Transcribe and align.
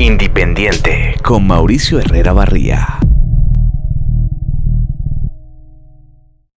Independiente 0.00 1.14
con 1.22 1.46
Mauricio 1.46 1.98
Herrera 2.00 2.32
Barría. 2.32 2.98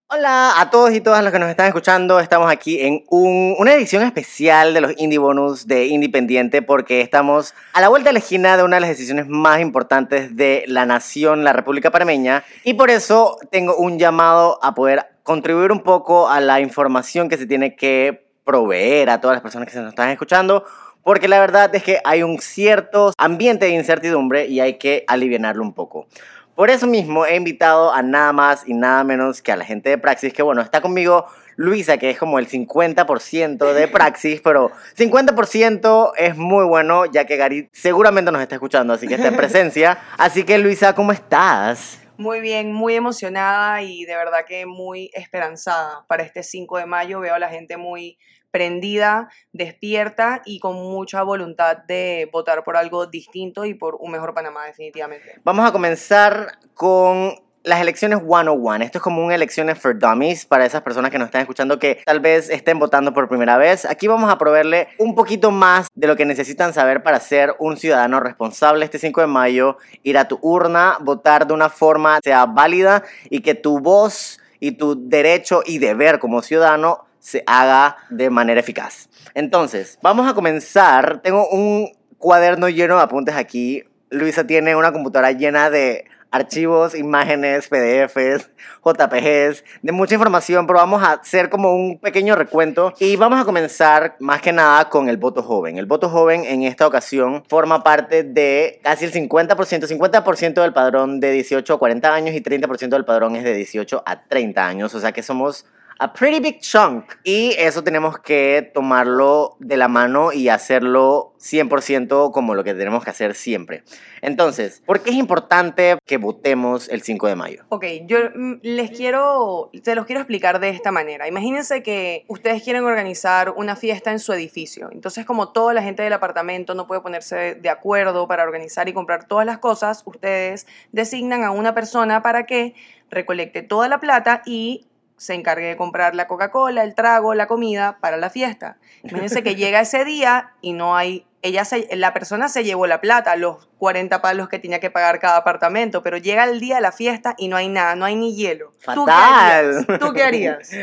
Hola 0.07 0.61
a 0.61 0.69
todos 0.69 0.93
y 0.93 1.01
todas 1.01 1.21
los 1.25 1.33
que 1.33 1.39
nos 1.39 1.49
están 1.49 1.67
escuchando. 1.67 2.21
Estamos 2.21 2.49
aquí 2.49 2.79
en 2.79 3.03
un- 3.09 3.53
una 3.59 3.73
edición 3.73 4.01
especial 4.03 4.73
de 4.73 4.79
los 4.79 4.93
Indie 4.95 5.17
Bonus 5.19 5.67
de 5.67 5.87
Independiente 5.87 6.61
porque 6.61 7.01
estamos 7.01 7.53
a 7.73 7.81
la 7.81 7.89
vuelta 7.89 8.11
de 8.11 8.13
la 8.13 8.19
esquina 8.19 8.55
de 8.55 8.63
una 8.63 8.77
de 8.77 8.79
las 8.79 8.89
decisiones 8.91 9.27
más 9.27 9.59
importantes 9.59 10.37
de 10.37 10.63
la 10.67 10.85
nación, 10.85 11.43
la 11.43 11.51
República 11.51 11.91
Panameña. 11.91 12.45
Y 12.63 12.75
por 12.75 12.89
eso 12.89 13.35
tengo 13.51 13.75
un 13.75 13.99
llamado 13.99 14.57
a 14.63 14.73
poder 14.73 15.05
contribuir 15.23 15.73
un 15.73 15.81
poco 15.81 16.29
a 16.29 16.39
la 16.39 16.61
información 16.61 17.27
que 17.27 17.35
se 17.35 17.45
tiene 17.45 17.75
que 17.75 18.25
proveer 18.45 19.09
a 19.09 19.19
todas 19.19 19.35
las 19.35 19.41
personas 19.41 19.67
que 19.67 19.73
se 19.73 19.81
nos 19.81 19.89
están 19.89 20.11
escuchando. 20.11 20.63
Porque 21.03 21.27
la 21.27 21.39
verdad 21.39 21.73
es 21.75 21.83
que 21.83 21.99
hay 22.05 22.23
un 22.23 22.39
cierto 22.39 23.13
ambiente 23.17 23.65
de 23.65 23.71
incertidumbre 23.71 24.47
y 24.47 24.59
hay 24.61 24.77
que 24.77 25.03
aliviarlo 25.07 25.61
un 25.61 25.73
poco. 25.73 26.07
Por 26.55 26.69
eso 26.69 26.85
mismo 26.85 27.25
he 27.25 27.35
invitado 27.35 27.91
a 27.91 28.03
nada 28.03 28.31
más 28.31 28.63
y 28.67 28.73
nada 28.73 29.03
menos 29.03 29.41
que 29.41 29.51
a 29.51 29.55
la 29.55 29.65
gente 29.65 29.89
de 29.89 29.97
Praxis, 29.97 30.33
que 30.33 30.43
bueno, 30.43 30.61
está 30.61 30.81
conmigo 30.81 31.25
Luisa, 31.55 31.97
que 31.97 32.11
es 32.11 32.17
como 32.17 32.37
el 32.37 32.47
50% 32.47 33.73
de 33.73 33.87
Praxis, 33.89 34.39
pero 34.39 34.71
50% 34.95 36.11
es 36.17 36.37
muy 36.37 36.65
bueno, 36.65 37.05
ya 37.05 37.25
que 37.25 37.37
Gary 37.37 37.69
seguramente 37.73 38.31
nos 38.31 38.41
está 38.41 38.55
escuchando, 38.55 38.93
así 38.93 39.07
que 39.07 39.15
está 39.15 39.29
en 39.29 39.35
presencia. 39.35 39.97
Así 40.17 40.43
que 40.43 40.57
Luisa, 40.59 40.93
¿cómo 40.93 41.11
estás? 41.11 41.99
Muy 42.17 42.39
bien, 42.39 42.71
muy 42.71 42.93
emocionada 42.93 43.81
y 43.81 44.05
de 44.05 44.15
verdad 44.15 44.45
que 44.47 44.67
muy 44.67 45.09
esperanzada 45.13 46.05
para 46.07 46.21
este 46.21 46.43
5 46.43 46.77
de 46.77 46.85
mayo. 46.85 47.19
Veo 47.19 47.33
a 47.33 47.39
la 47.39 47.49
gente 47.49 47.77
muy 47.77 48.19
prendida, 48.53 49.29
despierta 49.51 50.43
y 50.45 50.59
con 50.59 50.75
mucha 50.75 51.23
voluntad 51.23 51.77
de 51.87 52.29
votar 52.31 52.63
por 52.63 52.77
algo 52.77 53.07
distinto 53.07 53.65
y 53.65 53.73
por 53.73 53.95
un 53.99 54.11
mejor 54.11 54.35
Panamá 54.35 54.65
definitivamente. 54.67 55.41
Vamos 55.43 55.67
a 55.67 55.71
comenzar 55.71 56.59
con 56.75 57.33
las 57.63 57.81
elecciones 57.81 58.19
101. 58.19 58.83
Esto 58.83 58.99
es 58.99 59.01
como 59.01 59.25
un 59.25 59.31
elecciones 59.31 59.79
for 59.79 59.97
dummies 59.97 60.45
para 60.45 60.65
esas 60.65 60.83
personas 60.83 61.09
que 61.09 61.17
nos 61.17 61.27
están 61.27 61.41
escuchando 61.41 61.79
que 61.79 62.01
tal 62.05 62.19
vez 62.19 62.49
estén 62.51 62.77
votando 62.77 63.11
por 63.13 63.27
primera 63.27 63.57
vez. 63.57 63.85
Aquí 63.85 64.07
vamos 64.07 64.31
a 64.31 64.37
proveerle 64.37 64.89
un 64.99 65.15
poquito 65.15 65.49
más 65.49 65.87
de 65.95 66.07
lo 66.07 66.15
que 66.15 66.25
necesitan 66.25 66.73
saber 66.73 67.01
para 67.01 67.19
ser 67.19 67.55
un 67.57 67.77
ciudadano 67.77 68.19
responsable 68.19 68.85
este 68.85 68.99
5 68.99 69.21
de 69.21 69.27
mayo, 69.27 69.77
ir 70.03 70.19
a 70.19 70.27
tu 70.27 70.37
urna, 70.41 70.97
votar 70.99 71.47
de 71.47 71.55
una 71.55 71.69
forma 71.69 72.19
sea 72.23 72.45
válida 72.45 73.03
y 73.31 73.41
que 73.41 73.55
tu 73.55 73.79
voz 73.79 74.39
y 74.59 74.73
tu 74.73 75.09
derecho 75.09 75.63
y 75.65 75.79
deber 75.79 76.19
como 76.19 76.41
ciudadano 76.41 77.05
se 77.23 77.41
haga 77.47 77.95
de 78.09 78.29
manera 78.29 78.59
eficaz. 78.59 79.07
Entonces, 79.33 79.97
vamos 80.01 80.29
a 80.29 80.33
comenzar. 80.33 81.21
Tengo 81.21 81.47
un 81.47 81.89
cuaderno 82.17 82.67
lleno 82.67 82.97
de 82.97 83.03
apuntes 83.03 83.35
aquí. 83.35 83.83
Luisa 84.09 84.45
tiene 84.45 84.75
una 84.75 84.91
computadora 84.91 85.31
llena 85.31 85.69
de 85.69 86.03
archivos, 86.31 86.95
imágenes, 86.95 87.69
PDFs, 87.69 88.49
JPGs, 88.83 89.63
de 89.83 89.91
mucha 89.93 90.15
información, 90.15 90.67
pero 90.67 90.79
vamos 90.79 91.01
a 91.01 91.13
hacer 91.13 91.49
como 91.49 91.73
un 91.73 91.97
pequeño 91.99 92.35
recuento 92.35 92.93
y 92.99 93.15
vamos 93.15 93.39
a 93.39 93.45
comenzar 93.45 94.17
más 94.19 94.41
que 94.41 94.51
nada 94.51 94.89
con 94.89 95.07
el 95.07 95.15
voto 95.15 95.43
joven. 95.43 95.77
El 95.77 95.85
voto 95.85 96.09
joven 96.09 96.43
en 96.43 96.63
esta 96.63 96.85
ocasión 96.85 97.43
forma 97.47 97.83
parte 97.83 98.23
de 98.23 98.81
casi 98.83 99.05
el 99.05 99.13
50%, 99.13 99.55
50% 99.87 100.61
del 100.61 100.73
padrón 100.73 101.21
de 101.21 101.31
18 101.31 101.73
a 101.73 101.79
40 101.79 102.13
años 102.13 102.35
y 102.35 102.41
30% 102.41 102.89
del 102.89 103.05
padrón 103.05 103.37
es 103.37 103.45
de 103.45 103.53
18 103.53 104.03
a 104.05 104.23
30 104.23 104.67
años, 104.67 104.93
o 104.93 104.99
sea 104.99 105.13
que 105.13 105.23
somos 105.23 105.65
a 105.99 106.13
pretty 106.13 106.39
big 106.39 106.59
chunk. 106.59 107.13
Y 107.23 107.53
eso 107.57 107.83
tenemos 107.83 108.19
que 108.19 108.71
tomarlo 108.73 109.55
de 109.59 109.77
la 109.77 109.87
mano 109.87 110.33
y 110.33 110.49
hacerlo 110.49 111.33
100% 111.39 112.31
como 112.31 112.55
lo 112.55 112.63
que 112.63 112.73
tenemos 112.73 113.03
que 113.03 113.09
hacer 113.09 113.35
siempre. 113.35 113.83
Entonces, 114.21 114.81
¿por 114.85 115.01
qué 115.01 115.11
es 115.11 115.17
importante 115.17 115.97
que 116.05 116.17
votemos 116.17 116.87
el 116.89 117.01
5 117.01 117.27
de 117.27 117.35
mayo? 117.35 117.63
Ok, 117.69 117.85
yo 118.05 118.17
mm, 118.33 118.53
les 118.61 118.91
quiero, 118.91 119.69
te 119.83 119.95
los 119.95 120.05
quiero 120.05 120.21
explicar 120.21 120.59
de 120.59 120.69
esta 120.69 120.91
manera. 120.91 121.27
Imagínense 121.27 121.83
que 121.83 122.25
ustedes 122.27 122.63
quieren 122.63 122.85
organizar 122.85 123.51
una 123.51 123.75
fiesta 123.75 124.11
en 124.11 124.19
su 124.19 124.31
edificio. 124.33 124.89
Entonces, 124.91 125.25
como 125.25 125.51
toda 125.51 125.73
la 125.73 125.83
gente 125.83 126.03
del 126.03 126.13
apartamento 126.13 126.73
no 126.75 126.87
puede 126.87 127.01
ponerse 127.01 127.55
de 127.55 127.69
acuerdo 127.69 128.27
para 128.27 128.43
organizar 128.43 128.87
y 128.87 128.93
comprar 128.93 129.27
todas 129.27 129.45
las 129.45 129.57
cosas, 129.57 130.03
ustedes 130.05 130.67
designan 130.91 131.43
a 131.43 131.51
una 131.51 131.73
persona 131.73 132.21
para 132.21 132.45
que 132.45 132.73
recolecte 133.09 133.61
toda 133.61 133.87
la 133.87 133.99
plata 133.99 134.41
y 134.45 134.87
se 135.23 135.33
encargue 135.35 135.67
de 135.67 135.77
comprar 135.77 136.15
la 136.15 136.27
Coca-Cola, 136.27 136.83
el 136.83 136.95
trago, 136.95 137.33
la 137.33 137.47
comida 137.47 137.97
para 138.01 138.17
la 138.17 138.29
fiesta. 138.29 138.77
Imagínense 139.03 139.41
que 139.43 139.55
llega 139.55 139.79
ese 139.81 140.03
día 140.03 140.51
y 140.61 140.73
no 140.73 140.97
hay, 140.97 141.25
ella 141.41 141.63
se- 141.65 141.87
la 141.95 142.13
persona 142.13 142.49
se 142.49 142.63
llevó 142.65 142.87
la 142.87 142.99
plata, 142.99 143.35
los 143.37 143.67
40 143.77 144.21
palos 144.21 144.49
que 144.49 144.59
tenía 144.59 144.79
que 144.79 144.89
pagar 144.91 145.19
cada 145.19 145.37
apartamento, 145.37 146.03
pero 146.03 146.17
llega 146.17 146.43
el 146.43 146.59
día 146.59 146.75
de 146.75 146.81
la 146.81 146.91
fiesta 146.91 147.35
y 147.37 147.47
no 147.47 147.55
hay 147.55 147.69
nada, 147.69 147.95
no 147.95 148.03
hay 148.05 148.15
ni 148.15 148.35
hielo. 148.35 148.71
¿Tú 148.93 149.05
qué 149.05 149.11
Fatal. 149.11 149.85
harías? 149.87 149.99
¿Tú 149.99 150.13
qué 150.13 150.23
harías? 150.23 150.69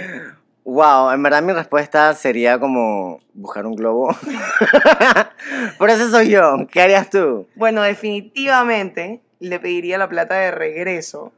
Wow, 0.63 1.11
en 1.11 1.23
verdad 1.23 1.43
mi 1.43 1.55
respuesta 1.55 2.15
sería 2.15 2.61
como 2.61 3.19
buscar 3.33 3.67
un 3.67 3.75
globo. 3.75 4.15
Por 5.79 5.91
eso 5.91 6.11
soy 6.11 6.29
yo. 6.29 6.67
¿Qué 6.71 6.83
harías 6.83 7.09
tú? 7.11 7.49
Bueno, 7.57 7.83
definitivamente 7.83 9.21
le 9.41 9.59
pediría 9.59 9.99
la 9.99 10.09
plata 10.09 10.35
de 10.35 10.51
regreso 10.51 11.33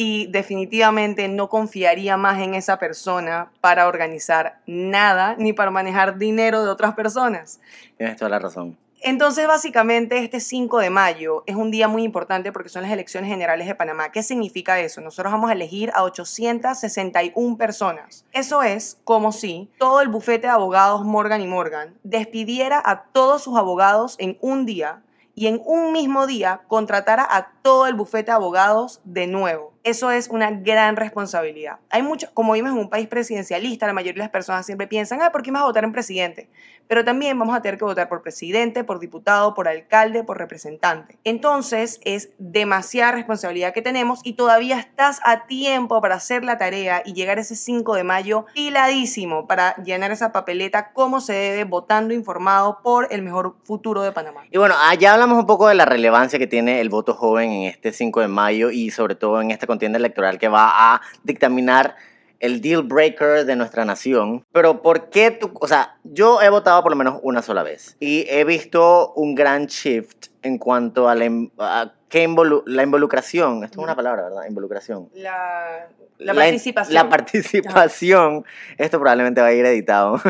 y 0.00 0.28
definitivamente 0.28 1.26
no 1.26 1.48
confiaría 1.48 2.16
más 2.16 2.40
en 2.40 2.54
esa 2.54 2.78
persona 2.78 3.50
para 3.60 3.88
organizar 3.88 4.60
nada 4.64 5.34
ni 5.36 5.52
para 5.52 5.72
manejar 5.72 6.18
dinero 6.18 6.62
de 6.64 6.70
otras 6.70 6.94
personas. 6.94 7.60
Tienes 7.96 8.16
toda 8.16 8.30
la 8.30 8.38
razón. 8.38 8.78
Entonces, 9.00 9.48
básicamente, 9.48 10.18
este 10.18 10.38
5 10.38 10.78
de 10.78 10.90
mayo 10.90 11.42
es 11.46 11.56
un 11.56 11.72
día 11.72 11.88
muy 11.88 12.04
importante 12.04 12.52
porque 12.52 12.68
son 12.68 12.82
las 12.82 12.92
elecciones 12.92 13.28
generales 13.28 13.66
de 13.66 13.74
Panamá. 13.74 14.12
¿Qué 14.12 14.22
significa 14.22 14.78
eso? 14.78 15.00
Nosotros 15.00 15.32
vamos 15.32 15.50
a 15.50 15.54
elegir 15.54 15.90
a 15.94 16.04
861 16.04 17.56
personas. 17.56 18.24
Eso 18.32 18.62
es 18.62 18.98
como 19.02 19.32
si 19.32 19.68
todo 19.78 20.00
el 20.00 20.08
bufete 20.08 20.46
de 20.46 20.52
abogados 20.52 21.04
Morgan 21.04 21.40
y 21.40 21.46
Morgan 21.48 21.94
despidiera 22.04 22.80
a 22.84 23.02
todos 23.02 23.42
sus 23.42 23.58
abogados 23.58 24.14
en 24.18 24.38
un 24.40 24.64
día 24.64 25.02
y 25.38 25.46
en 25.46 25.60
un 25.64 25.92
mismo 25.92 26.26
día 26.26 26.62
contratara 26.66 27.24
a 27.28 27.52
todo 27.68 27.86
el 27.86 27.92
bufete 27.92 28.30
de 28.30 28.32
abogados 28.32 29.02
de 29.04 29.26
nuevo. 29.26 29.74
Eso 29.84 30.10
es 30.10 30.28
una 30.28 30.50
gran 30.50 30.96
responsabilidad. 30.96 31.78
Hay 31.90 32.02
mucho, 32.02 32.28
como 32.34 32.54
vimos 32.54 32.72
en 32.72 32.78
un 32.78 32.90
país 32.90 33.08
presidencialista, 33.08 33.86
la 33.86 33.92
mayoría 33.92 34.14
de 34.14 34.20
las 34.20 34.30
personas 34.30 34.66
siempre 34.66 34.86
piensan, 34.86 35.20
ah, 35.22 35.32
¿por 35.32 35.42
qué 35.42 35.50
vas 35.50 35.62
a 35.62 35.66
votar 35.66 35.84
en 35.84 35.92
presidente? 35.92 36.48
Pero 36.88 37.04
también 37.04 37.38
vamos 37.38 37.54
a 37.54 37.62
tener 37.62 37.78
que 37.78 37.84
votar 37.84 38.08
por 38.08 38.22
presidente, 38.22 38.84
por 38.84 38.98
diputado, 38.98 39.54
por 39.54 39.68
alcalde, 39.68 40.24
por 40.24 40.38
representante. 40.38 41.18
Entonces 41.24 42.00
es 42.04 42.30
demasiada 42.38 43.12
responsabilidad 43.12 43.72
que 43.72 43.82
tenemos 43.82 44.20
y 44.24 44.32
todavía 44.32 44.78
estás 44.78 45.20
a 45.24 45.46
tiempo 45.46 46.00
para 46.00 46.16
hacer 46.16 46.44
la 46.44 46.58
tarea 46.58 47.02
y 47.04 47.12
llegar 47.12 47.38
ese 47.38 47.56
5 47.56 47.94
de 47.94 48.04
mayo 48.04 48.46
piladísimo 48.54 49.46
para 49.46 49.76
llenar 49.76 50.10
esa 50.10 50.32
papeleta 50.32 50.92
como 50.92 51.20
se 51.20 51.34
debe, 51.34 51.64
votando 51.64 52.14
informado 52.14 52.80
por 52.82 53.08
el 53.10 53.22
mejor 53.22 53.56
futuro 53.64 54.02
de 54.02 54.12
Panamá. 54.12 54.44
Y 54.50 54.58
bueno, 54.58 54.74
ah, 54.78 54.94
ya 54.94 55.12
hablamos 55.12 55.38
un 55.38 55.46
poco 55.46 55.68
de 55.68 55.74
la 55.74 55.84
relevancia 55.84 56.38
que 56.38 56.46
tiene 56.46 56.80
el 56.80 56.88
voto 56.88 57.14
joven 57.14 57.52
en 57.58 57.64
este 57.70 57.92
5 57.92 58.20
de 58.20 58.28
mayo 58.28 58.70
y 58.70 58.90
sobre 58.90 59.14
todo 59.14 59.40
en 59.42 59.50
esta 59.50 59.66
contienda 59.66 59.98
electoral 59.98 60.38
que 60.38 60.48
va 60.48 60.94
a 60.94 61.00
dictaminar 61.24 61.96
el 62.40 62.60
deal 62.60 62.82
breaker 62.84 63.44
de 63.44 63.56
nuestra 63.56 63.84
nación. 63.84 64.44
Pero 64.52 64.80
¿por 64.80 65.10
qué 65.10 65.30
tú? 65.32 65.50
O 65.60 65.66
sea, 65.66 65.96
yo 66.04 66.40
he 66.40 66.48
votado 66.48 66.82
por 66.82 66.92
lo 66.92 66.96
menos 66.96 67.18
una 67.22 67.42
sola 67.42 67.62
vez 67.64 67.96
y 67.98 68.26
he 68.28 68.44
visto 68.44 69.12
un 69.14 69.34
gran 69.34 69.66
shift 69.66 70.28
en 70.42 70.58
cuanto 70.58 71.08
a 71.08 71.16
la, 71.16 71.26
a 71.58 71.92
qué 72.08 72.28
involu- 72.28 72.62
la 72.66 72.84
involucración. 72.84 73.64
Esto 73.64 73.80
es 73.80 73.84
una 73.84 73.96
palabra, 73.96 74.22
¿verdad? 74.24 74.42
Involucración. 74.48 75.08
La, 75.14 75.88
la 76.18 76.32
La 76.32 76.34
participación. 76.34 76.94
La 76.94 77.08
participación. 77.08 78.44
Esto 78.76 78.98
probablemente 79.00 79.40
va 79.40 79.48
a 79.48 79.52
ir 79.52 79.66
editado. 79.66 80.20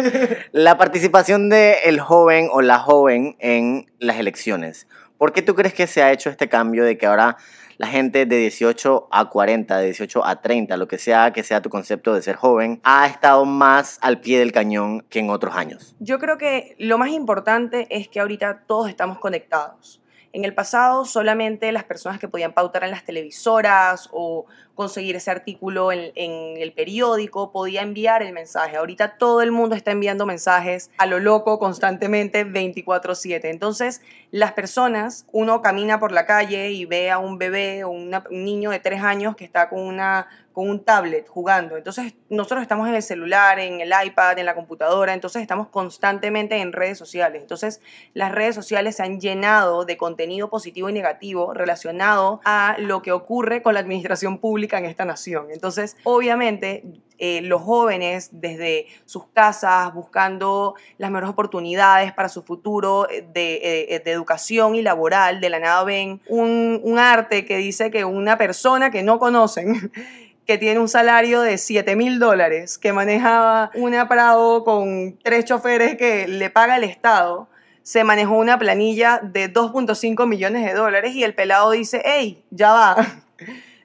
la 0.52 0.76
participación 0.76 1.48
del 1.48 1.76
el 1.84 2.00
joven 2.00 2.48
o 2.52 2.60
la 2.62 2.78
joven 2.78 3.36
en 3.38 3.90
las 3.98 4.18
elecciones. 4.18 4.86
¿Por 5.18 5.32
qué 5.32 5.42
tú 5.42 5.54
crees 5.54 5.74
que 5.74 5.86
se 5.86 6.02
ha 6.02 6.12
hecho 6.12 6.28
este 6.28 6.48
cambio 6.48 6.84
de 6.84 6.98
que 6.98 7.06
ahora 7.06 7.36
la 7.78 7.86
gente 7.86 8.26
de 8.26 8.36
18 8.36 9.08
a 9.10 9.30
40, 9.30 9.78
de 9.78 9.84
18 9.86 10.24
a 10.24 10.40
30, 10.40 10.76
lo 10.76 10.88
que 10.88 10.98
sea 10.98 11.32
que 11.32 11.42
sea 11.42 11.62
tu 11.62 11.70
concepto 11.70 12.14
de 12.14 12.22
ser 12.22 12.36
joven, 12.36 12.80
ha 12.84 13.06
estado 13.06 13.44
más 13.44 13.98
al 14.00 14.20
pie 14.20 14.38
del 14.38 14.52
cañón 14.52 15.02
que 15.08 15.20
en 15.20 15.30
otros 15.30 15.54
años? 15.54 15.94
Yo 16.00 16.18
creo 16.18 16.38
que 16.38 16.74
lo 16.78 16.98
más 16.98 17.10
importante 17.10 17.86
es 17.90 18.08
que 18.08 18.20
ahorita 18.20 18.64
todos 18.66 18.88
estamos 18.88 19.18
conectados. 19.18 20.00
En 20.32 20.44
el 20.44 20.52
pasado 20.52 21.04
solamente 21.04 21.70
las 21.70 21.84
personas 21.84 22.18
que 22.18 22.26
podían 22.26 22.52
pautar 22.52 22.82
en 22.82 22.90
las 22.90 23.04
televisoras 23.04 24.08
o 24.12 24.46
conseguir 24.74 25.16
ese 25.16 25.30
artículo 25.30 25.92
en, 25.92 26.12
en 26.14 26.56
el 26.60 26.72
periódico 26.72 27.52
podía 27.52 27.82
enviar 27.82 28.22
el 28.22 28.32
mensaje. 28.32 28.76
Ahorita 28.76 29.16
todo 29.18 29.40
el 29.42 29.52
mundo 29.52 29.74
está 29.76 29.90
enviando 29.92 30.26
mensajes 30.26 30.90
a 30.98 31.06
lo 31.06 31.18
loco 31.20 31.58
constantemente 31.58 32.44
24/7. 32.44 33.50
Entonces 33.50 34.00
las 34.30 34.52
personas, 34.52 35.26
uno 35.32 35.62
camina 35.62 36.00
por 36.00 36.10
la 36.12 36.26
calle 36.26 36.70
y 36.72 36.84
ve 36.86 37.10
a 37.10 37.18
un 37.18 37.38
bebé 37.38 37.84
o 37.84 37.90
una- 37.90 38.24
un 38.30 38.44
niño 38.44 38.70
de 38.70 38.80
tres 38.80 39.00
años 39.02 39.36
que 39.36 39.44
está 39.44 39.68
con 39.68 39.80
una 39.80 40.26
con 40.54 40.70
un 40.70 40.84
tablet 40.84 41.26
jugando. 41.26 41.76
Entonces 41.76 42.14
nosotros 42.28 42.62
estamos 42.62 42.86
en 42.88 42.94
el 42.94 43.02
celular, 43.02 43.58
en 43.58 43.80
el 43.80 43.92
iPad, 44.06 44.38
en 44.38 44.46
la 44.46 44.54
computadora, 44.54 45.12
entonces 45.12 45.42
estamos 45.42 45.66
constantemente 45.66 46.58
en 46.60 46.72
redes 46.72 46.96
sociales. 46.96 47.42
Entonces 47.42 47.80
las 48.12 48.30
redes 48.30 48.54
sociales 48.54 48.94
se 48.94 49.02
han 49.02 49.20
llenado 49.20 49.84
de 49.84 49.96
contenido 49.96 50.48
positivo 50.50 50.88
y 50.88 50.92
negativo 50.92 51.52
relacionado 51.54 52.40
a 52.44 52.76
lo 52.78 53.02
que 53.02 53.10
ocurre 53.10 53.62
con 53.62 53.74
la 53.74 53.80
administración 53.80 54.38
pública 54.38 54.63
en 54.72 54.84
esta 54.86 55.04
nación. 55.04 55.48
Entonces, 55.50 55.96
obviamente, 56.04 56.84
eh, 57.18 57.40
los 57.42 57.62
jóvenes 57.62 58.30
desde 58.32 58.86
sus 59.04 59.26
casas 59.28 59.94
buscando 59.94 60.74
las 60.98 61.10
mejores 61.10 61.30
oportunidades 61.30 62.12
para 62.12 62.28
su 62.28 62.42
futuro 62.42 63.08
eh, 63.08 63.24
de, 63.32 64.02
de 64.04 64.10
educación 64.10 64.74
y 64.74 64.82
laboral, 64.82 65.40
de 65.40 65.48
la 65.48 65.60
nada 65.60 65.84
ven 65.84 66.20
un, 66.28 66.80
un 66.82 66.98
arte 66.98 67.44
que 67.44 67.56
dice 67.58 67.90
que 67.90 68.04
una 68.04 68.36
persona 68.36 68.90
que 68.90 69.02
no 69.02 69.18
conocen 69.18 69.92
que 70.46 70.58
tiene 70.58 70.78
un 70.78 70.88
salario 70.88 71.40
de 71.40 71.58
7 71.58 71.96
mil 71.96 72.18
dólares, 72.18 72.78
que 72.78 72.92
maneja 72.92 73.70
una 73.74 74.08
Prado 74.08 74.64
con 74.64 75.18
tres 75.22 75.44
choferes 75.44 75.96
que 75.96 76.28
le 76.28 76.50
paga 76.50 76.76
el 76.76 76.84
Estado, 76.84 77.48
se 77.82 78.04
manejó 78.04 78.36
una 78.36 78.58
planilla 78.58 79.20
de 79.22 79.52
2.5 79.52 80.26
millones 80.26 80.64
de 80.64 80.74
dólares 80.74 81.14
y 81.14 81.22
el 81.22 81.34
pelado 81.34 81.70
dice, 81.70 82.02
hey, 82.04 82.44
ya 82.50 82.72
va, 82.72 82.96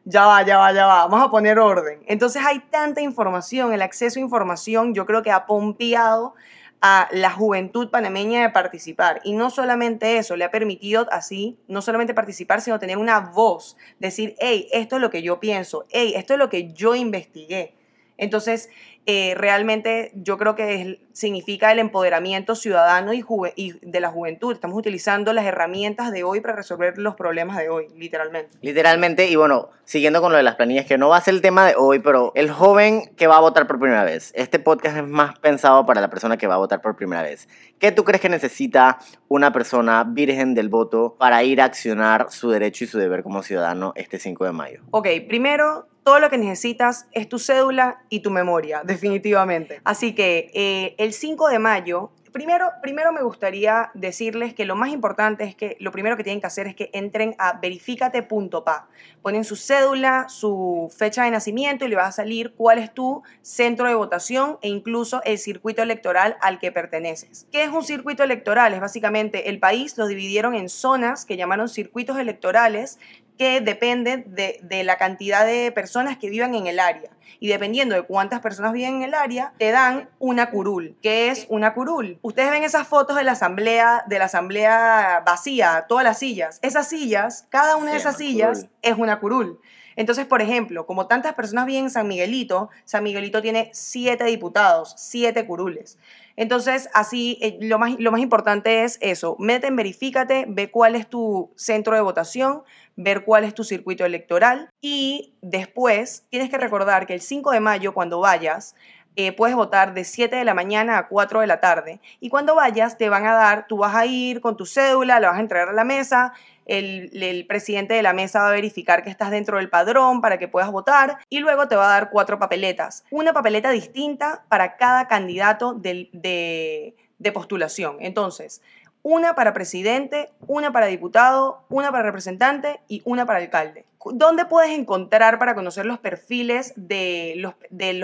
ya 0.09 0.25
va, 0.25 0.43
ya 0.43 0.57
va, 0.57 0.73
ya 0.73 0.87
va, 0.87 1.07
vamos 1.07 1.27
a 1.27 1.29
poner 1.29 1.59
orden. 1.59 2.01
Entonces 2.07 2.41
hay 2.43 2.59
tanta 2.59 3.01
información, 3.01 3.73
el 3.73 3.81
acceso 3.81 4.19
a 4.19 4.23
información 4.23 4.93
yo 4.93 5.05
creo 5.05 5.21
que 5.21 5.31
ha 5.31 5.45
pompeado 5.45 6.33
a 6.81 7.07
la 7.11 7.29
juventud 7.29 7.89
panameña 7.89 8.41
de 8.41 8.49
participar. 8.49 9.21
Y 9.23 9.33
no 9.33 9.49
solamente 9.49 10.17
eso, 10.17 10.35
le 10.35 10.45
ha 10.45 10.51
permitido 10.51 11.07
así, 11.11 11.59
no 11.67 11.81
solamente 11.81 12.13
participar, 12.13 12.61
sino 12.61 12.79
tener 12.79 12.97
una 12.97 13.19
voz, 13.19 13.77
decir, 13.99 14.35
hey, 14.39 14.67
esto 14.71 14.95
es 14.95 15.01
lo 15.01 15.09
que 15.09 15.21
yo 15.21 15.39
pienso, 15.39 15.85
hey, 15.89 16.13
esto 16.15 16.33
es 16.33 16.39
lo 16.39 16.49
que 16.49 16.73
yo 16.73 16.95
investigué. 16.95 17.75
Entonces, 18.17 18.69
eh, 19.11 19.33
realmente 19.33 20.11
yo 20.13 20.37
creo 20.37 20.53
que 20.53 21.01
significa 21.13 21.71
el 21.71 21.79
empoderamiento 21.79 22.53
ciudadano 22.53 23.11
y, 23.11 23.25
y, 23.55 23.71
de 23.81 23.99
la 23.99 24.11
juventud. 24.11 24.53
Estamos 24.53 24.77
utilizando 24.77 25.33
las 25.33 25.45
herramientas 25.45 26.11
de 26.11 26.23
hoy 26.23 26.41
para 26.41 26.55
resolver 26.55 26.99
los 26.99 27.15
problemas 27.15 27.57
de 27.57 27.69
hoy, 27.69 27.87
literalmente. 27.97 28.55
Literalmente, 28.61 29.27
y 29.27 29.35
bueno, 29.35 29.69
siguiendo 29.83 30.21
con 30.21 30.31
lo 30.31 30.37
de 30.37 30.43
las 30.43 30.57
planillas, 30.57 30.85
que 30.85 30.99
no 30.99 31.09
va 31.09 31.17
a 31.17 31.21
ser 31.21 31.33
el 31.33 31.41
tema 31.41 31.65
de 31.65 31.73
hoy, 31.75 31.97
pero 31.97 32.31
el 32.35 32.51
joven 32.51 33.09
que 33.17 33.25
va 33.25 33.37
a 33.37 33.39
votar 33.39 33.65
por 33.65 33.79
primera 33.79 34.03
vez. 34.03 34.31
Este 34.35 34.59
podcast 34.59 34.97
es 34.97 35.07
más 35.07 35.39
pensado 35.39 35.87
para 35.87 36.01
la 36.01 36.11
persona 36.11 36.37
que 36.37 36.45
va 36.45 36.53
a 36.53 36.59
votar 36.59 36.79
por 36.79 36.95
primera 36.95 37.23
vez. 37.23 37.49
¿Qué 37.79 37.91
tú 37.91 38.03
crees 38.03 38.21
que 38.21 38.29
necesita 38.29 38.99
una 39.27 39.51
persona 39.51 40.03
virgen 40.03 40.53
del 40.53 40.69
voto 40.69 41.15
para 41.17 41.43
ir 41.43 41.61
a 41.61 41.65
accionar 41.65 42.27
su 42.29 42.51
derecho 42.51 42.83
y 42.83 42.87
su 42.87 42.99
deber 42.99 43.23
como 43.23 43.41
ciudadano 43.41 43.91
este 43.95 44.19
5 44.19 44.45
de 44.45 44.51
mayo? 44.51 44.81
Ok, 44.91 45.07
primero 45.27 45.87
todo 46.03 46.19
lo 46.19 46.29
que 46.29 46.37
necesitas 46.37 47.07
es 47.11 47.29
tu 47.29 47.39
cédula 47.39 48.03
y 48.09 48.21
tu 48.21 48.31
memoria, 48.31 48.81
definitivamente. 48.83 49.81
Así 49.83 50.15
que 50.15 50.51
eh, 50.53 50.95
el 50.97 51.13
5 51.13 51.49
de 51.49 51.59
mayo 51.59 52.11
Primero, 52.31 52.71
primero 52.81 53.11
me 53.11 53.23
gustaría 53.23 53.89
decirles 53.95 54.53
que 54.53 54.65
lo 54.65 54.75
más 54.75 54.89
importante 54.91 55.43
es 55.45 55.55
que 55.55 55.77
lo 55.79 55.91
primero 55.91 56.15
que 56.15 56.23
tienen 56.23 56.39
que 56.39 56.47
hacer 56.47 56.67
es 56.67 56.75
que 56.75 56.91
entren 56.93 57.35
a 57.39 57.59
verificate.pa. 57.59 58.87
Ponen 59.23 59.43
su 59.43 59.55
cédula, 59.55 60.27
su 60.29 60.93
fecha 60.95 61.23
de 61.23 61.31
nacimiento 61.31 61.85
y 61.85 61.87
le 61.87 61.95
va 61.95 62.05
a 62.05 62.11
salir 62.11 62.53
cuál 62.53 62.77
es 62.77 62.93
tu 62.93 63.23
centro 63.41 63.87
de 63.87 63.95
votación 63.95 64.59
e 64.61 64.69
incluso 64.69 65.23
el 65.23 65.39
circuito 65.39 65.81
electoral 65.81 66.37
al 66.41 66.59
que 66.59 66.71
perteneces. 66.71 67.47
¿Qué 67.51 67.63
es 67.63 67.69
un 67.69 67.83
circuito 67.83 68.23
electoral? 68.23 68.73
Es 68.73 68.79
básicamente 68.79 69.49
el 69.49 69.59
país 69.59 69.97
lo 69.97 70.05
dividieron 70.05 70.53
en 70.53 70.69
zonas 70.69 71.25
que 71.25 71.35
llamaron 71.35 71.67
circuitos 71.67 72.19
electorales 72.19 72.99
que 73.39 73.61
dependen 73.61 74.25
de, 74.35 74.59
de 74.61 74.83
la 74.83 74.97
cantidad 74.97 75.45
de 75.45 75.71
personas 75.71 76.17
que 76.17 76.29
vivan 76.29 76.55
en 76.55 76.67
el 76.67 76.79
área 76.79 77.09
y 77.39 77.47
dependiendo 77.47 77.95
de 77.95 78.03
cuántas 78.03 78.41
personas 78.41 78.73
viven 78.73 78.97
en 78.97 79.03
el 79.03 79.13
área, 79.13 79.53
te 79.57 79.71
dan 79.71 80.09
una 80.19 80.51
curul. 80.51 80.97
¿Qué 81.01 81.29
es 81.29 81.45
una 81.49 81.73
curul? 81.73 82.19
Ustedes 82.21 82.51
ven 82.51 82.63
esas 82.63 82.87
fotos 82.87 83.15
de 83.15 83.23
la 83.23 83.31
asamblea, 83.31 84.03
de 84.07 84.19
la 84.19 84.25
asamblea 84.25 85.23
vacía, 85.25 85.85
todas 85.87 86.03
las 86.03 86.19
sillas. 86.19 86.59
Esas 86.61 86.89
sillas, 86.89 87.47
cada 87.49 87.77
una 87.77 87.91
de 87.91 87.97
esas 87.97 88.17
sillas 88.17 88.67
es 88.81 88.97
una 88.97 89.19
curul. 89.19 89.61
Entonces, 89.95 90.25
por 90.25 90.41
ejemplo, 90.41 90.85
como 90.85 91.07
tantas 91.07 91.33
personas 91.33 91.65
viven 91.65 91.85
en 91.85 91.89
San 91.89 92.07
Miguelito, 92.07 92.69
San 92.85 93.03
Miguelito 93.03 93.41
tiene 93.41 93.69
siete 93.73 94.23
diputados, 94.25 94.93
siete 94.97 95.45
curules. 95.45 95.97
Entonces, 96.35 96.89
así, 96.93 97.37
eh, 97.41 97.57
lo 97.61 97.79
más, 97.79 97.99
lo 97.99 98.11
más 98.11 98.21
importante 98.21 98.83
es 98.83 98.97
eso, 99.01 99.35
meten, 99.39 99.75
verifícate, 99.75 100.45
ve 100.47 100.71
cuál 100.71 100.95
es 100.95 101.07
tu 101.09 101.51
centro 101.57 101.95
de 101.95 102.01
votación, 102.01 102.63
ver 102.95 103.25
cuál 103.25 103.43
es 103.43 103.53
tu 103.53 103.63
circuito 103.63 104.05
electoral 104.05 104.69
y 104.81 105.33
después 105.41 106.25
tienes 106.29 106.49
que 106.49 106.57
recordar 106.57 107.07
que 107.07 107.13
el 107.13 107.21
5 107.21 107.51
de 107.51 107.59
mayo, 107.59 107.93
cuando 107.93 108.19
vayas, 108.19 108.75
eh, 109.15 109.33
puedes 109.33 109.55
votar 109.55 109.93
de 109.93 110.05
7 110.05 110.35
de 110.35 110.45
la 110.45 110.53
mañana 110.53 110.97
a 110.97 111.07
4 111.07 111.41
de 111.41 111.47
la 111.47 111.59
tarde. 111.59 111.99
Y 112.21 112.29
cuando 112.29 112.55
vayas, 112.55 112.97
te 112.97 113.09
van 113.09 113.25
a 113.25 113.33
dar, 113.33 113.67
tú 113.67 113.77
vas 113.77 113.93
a 113.95 114.05
ir 114.05 114.39
con 114.39 114.55
tu 114.55 114.65
cédula, 114.65 115.19
la 115.19 115.29
vas 115.29 115.37
a 115.37 115.41
entregar 115.41 115.67
a 115.67 115.73
la 115.73 115.83
mesa, 115.83 116.33
el, 116.69 117.45
presidente 117.47 117.93
de 117.93 118.03
la 118.03 118.13
mesa 118.13 118.41
va 118.41 118.49
a 118.49 118.53
verificar 118.53 119.03
que 119.03 119.09
estás 119.09 119.31
dentro 119.31 119.57
del 119.57 119.69
padrón 119.69 120.21
para 120.21 120.37
que 120.37 120.47
puedas 120.47 120.71
votar 120.71 121.17
y 121.29 121.39
luego 121.39 121.67
te 121.67 121.75
va 121.75 121.85
a 121.85 121.93
dar 121.99 122.09
cuatro 122.11 122.39
papeletas. 122.39 123.03
Una 123.09 123.33
papeleta 123.33 123.71
distinta 123.71 124.45
para 124.49 124.77
cada 124.77 125.07
candidato 125.07 125.73
de 125.73 126.95
postulación. 127.33 127.97
Entonces, 127.99 128.61
una 129.01 129.35
para 129.35 129.53
presidente, 129.53 130.31
una 130.47 130.71
para 130.71 130.85
diputado, 130.87 131.63
una 131.69 131.91
para 131.91 132.03
representante 132.03 132.79
y 132.87 133.01
una 133.05 133.25
para 133.25 133.39
alcalde. 133.39 133.85
¿Dónde 134.05 134.45
puedes 134.45 134.71
encontrar 134.71 135.39
para 135.39 135.55
conocer 135.55 135.85
los 135.85 135.99
perfiles 135.99 136.71
de 136.77 137.33
los, 137.35 137.53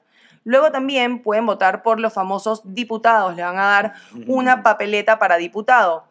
Luego 0.46 0.72
también 0.72 1.24
pueden 1.24 1.46
votar 1.46 1.84
por 1.84 2.00
los 2.00 2.14
famosos 2.14 2.62
diputados, 2.64 3.36
le 3.36 3.44
van 3.44 3.58
a 3.58 3.66
dar 3.66 3.94
una 4.28 4.64
papeleta 4.64 5.20
para 5.20 5.38
diputado. 5.38 6.06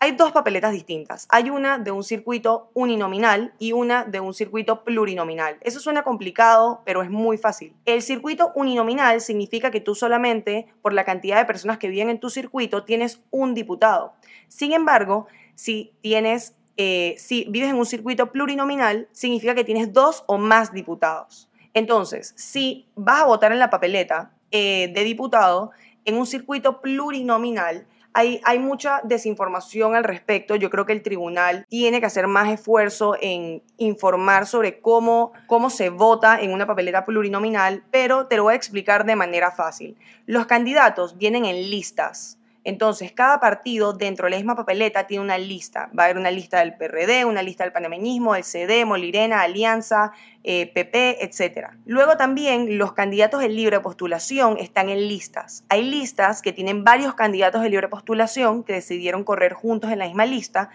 Hay 0.00 0.12
dos 0.12 0.32
papeletas 0.32 0.72
distintas. 0.72 1.26
Hay 1.30 1.50
una 1.50 1.78
de 1.78 1.90
un 1.90 2.02
circuito 2.02 2.70
uninominal 2.74 3.54
y 3.58 3.72
una 3.72 4.04
de 4.04 4.20
un 4.20 4.34
circuito 4.34 4.84
plurinominal. 4.84 5.56
Eso 5.60 5.80
suena 5.80 6.02
complicado, 6.02 6.82
pero 6.84 7.02
es 7.02 7.10
muy 7.10 7.38
fácil. 7.38 7.74
El 7.84 8.02
circuito 8.02 8.52
uninominal 8.54 9.20
significa 9.20 9.70
que 9.70 9.80
tú 9.80 9.94
solamente, 9.94 10.66
por 10.82 10.92
la 10.92 11.04
cantidad 11.04 11.38
de 11.38 11.46
personas 11.46 11.78
que 11.78 11.88
viven 11.88 12.10
en 12.10 12.20
tu 12.20 12.28
circuito, 12.28 12.84
tienes 12.84 13.22
un 13.30 13.54
diputado. 13.54 14.14
Sin 14.48 14.72
embargo, 14.72 15.26
si 15.54 15.92
tienes, 16.00 16.54
eh, 16.76 17.14
si 17.18 17.46
vives 17.48 17.70
en 17.70 17.76
un 17.76 17.86
circuito 17.86 18.32
plurinominal, 18.32 19.08
significa 19.12 19.54
que 19.54 19.64
tienes 19.64 19.92
dos 19.92 20.24
o 20.26 20.38
más 20.38 20.72
diputados. 20.72 21.48
Entonces, 21.74 22.32
si 22.36 22.88
vas 22.94 23.22
a 23.22 23.26
votar 23.26 23.52
en 23.52 23.58
la 23.58 23.70
papeleta 23.70 24.30
eh, 24.50 24.90
de 24.94 25.04
diputado 25.04 25.72
en 26.04 26.16
un 26.16 26.26
circuito 26.26 26.80
plurinominal, 26.80 27.86
hay, 28.16 28.40
hay 28.44 28.60
mucha 28.60 29.00
desinformación 29.02 29.96
al 29.96 30.04
respecto. 30.04 30.54
Yo 30.54 30.70
creo 30.70 30.86
que 30.86 30.92
el 30.92 31.02
tribunal 31.02 31.66
tiene 31.68 31.98
que 31.98 32.06
hacer 32.06 32.28
más 32.28 32.48
esfuerzo 32.48 33.16
en 33.20 33.60
informar 33.76 34.46
sobre 34.46 34.80
cómo, 34.80 35.32
cómo 35.48 35.68
se 35.68 35.90
vota 35.90 36.40
en 36.40 36.52
una 36.52 36.64
papeleta 36.64 37.04
plurinominal, 37.04 37.82
pero 37.90 38.28
te 38.28 38.36
lo 38.36 38.44
voy 38.44 38.52
a 38.52 38.56
explicar 38.56 39.04
de 39.04 39.16
manera 39.16 39.50
fácil. 39.50 39.96
Los 40.26 40.46
candidatos 40.46 41.18
vienen 41.18 41.44
en 41.44 41.70
listas. 41.70 42.38
Entonces, 42.64 43.12
cada 43.12 43.40
partido 43.40 43.92
dentro 43.92 44.24
de 44.24 44.30
la 44.30 44.36
misma 44.38 44.56
papeleta 44.56 45.06
tiene 45.06 45.22
una 45.22 45.38
lista. 45.38 45.90
Va 45.96 46.04
a 46.04 46.06
haber 46.06 46.18
una 46.18 46.30
lista 46.30 46.60
del 46.60 46.74
PRD, 46.76 47.26
una 47.26 47.42
lista 47.42 47.64
del 47.64 47.72
panameñismo, 47.72 48.34
del 48.34 48.44
CD, 48.44 48.84
Molirena, 48.86 49.42
Alianza, 49.42 50.12
PP, 50.42 51.10
eh, 51.10 51.18
etc. 51.20 51.68
Luego 51.84 52.16
también 52.16 52.78
los 52.78 52.92
candidatos 52.92 53.40
de 53.40 53.48
libre 53.48 53.80
postulación 53.80 54.56
están 54.58 54.88
en 54.88 55.08
listas. 55.08 55.64
Hay 55.68 55.84
listas 55.84 56.42
que 56.42 56.52
tienen 56.52 56.84
varios 56.84 57.14
candidatos 57.14 57.62
de 57.62 57.70
libre 57.70 57.88
postulación 57.88 58.64
que 58.64 58.72
decidieron 58.72 59.24
correr 59.24 59.52
juntos 59.52 59.90
en 59.90 59.98
la 59.98 60.06
misma 60.06 60.26
lista 60.26 60.70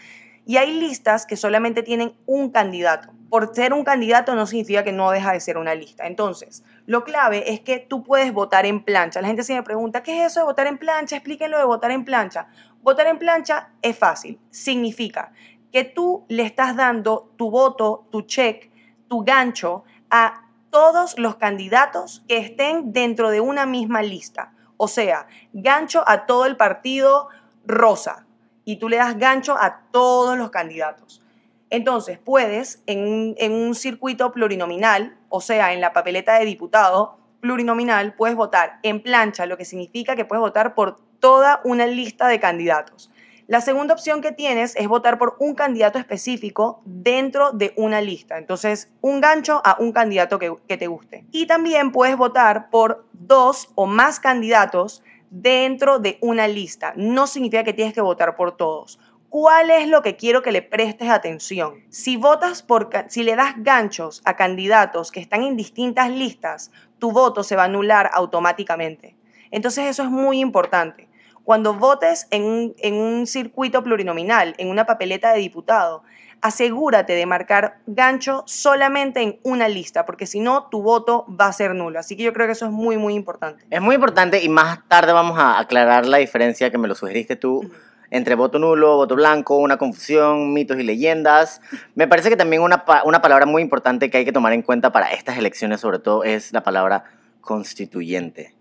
y 0.46 0.58
hay 0.58 0.80
listas 0.80 1.28
que 1.28 1.38
solamente 1.38 1.84
tienen 1.84 2.14
un 2.26 2.50
candidato. 2.50 3.10
Por 3.30 3.54
ser 3.54 3.74
un 3.74 3.84
candidato 3.84 4.34
no 4.34 4.48
significa 4.48 4.84
que 4.84 4.92
no 4.92 5.12
deja 5.12 5.32
de 5.32 5.40
ser 5.40 5.60
una 5.60 5.76
lista. 5.76 6.08
Entonces, 6.08 6.64
lo 6.90 7.04
clave 7.04 7.54
es 7.54 7.60
que 7.60 7.78
tú 7.78 8.02
puedes 8.02 8.34
votar 8.34 8.66
en 8.66 8.84
plancha. 8.84 9.22
La 9.22 9.28
gente 9.28 9.44
se 9.44 9.54
me 9.54 9.62
pregunta, 9.62 10.02
¿qué 10.02 10.22
es 10.22 10.32
eso 10.32 10.40
de 10.40 10.48
votar 10.48 10.66
en 10.66 10.80
plancha? 10.80 11.18
Explíquenlo 11.18 11.60
de 11.60 11.64
votar 11.64 11.92
en 11.92 12.04
plancha. 12.04 12.48
Votar 12.82 13.06
en 13.06 13.20
plancha 13.20 13.70
es 13.84 13.96
fácil. 13.96 14.40
Significa 14.50 15.32
que 15.72 15.84
tú 15.84 16.26
le 16.30 16.42
estás 16.42 16.76
dando 16.76 17.32
tu 17.38 17.52
voto, 17.52 18.08
tu 18.12 18.24
check, 18.24 18.72
tu 19.08 19.24
gancho 19.24 19.84
a 20.10 20.48
todos 20.72 21.20
los 21.20 21.36
candidatos 21.36 22.26
que 22.28 22.40
estén 22.40 22.92
dentro 22.92 23.30
de 23.30 23.40
una 23.40 23.68
misma 23.68 24.02
lista. 24.02 24.56
O 24.76 24.88
sea, 24.88 25.28
gancho 25.54 26.04
a 26.08 26.26
todo 26.26 26.48
el 26.48 26.58
partido 26.58 27.28
rosa 27.68 28.26
y 28.66 28.78
tú 28.78 28.90
le 28.90 28.98
das 28.98 29.16
gancho 29.16 29.56
a 29.60 29.84
todos 29.92 30.36
los 30.40 30.50
candidatos. 30.50 31.22
Entonces, 31.70 32.18
puedes 32.18 32.82
en 32.88 33.36
un, 33.52 33.76
circuito 33.76 34.32
plurinominal, 34.32 35.18
o 35.30 35.42
sea, 35.42 35.74
en 35.74 35.82
la 35.82 35.94
papeleta 35.94 36.40
de 36.40 36.46
diputado 36.46 37.18
plurinominal, 37.42 38.16
puedes 38.16 38.36
votar 38.36 38.80
en 38.84 39.02
plancha, 39.02 39.46
lo 39.46 39.58
que 39.58 39.66
significa 39.66 40.16
que 40.16 40.26
puedes 40.26 40.42
votar 40.42 40.74
por 40.74 41.00
toda 41.20 41.62
una 41.64 41.86
lista 41.86 42.28
de 42.28 42.40
candidatos. 42.40 43.12
La 43.48 43.62
segunda 43.62 43.94
opción 43.94 44.22
que 44.22 44.32
tienes 44.32 44.76
es 44.76 44.88
votar 44.88 45.18
por 45.18 45.36
un 45.40 45.56
candidato 45.56 45.98
específico 45.98 46.82
dentro 46.86 47.52
de 47.52 47.74
una 47.78 48.00
lista. 48.00 48.38
Entonces, 48.38 48.92
un 49.02 49.22
gancho 49.22 49.62
a 49.66 49.78
un 49.80 49.92
candidato 49.92 50.38
que, 50.38 50.54
que, 50.68 50.78
te 50.78 50.86
guste. 50.86 51.26
Y 51.32 51.48
también 51.48 51.92
puedes 51.92 52.16
votar 52.16 52.70
por 52.70 53.08
dos 53.14 53.70
o 53.74 53.88
más 53.88 54.20
candidatos 54.20 55.02
dentro 55.32 55.98
de 55.98 56.20
una 56.22 56.48
lista. 56.48 56.94
No 56.96 57.26
significa 57.26 57.64
que 57.64 57.74
tienes 57.74 57.94
que 57.94 58.02
votar 58.02 58.36
por 58.36 58.56
todos. 58.56 59.00
¿Cuál 59.30 59.70
es 59.70 59.88
lo 59.88 60.02
que 60.02 60.16
quiero 60.16 60.42
que 60.42 60.52
le 60.52 60.64
prestes 60.64 61.10
atención? 61.10 61.84
Si 61.90 62.18
votas 62.18 62.64
por 62.64 62.90
si 63.10 63.22
le 63.22 63.36
das 63.36 63.54
ganchos 63.58 64.24
a 64.26 64.36
candidatos 64.36 65.12
que 65.12 65.20
están 65.20 65.44
en 65.44 65.56
distintas 65.56 66.10
listas, 66.10 66.72
tu 66.98 67.12
voto 67.12 67.44
se 67.44 67.56
va 67.56 67.64
a 67.64 67.66
anular 67.66 68.10
automáticamente. 68.12 69.16
Entonces 69.52 69.86
eso 69.86 70.02
es 70.02 70.10
muy 70.10 70.40
importante. 70.40 71.08
Cuando 71.44 71.76
votes 71.76 72.28
en 72.32 72.44
un, 72.44 72.76
en 72.80 72.96
un 72.96 73.28
circuito 73.28 73.84
plurinominal, 73.84 74.56
en 74.58 74.68
una 74.68 74.86
papeleta 74.86 75.32
de 75.32 75.40
diputado, 75.40 76.04
asegúrate 76.42 77.14
de 77.14 77.26
marcar 77.28 77.78
gancho 77.86 78.44
solamente 78.48 79.22
en 79.22 79.40
una 79.44 79.68
lista, 79.68 80.06
porque 80.08 80.26
si 80.26 80.40
no, 80.40 80.70
tu 80.72 80.82
voto 80.82 81.26
va 81.30 81.48
a 81.48 81.54
ser 81.54 81.76
nulo. 81.76 82.00
Así 82.00 82.16
que 82.16 82.24
yo 82.24 82.34
creo 82.34 82.48
que 82.48 82.54
eso 82.54 82.66
es 82.66 82.72
muy, 82.72 82.98
muy 82.98 83.14
importante. 83.14 83.64
Es 83.70 83.82
muy 83.82 83.96
importante 83.96 84.44
y 84.44 84.50
más 84.50 84.80
tarde 84.88 85.14
vamos 85.14 85.38
a 85.38 85.60
aclarar 85.60 86.08
la 86.08 86.18
diferencia 86.18 86.72
que 86.72 86.78
me 86.80 86.88
lo 86.88 86.96
sugeriste 86.96 87.36
tú. 87.36 87.70
Entre 88.12 88.36
voto 88.36 88.60
nulo, 88.60 88.96
voto 88.96 89.16
blanco, 89.16 89.58
una 89.58 89.78
confusión, 89.78 90.54
mitos 90.54 90.80
y 90.80 90.84
leyendas. 90.84 91.62
Me 91.96 92.08
parece 92.08 92.30
que 92.30 92.36
también 92.36 92.62
una, 92.62 92.84
una 93.06 93.22
palabra 93.22 93.46
muy 93.46 93.62
importante 93.62 94.10
que 94.10 94.18
hay 94.18 94.26
que 94.26 94.32
tomar 94.32 94.54
en 94.54 94.62
cuenta 94.62 94.92
para 94.92 95.12
estas 95.12 95.38
elecciones, 95.38 95.80
sobre 95.80 96.00
todo, 96.00 96.24
es 96.24 96.52
la 96.54 96.64
palabra 96.64 97.04
constituyente. 97.42 98.59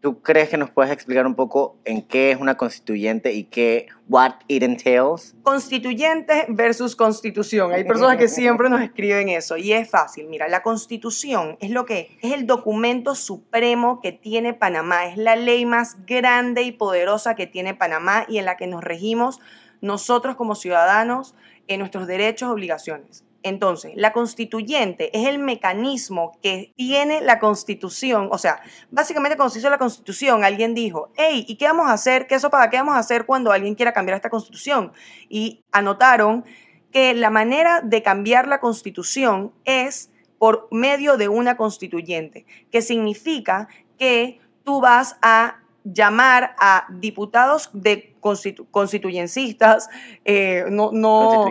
¿Tú 0.00 0.22
crees 0.22 0.48
que 0.48 0.56
nos 0.56 0.70
puedes 0.70 0.92
explicar 0.92 1.26
un 1.26 1.34
poco 1.34 1.76
en 1.84 2.02
qué 2.02 2.30
es 2.30 2.40
una 2.40 2.56
constituyente 2.56 3.32
y 3.32 3.44
qué, 3.44 3.88
what 4.08 4.34
it 4.46 4.62
entails? 4.62 5.34
Constituyente 5.42 6.46
versus 6.48 6.94
constitución. 6.94 7.72
Hay 7.72 7.82
personas 7.82 8.16
que 8.16 8.28
siempre 8.28 8.70
nos 8.70 8.80
escriben 8.80 9.28
eso 9.28 9.56
y 9.56 9.72
es 9.72 9.90
fácil. 9.90 10.28
Mira, 10.28 10.46
la 10.46 10.62
constitución 10.62 11.56
es 11.60 11.70
lo 11.70 11.84
que 11.84 12.16
es 12.22 12.32
el 12.32 12.46
documento 12.46 13.16
supremo 13.16 14.00
que 14.00 14.12
tiene 14.12 14.54
Panamá. 14.54 15.06
Es 15.06 15.16
la 15.16 15.34
ley 15.34 15.66
más 15.66 15.96
grande 16.06 16.62
y 16.62 16.70
poderosa 16.70 17.34
que 17.34 17.48
tiene 17.48 17.74
Panamá 17.74 18.24
y 18.28 18.38
en 18.38 18.44
la 18.44 18.56
que 18.56 18.68
nos 18.68 18.84
regimos 18.84 19.40
nosotros 19.80 20.36
como 20.36 20.54
ciudadanos 20.54 21.34
en 21.66 21.80
nuestros 21.80 22.06
derechos 22.06 22.48
y 22.48 22.52
obligaciones. 22.52 23.24
Entonces, 23.48 23.92
la 23.96 24.12
constituyente 24.12 25.16
es 25.18 25.26
el 25.26 25.38
mecanismo 25.38 26.38
que 26.42 26.72
tiene 26.76 27.20
la 27.20 27.38
constitución. 27.38 28.28
O 28.30 28.38
sea, 28.38 28.60
básicamente 28.90 29.36
cuando 29.36 29.52
se 29.52 29.58
hizo 29.58 29.70
la 29.70 29.78
constitución, 29.78 30.44
alguien 30.44 30.74
dijo, 30.74 31.10
hey, 31.16 31.44
¿y 31.48 31.56
qué 31.56 31.66
vamos 31.66 31.88
a 31.88 31.92
hacer? 31.92 32.26
¿Qué 32.26 32.34
eso 32.34 32.50
para 32.50 32.70
qué 32.70 32.76
vamos 32.76 32.94
a 32.94 32.98
hacer 32.98 33.26
cuando 33.26 33.50
alguien 33.52 33.74
quiera 33.74 33.92
cambiar 33.92 34.16
esta 34.16 34.30
constitución? 34.30 34.92
Y 35.28 35.62
anotaron 35.72 36.44
que 36.92 37.14
la 37.14 37.30
manera 37.30 37.80
de 37.80 38.02
cambiar 38.02 38.48
la 38.48 38.60
constitución 38.60 39.52
es 39.64 40.10
por 40.38 40.68
medio 40.70 41.16
de 41.16 41.28
una 41.28 41.56
constituyente, 41.56 42.46
que 42.70 42.80
significa 42.80 43.68
que 43.98 44.40
tú 44.64 44.80
vas 44.80 45.16
a 45.20 45.60
llamar 45.92 46.54
a 46.58 46.86
diputados 46.90 47.70
de 47.72 48.14
constituyencistas, 48.20 49.88
eh, 50.24 50.64
no, 50.68 50.90
no, 50.92 51.50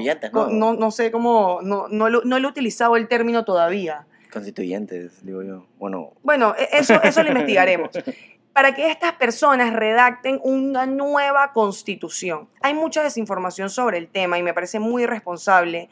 no. 0.52 0.74
no, 0.74 0.92
sé 0.92 1.12
cómo, 1.12 1.60
no, 1.62 1.88
no, 1.88 2.10
no, 2.10 2.38
he 2.38 2.46
utilizado 2.46 2.96
el 2.96 3.08
término 3.08 3.46
todavía. 3.46 4.06
Constituyentes, 4.32 5.26
digo 5.26 5.42
yo. 5.42 5.66
Bueno, 5.80 6.14
bueno 6.24 6.56
e, 6.58 6.70
eso, 6.78 7.02
eso 7.02 7.24
lo 7.24 7.30
investigaremos. 7.34 7.90
Para 8.54 8.74
que 8.74 8.90
estas 8.90 9.14
personas 9.14 9.74
redacten 9.74 10.40
una 10.44 10.86
nueva 10.86 11.54
constitución. 11.54 12.50
Hay 12.62 12.74
mucha 12.74 13.04
desinformación 13.04 13.70
sobre 13.70 13.98
el 13.98 14.08
tema 14.08 14.38
y 14.40 14.44
me 14.44 14.54
parece 14.54 14.80
muy 14.80 15.04
irresponsable 15.04 15.90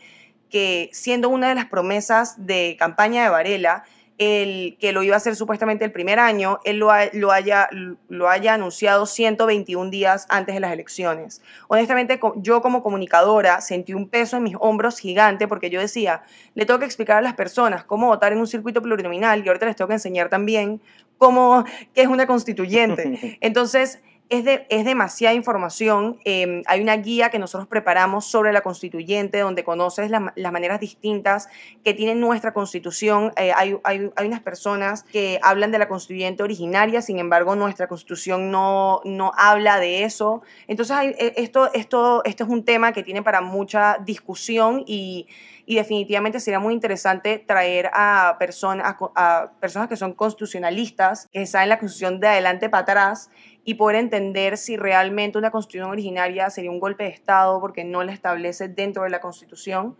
que 0.50 0.90
siendo 0.94 1.30
una 1.30 1.50
de 1.50 1.56
las 1.56 1.66
promesas 1.66 2.46
de 2.46 2.76
campaña 2.78 3.24
de 3.24 3.30
Varela, 3.30 3.84
el 4.18 4.78
que 4.80 4.94
lo 4.94 5.04
iba 5.04 5.16
a 5.16 5.18
hacer 5.18 5.36
supuestamente 5.36 5.84
el 5.84 5.92
primer 5.92 6.20
año, 6.20 6.60
él 6.64 6.78
lo, 6.78 6.90
lo, 7.14 7.32
haya, 7.32 7.68
lo 8.08 8.30
haya 8.30 8.54
anunciado 8.54 9.06
121 9.06 9.90
días 9.90 10.26
antes 10.30 10.56
de 10.56 10.62
las 10.62 10.72
elecciones. 10.72 11.42
Honestamente, 11.68 12.20
yo 12.38 12.62
como 12.62 12.82
comunicadora 12.82 13.60
sentí 13.60 13.94
un 13.94 14.08
peso 14.08 14.38
en 14.38 14.44
mis 14.44 14.56
hombros 14.60 15.00
gigante 15.00 15.48
porque 15.48 15.70
yo 15.70 15.82
decía, 15.82 16.24
le 16.54 16.66
tengo 16.66 16.80
que 16.80 16.86
explicar 16.86 17.18
a 17.18 17.22
las 17.22 17.34
personas 17.34 17.84
cómo 17.84 18.08
votar 18.08 18.32
en 18.32 18.40
un 18.40 18.48
circuito 18.48 18.82
plurinominal 18.82 19.44
y 19.44 19.48
ahorita 19.48 19.66
les 19.66 19.76
tengo 19.76 19.90
que 19.90 19.96
enseñar 19.96 20.30
también 20.30 20.82
cómo, 21.18 21.66
qué 21.94 22.04
es 22.04 22.08
una 22.08 22.26
constituyente. 22.26 23.38
Entonces, 23.42 24.00
es, 24.30 24.44
de, 24.44 24.66
es 24.70 24.86
demasiada 24.86 25.36
información. 25.36 26.20
Em, 26.26 26.64
hay 26.66 26.82
una 26.82 26.98
guía 26.98 27.30
que 27.30 27.38
nosotros 27.38 27.68
preparamos 27.68 28.26
sobre 28.26 28.52
la 28.54 28.62
constituyente, 28.62 29.40
donde 29.40 29.64
conoces 29.64 30.10
las 30.10 30.52
maneras 30.52 30.80
distintas 30.80 31.48
que 31.84 31.94
tiene 31.94 32.16
nuestra 32.16 32.54
constitución. 32.54 33.34
Eh, 33.38 33.52
hay, 33.56 33.78
hay, 33.84 34.10
hay, 34.16 34.28
unas 34.28 34.42
personas 34.42 35.04
que 35.04 35.40
hablan 35.44 35.72
de 35.72 35.78
la 35.78 35.88
constituyente 35.88 36.42
originaria, 36.42 37.02
sin 37.02 37.20
embargo, 37.20 37.56
nuestra 37.56 37.88
constitución 37.88 38.50
no, 38.50 39.02
no 39.06 39.32
habla 39.38 39.80
de 39.80 40.04
eso. 40.04 40.42
Entonces, 40.68 40.98
eh, 41.20 41.34
esto, 41.38 41.72
esto, 41.74 42.24
esto 42.24 42.44
es 42.44 42.50
un 42.50 42.66
tema 42.66 42.94
que 42.94 43.04
tiene 43.04 43.22
para 43.22 43.42
mucha 43.42 43.98
discusión 44.04 44.84
y, 44.88 45.28
y 45.68 45.76
definitivamente 45.76 46.40
sería 46.40 46.60
muy 46.60 46.74
interesante 46.74 47.38
traer 47.38 47.92
a, 47.94 48.38
personas 48.40 48.96
a 49.16 49.52
personas 49.60 49.88
que 49.88 49.98
son 49.98 50.14
constitucionalistas, 50.14 51.28
que 51.32 51.46
saben 51.46 51.70
la 51.70 51.78
constitución 51.78 52.20
de 52.20 52.28
adelante 52.28 52.70
para 52.70 52.82
atrás 52.82 53.30
y 53.66 53.74
poder 53.74 53.98
entender 53.98 54.58
si 54.58 54.78
realmente 54.78 55.40
una 55.40 55.50
constitución 55.50 55.90
originaria 55.90 56.50
sería 56.52 56.70
un 56.70 56.80
golpe 56.80 57.04
de 57.04 57.10
Estado 57.10 57.60
porque 57.60 57.84
no 57.84 58.04
la 58.04 58.14
establece 58.14 58.70
dentro 58.70 59.04
de 59.04 59.10
la 59.10 59.20
constitución. 59.20 59.98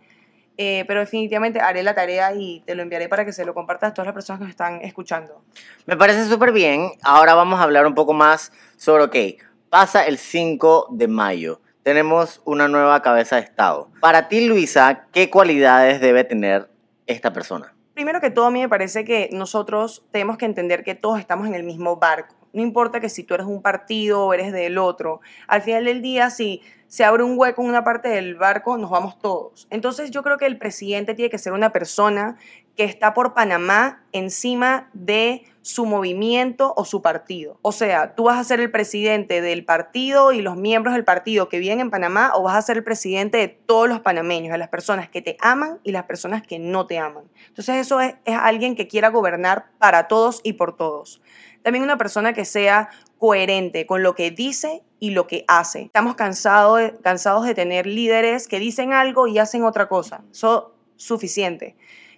Eh, 0.58 0.84
pero 0.88 1.00
definitivamente 1.00 1.60
haré 1.60 1.82
la 1.82 1.94
tarea 1.94 2.32
y 2.34 2.60
te 2.64 2.74
lo 2.74 2.82
enviaré 2.82 3.10
para 3.10 3.26
que 3.26 3.32
se 3.32 3.44
lo 3.44 3.52
compartas 3.52 3.90
a 3.90 3.94
todas 3.94 4.06
las 4.06 4.14
personas 4.14 4.38
que 4.38 4.44
nos 4.44 4.50
están 4.50 4.80
escuchando. 4.80 5.42
Me 5.84 5.98
parece 5.98 6.24
súper 6.24 6.52
bien. 6.52 6.92
Ahora 7.02 7.34
vamos 7.34 7.60
a 7.60 7.64
hablar 7.64 7.86
un 7.86 7.94
poco 7.94 8.14
más 8.14 8.52
sobre, 8.76 9.04
ok, 9.04 9.42
pasa 9.68 10.06
el 10.06 10.16
5 10.16 10.88
de 10.92 11.08
mayo. 11.08 11.60
Tenemos 11.82 12.40
una 12.46 12.68
nueva 12.68 13.02
cabeza 13.02 13.36
de 13.36 13.42
Estado. 13.42 13.90
Para 14.00 14.28
ti, 14.28 14.46
Luisa, 14.46 15.06
¿qué 15.12 15.28
cualidades 15.28 16.00
debe 16.00 16.24
tener 16.24 16.70
esta 17.06 17.34
persona? 17.34 17.74
Primero 17.92 18.20
que 18.20 18.30
todo, 18.30 18.46
a 18.46 18.50
mí 18.50 18.60
me 18.60 18.68
parece 18.68 19.04
que 19.04 19.28
nosotros 19.32 20.04
tenemos 20.10 20.38
que 20.38 20.46
entender 20.46 20.84
que 20.84 20.94
todos 20.94 21.18
estamos 21.18 21.46
en 21.46 21.54
el 21.54 21.64
mismo 21.64 21.96
barco 21.96 22.34
No 22.56 22.62
importa 22.62 23.00
que 23.00 23.10
si 23.10 23.22
tú 23.22 23.34
eres 23.34 23.46
un 23.46 23.60
partido 23.60 24.24
o 24.24 24.32
eres 24.32 24.50
del 24.50 24.78
otro. 24.78 25.20
Al 25.46 25.60
final 25.60 25.84
del 25.84 26.00
día, 26.00 26.30
si 26.30 26.62
se 26.88 27.04
abre 27.04 27.22
un 27.22 27.38
hueco 27.38 27.60
en 27.60 27.68
una 27.68 27.84
parte 27.84 28.08
del 28.08 28.34
barco, 28.34 28.78
nos 28.78 28.88
vamos 28.88 29.18
todos. 29.18 29.66
Entonces 29.68 30.10
yo 30.10 30.22
creo 30.22 30.38
que 30.38 30.46
el 30.46 30.56
presidente 30.56 31.12
tiene 31.12 31.28
que 31.28 31.36
ser 31.36 31.52
una 31.52 31.70
persona 31.70 32.38
que 32.74 32.84
está 32.84 33.12
por 33.12 33.34
Panamá 33.34 34.06
encima 34.12 34.88
de 34.94 35.44
su 35.60 35.84
movimiento 35.84 36.72
o 36.78 36.86
su 36.86 37.02
partido. 37.02 37.58
O 37.60 37.72
sea, 37.72 38.14
tú 38.14 38.24
vas 38.24 38.38
a 38.38 38.44
ser 38.44 38.60
el 38.60 38.70
presidente 38.70 39.42
del 39.42 39.64
partido 39.66 40.32
y 40.32 40.40
los 40.40 40.56
miembros 40.56 40.94
del 40.94 41.04
partido 41.04 41.50
que 41.50 41.58
viven 41.58 41.80
en 41.80 41.90
Panamá 41.90 42.32
o 42.34 42.44
vas 42.44 42.56
a 42.56 42.62
ser 42.62 42.78
el 42.78 42.84
presidente 42.84 43.36
de 43.36 43.48
todos 43.48 43.86
los 43.86 44.00
panameños, 44.00 44.52
de 44.52 44.58
las 44.58 44.68
personas 44.68 45.10
que 45.10 45.20
te 45.20 45.36
aman 45.40 45.78
y 45.82 45.92
las 45.92 46.04
personas 46.04 46.42
que 46.46 46.58
no 46.58 46.86
te 46.86 46.98
aman. 46.98 47.24
Entonces 47.48 47.76
eso 47.76 48.00
es, 48.00 48.14
es 48.24 48.36
alguien 48.36 48.76
que 48.76 48.88
quiera 48.88 49.10
gobernar 49.10 49.66
para 49.78 50.08
todos 50.08 50.40
y 50.42 50.54
por 50.54 50.74
todos. 50.74 51.20
También 51.66 51.82
una 51.82 51.98
persona 51.98 52.32
que 52.32 52.44
sea 52.44 52.90
coherente 53.18 53.86
con 53.86 54.04
lo 54.04 54.14
que 54.14 54.30
dice 54.30 54.84
y 55.00 55.10
lo 55.10 55.26
que 55.26 55.44
hace. 55.48 55.82
Estamos 55.82 56.14
cansados 56.14 56.78
de, 56.78 56.94
cansados 57.02 57.44
de 57.44 57.56
tener 57.56 57.88
líderes 57.88 58.46
que 58.46 58.60
dicen 58.60 58.92
algo 58.92 59.26
y 59.26 59.40
hacen 59.40 59.64
otra 59.64 59.88
cosa. 59.88 60.22
Eso 60.30 60.76
es 60.96 61.02
suficiente 61.02 61.74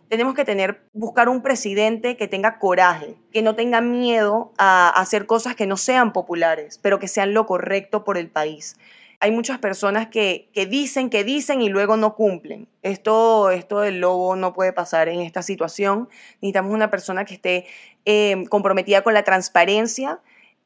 tenemos 0.09 0.35
que 0.35 0.45
tener, 0.45 0.81
buscar 0.95 1.29
un 1.29 1.43
presidente 1.43 2.17
que 2.17 2.29
tenga 2.29 2.59
coraje, 2.59 3.17
que 3.31 3.43
no 3.43 3.55
tenga 3.55 3.83
miedo 3.83 4.53
a 4.57 4.89
hacer 4.89 5.27
cosas 5.27 5.55
que 5.55 5.67
no 5.67 5.77
sean 5.77 6.15
populares, 6.15 6.79
pero 6.79 6.99
que 6.99 7.09
sean 7.09 7.35
lo 7.35 7.45
correcto 7.45 8.05
por 8.05 8.17
el 8.17 8.31
país. 8.31 8.77
Hay 9.21 9.33
muchas 9.33 9.59
personas 9.59 10.09
que, 10.09 10.49
que 10.53 10.67
dicen, 10.67 11.11
que 11.11 11.25
dicen 11.25 11.61
y 11.61 11.69
luego 11.69 11.97
no 11.97 12.15
cumplen. 12.15 12.69
Esto, 12.83 13.51
esto 13.51 13.81
del 13.81 14.01
lobo 14.01 14.37
no 14.37 14.53
puede 14.53 14.73
pasar 14.73 15.09
en 15.09 15.21
esta 15.21 15.43
situación. 15.43 16.09
Necesitamos 16.41 16.73
una 16.73 16.91
persona 16.91 17.25
que 17.25 17.35
esté 17.35 17.67
eh, 18.05 18.45
comprometida 18.49 19.03
con 19.03 19.15
la 19.15 19.25
transparencia, 19.25 20.21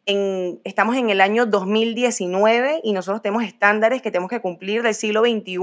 estamos 0.04 0.97
en 0.97 1.11
el 1.11 1.21
año 1.21 1.47
2019 1.47 2.80
y 2.82 2.92
nosotros 2.92 3.23
tenemos 3.23 3.44
estándares 3.44 4.02
que 4.02 4.11
tenemos 4.11 4.30
que 4.30 4.40
cumplir 4.40 4.82
del 4.82 4.94
siglo 4.94 5.21
XXI 5.23 5.59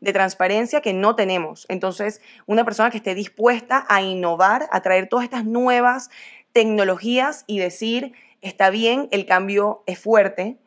de 0.00 0.12
transparencia 0.12 0.82
que 0.82 0.92
no 0.92 1.16
tenemos. 1.16 1.64
Entonces, 1.68 2.20
una 2.46 2.64
persona 2.64 2.90
que 2.90 2.98
esté 2.98 3.14
dispuesta 3.14 3.86
a 3.88 4.02
innovar, 4.02 4.68
a 4.70 4.82
traer 4.82 5.08
todas 5.08 5.24
estas 5.24 5.46
nuevas 5.46 6.10
tecnologías 6.52 7.44
y 7.46 7.58
decir, 7.58 8.12
está 8.42 8.68
bien, 8.68 9.08
el 9.12 9.24
cambio 9.24 9.82
es 9.86 9.98
fuerte, 9.98 10.58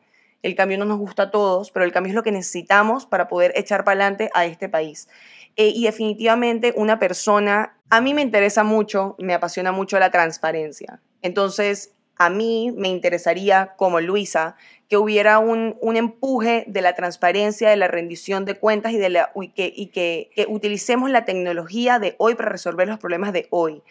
el 0.44 0.54
cambio 0.54 0.76
no 0.76 0.84
nos 0.84 0.98
gusta 0.98 1.24
a 1.24 1.30
todos, 1.30 1.70
pero 1.70 1.86
el 1.86 1.92
cambio 1.92 2.10
es 2.10 2.14
lo 2.14 2.22
que 2.22 2.30
necesitamos 2.30 3.06
para 3.06 3.28
poder 3.28 3.52
echar 3.56 3.82
para 3.82 4.04
adelante 4.04 4.30
a 4.34 4.44
este 4.44 4.68
país. 4.68 5.08
Eh, 5.56 5.72
y 5.74 5.84
definitivamente 5.84 6.74
una 6.76 6.98
persona, 6.98 7.78
a 7.88 8.02
mí 8.02 8.12
me 8.12 8.20
interesa 8.20 8.62
mucho, 8.62 9.16
me 9.18 9.32
apasiona 9.32 9.72
mucho 9.72 9.98
la 9.98 10.10
transparencia. 10.10 11.00
Entonces, 11.22 11.94
a 12.16 12.28
mí 12.28 12.74
me 12.76 12.88
interesaría, 12.88 13.72
como 13.78 14.02
Luisa, 14.02 14.56
que 14.90 14.98
hubiera 14.98 15.38
un, 15.38 15.78
empuje 15.96 16.64
de 16.66 16.82
la 16.82 16.94
transparencia, 16.94 17.70
de 17.70 17.76
la 17.76 17.88
rendición 17.88 18.44
de 18.44 18.56
cuentas 18.56 18.92
y, 18.92 18.98
de 18.98 19.08
la, 19.08 19.32
que, 19.54 19.72
y 19.74 19.86
que, 19.86 20.30
utilicemos 20.48 21.10
la 21.10 21.24
tecnología 21.24 21.98
de 21.98 22.16
hoy 22.18 22.34
para 22.34 22.50
resolver 22.50 22.86
los 22.86 22.98
problemas 22.98 23.32
de 23.32 23.46
hoy. 23.48 23.82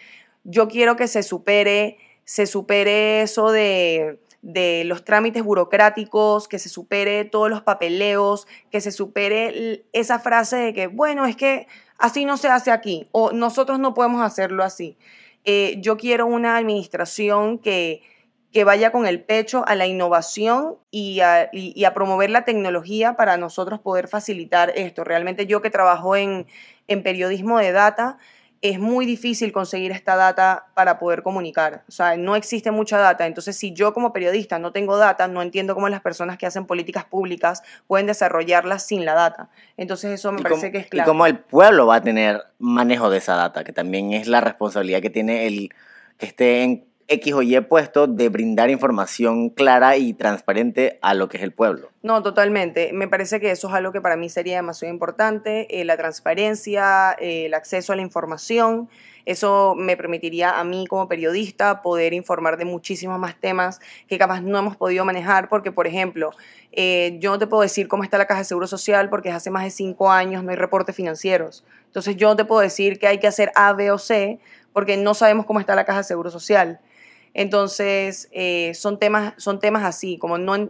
Yo 0.43 0.67
quiero 0.67 0.97
que 0.97 1.07
se 1.07 1.23
supere, 1.23 1.97
se 2.25 2.45
supere 2.45 3.23
eso 3.23 3.51
de, 3.51 4.19
de 4.43 4.83
los 4.85 5.05
trámites 5.05 5.41
burocráticos, 5.41 6.47
que 6.47 6.59
se 6.59 6.69
supere 6.69 7.23
todos 7.25 7.49
los 7.49 7.61
papeleos, 7.61 8.45
que 8.69 8.81
se 8.81 8.91
supere 8.91 9.85
esa 9.93 10.19
frase 10.19 10.57
de 10.57 10.73
que, 10.73 10.87
bueno, 10.87 11.25
es 11.25 11.35
que 11.37 11.65
así 11.97 12.25
no 12.25 12.35
se 12.37 12.49
hace 12.49 12.69
aquí 12.69 13.07
o 13.11 13.31
nosotros 13.31 13.79
no 13.79 13.93
podemos 13.93 14.21
hacerlo 14.21 14.63
así. 14.63 14.97
Eh, 15.45 15.77
yo 15.79 15.95
quiero 15.97 16.27
una 16.27 16.57
administración 16.57 17.57
que, 17.57 18.01
que 18.51 18.65
vaya 18.65 18.91
con 18.91 19.07
el 19.07 19.23
pecho 19.23 19.63
a 19.65 19.75
la 19.75 19.87
innovación 19.87 20.75
y 20.91 21.21
a, 21.21 21.49
promover 21.95 22.29
la 22.29 22.43
tecnología 22.43 23.15
para 23.15 23.37
nosotros 23.37 23.79
poder 23.79 24.09
facilitar 24.09 24.73
esto. 24.75 25.05
Realmente 25.05 25.47
yo 25.47 25.61
que 25.61 25.69
trabajo 25.69 26.17
en, 26.17 26.47
en 26.89 27.01
periodismo 27.01 27.59
de 27.59 27.71
data, 27.71 28.17
es 28.63 28.79
muy 28.79 29.05
difícil 29.05 29.51
conseguir 29.51 29.91
esta 29.91 30.15
data 30.15 30.67
para 30.73 30.97
poder 30.97 31.21
comunicar. 31.21 31.83
O 31.89 31.91
sea, 31.91 32.15
no 32.15 32.37
existe 32.37 32.71
mucha 32.71 32.97
data. 32.97 33.27
Entonces, 33.27 33.57
si 33.57 33.73
yo 33.73 33.93
como 33.93 34.13
periodista 34.13 34.57
no 34.57 34.71
tengo 34.71 34.95
data, 34.95 35.27
no 35.27 35.41
entiendo 35.41 35.75
cómo 35.75 35.89
las 35.89 35.99
personas 35.99 36.37
que 36.37 36.45
hacen 36.45 36.65
políticas 36.65 37.03
públicas 37.03 37.61
pueden 37.87 38.07
desarrollarlas 38.07 38.87
sin 38.87 39.03
la 39.03 39.15
data. 39.15 39.49
Entonces, 39.75 40.11
eso 40.11 40.31
me 40.31 40.41
parece 40.41 40.71
que 40.71 40.77
es 40.77 40.87
claro. 40.87 41.09
Y 41.09 41.11
cómo 41.11 41.25
el 41.25 41.39
pueblo 41.39 41.87
va 41.87 41.95
a 41.95 42.01
tener 42.01 42.41
manejo 42.57 43.09
de 43.09 43.17
esa 43.17 43.35
data, 43.35 43.65
que 43.65 43.73
también 43.73 44.13
es 44.13 44.29
la 44.29 44.39
responsabilidad 44.39 45.01
que 45.01 45.09
tiene 45.09 45.45
el 45.45 45.69
que 46.17 46.27
esté 46.27 46.63
en 46.63 46.85
X 47.07 47.33
o 47.33 47.41
Y 47.41 47.59
puesto 47.61 48.07
de 48.07 48.29
brindar 48.29 48.69
información 48.69 49.49
clara 49.49 49.97
y 49.97 50.13
transparente 50.13 50.99
a 51.01 51.13
lo 51.13 51.29
que 51.29 51.37
es 51.37 51.43
el 51.43 51.51
pueblo. 51.51 51.89
No, 52.01 52.21
totalmente. 52.23 52.91
Me 52.93 53.07
parece 53.07 53.39
que 53.39 53.51
eso 53.51 53.67
es 53.67 53.73
algo 53.73 53.91
que 53.91 54.01
para 54.01 54.15
mí 54.15 54.29
sería 54.29 54.57
demasiado 54.57 54.93
importante, 54.93 55.79
eh, 55.79 55.85
la 55.85 55.97
transparencia, 55.97 57.15
eh, 57.19 57.45
el 57.45 57.53
acceso 57.53 57.93
a 57.93 57.95
la 57.95 58.01
información. 58.01 58.89
Eso 59.25 59.73
me 59.77 59.95
permitiría 59.95 60.59
a 60.59 60.63
mí 60.65 60.85
como 60.87 61.07
periodista 61.07 61.81
poder 61.81 62.13
informar 62.13 62.57
de 62.57 62.65
muchísimos 62.65 63.17
más 63.19 63.39
temas 63.39 63.79
que 64.07 64.17
capaz 64.17 64.41
no 64.41 64.59
hemos 64.59 64.75
podido 64.75 65.05
manejar, 65.05 65.47
porque 65.47 65.71
por 65.71 65.87
ejemplo, 65.87 66.31
eh, 66.73 67.17
yo 67.19 67.31
no 67.31 67.39
te 67.39 67.47
puedo 67.47 67.61
decir 67.61 67.87
cómo 67.87 68.03
está 68.03 68.17
la 68.17 68.27
caja 68.27 68.39
de 68.39 68.45
seguro 68.45 68.67
social 68.67 69.09
porque 69.09 69.31
hace 69.31 69.49
más 69.49 69.63
de 69.63 69.71
cinco 69.71 70.11
años 70.11 70.43
no 70.43 70.51
hay 70.51 70.57
reportes 70.57 70.95
financieros. 70.95 71.63
Entonces 71.85 72.17
yo 72.17 72.27
no 72.27 72.35
te 72.35 72.43
puedo 72.43 72.59
decir 72.59 72.99
que 72.99 73.07
hay 73.07 73.19
que 73.19 73.27
hacer 73.27 73.51
A, 73.55 73.71
B 73.73 73.91
o 73.91 73.97
C 73.97 74.39
porque 74.73 74.97
no 74.97 75.13
sabemos 75.13 75.45
cómo 75.45 75.59
está 75.61 75.75
la 75.75 75.85
caja 75.85 75.99
de 75.99 76.03
seguro 76.03 76.29
social. 76.29 76.81
Entonces, 77.33 78.29
eh, 78.31 78.73
son, 78.73 78.99
temas, 78.99 79.33
son 79.37 79.59
temas 79.59 79.83
así, 79.83 80.17
como 80.17 80.37
no, 80.37 80.69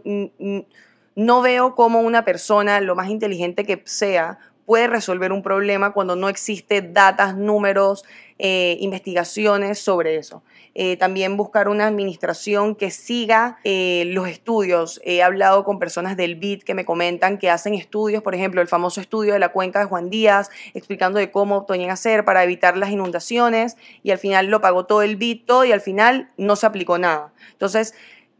no 1.14 1.42
veo 1.42 1.74
cómo 1.74 2.00
una 2.00 2.24
persona, 2.24 2.80
lo 2.80 2.94
más 2.96 3.08
inteligente 3.10 3.64
que 3.64 3.82
sea, 3.84 4.38
puede 4.66 4.86
resolver 4.86 5.32
un 5.32 5.42
problema 5.42 5.92
cuando 5.92 6.16
no 6.16 6.28
existe 6.28 6.82
datos, 6.82 7.36
números, 7.36 8.04
eh, 8.38 8.76
investigaciones 8.80 9.78
sobre 9.78 10.16
eso. 10.16 10.42
Eh, 10.74 10.96
también 10.96 11.36
buscar 11.36 11.68
una 11.68 11.86
administración 11.86 12.74
que 12.74 12.90
siga 12.90 13.58
eh, 13.62 14.04
los 14.08 14.26
estudios. 14.26 15.00
He 15.04 15.22
hablado 15.22 15.62
con 15.62 15.78
personas 15.78 16.16
del 16.16 16.34
BID 16.34 16.64
que 16.64 16.74
me 16.74 16.84
comentan 16.84 17.38
que 17.38 17.48
hacen 17.48 17.74
estudios, 17.74 18.24
por 18.24 18.34
ejemplo, 18.34 18.60
el 18.60 18.66
famoso 18.66 19.00
estudio 19.00 19.34
de 19.34 19.38
la 19.38 19.50
cuenca 19.50 19.78
de 19.78 19.84
Juan 19.84 20.10
Díaz, 20.10 20.50
explicando 20.74 21.20
de 21.20 21.30
cómo 21.30 21.64
tenían 21.64 21.90
hacer 21.90 22.24
para 22.24 22.42
evitar 22.42 22.76
las 22.76 22.90
inundaciones 22.90 23.76
y 24.02 24.10
al 24.10 24.18
final 24.18 24.46
lo 24.46 24.60
pagó 24.60 24.84
todo 24.84 25.02
el 25.02 25.14
BID, 25.14 25.44
todo 25.46 25.64
y 25.64 25.70
al 25.70 25.80
final 25.80 26.30
no 26.36 26.56
se 26.56 26.66
aplicó 26.66 26.98
nada. 26.98 27.32
Entonces, 27.52 27.94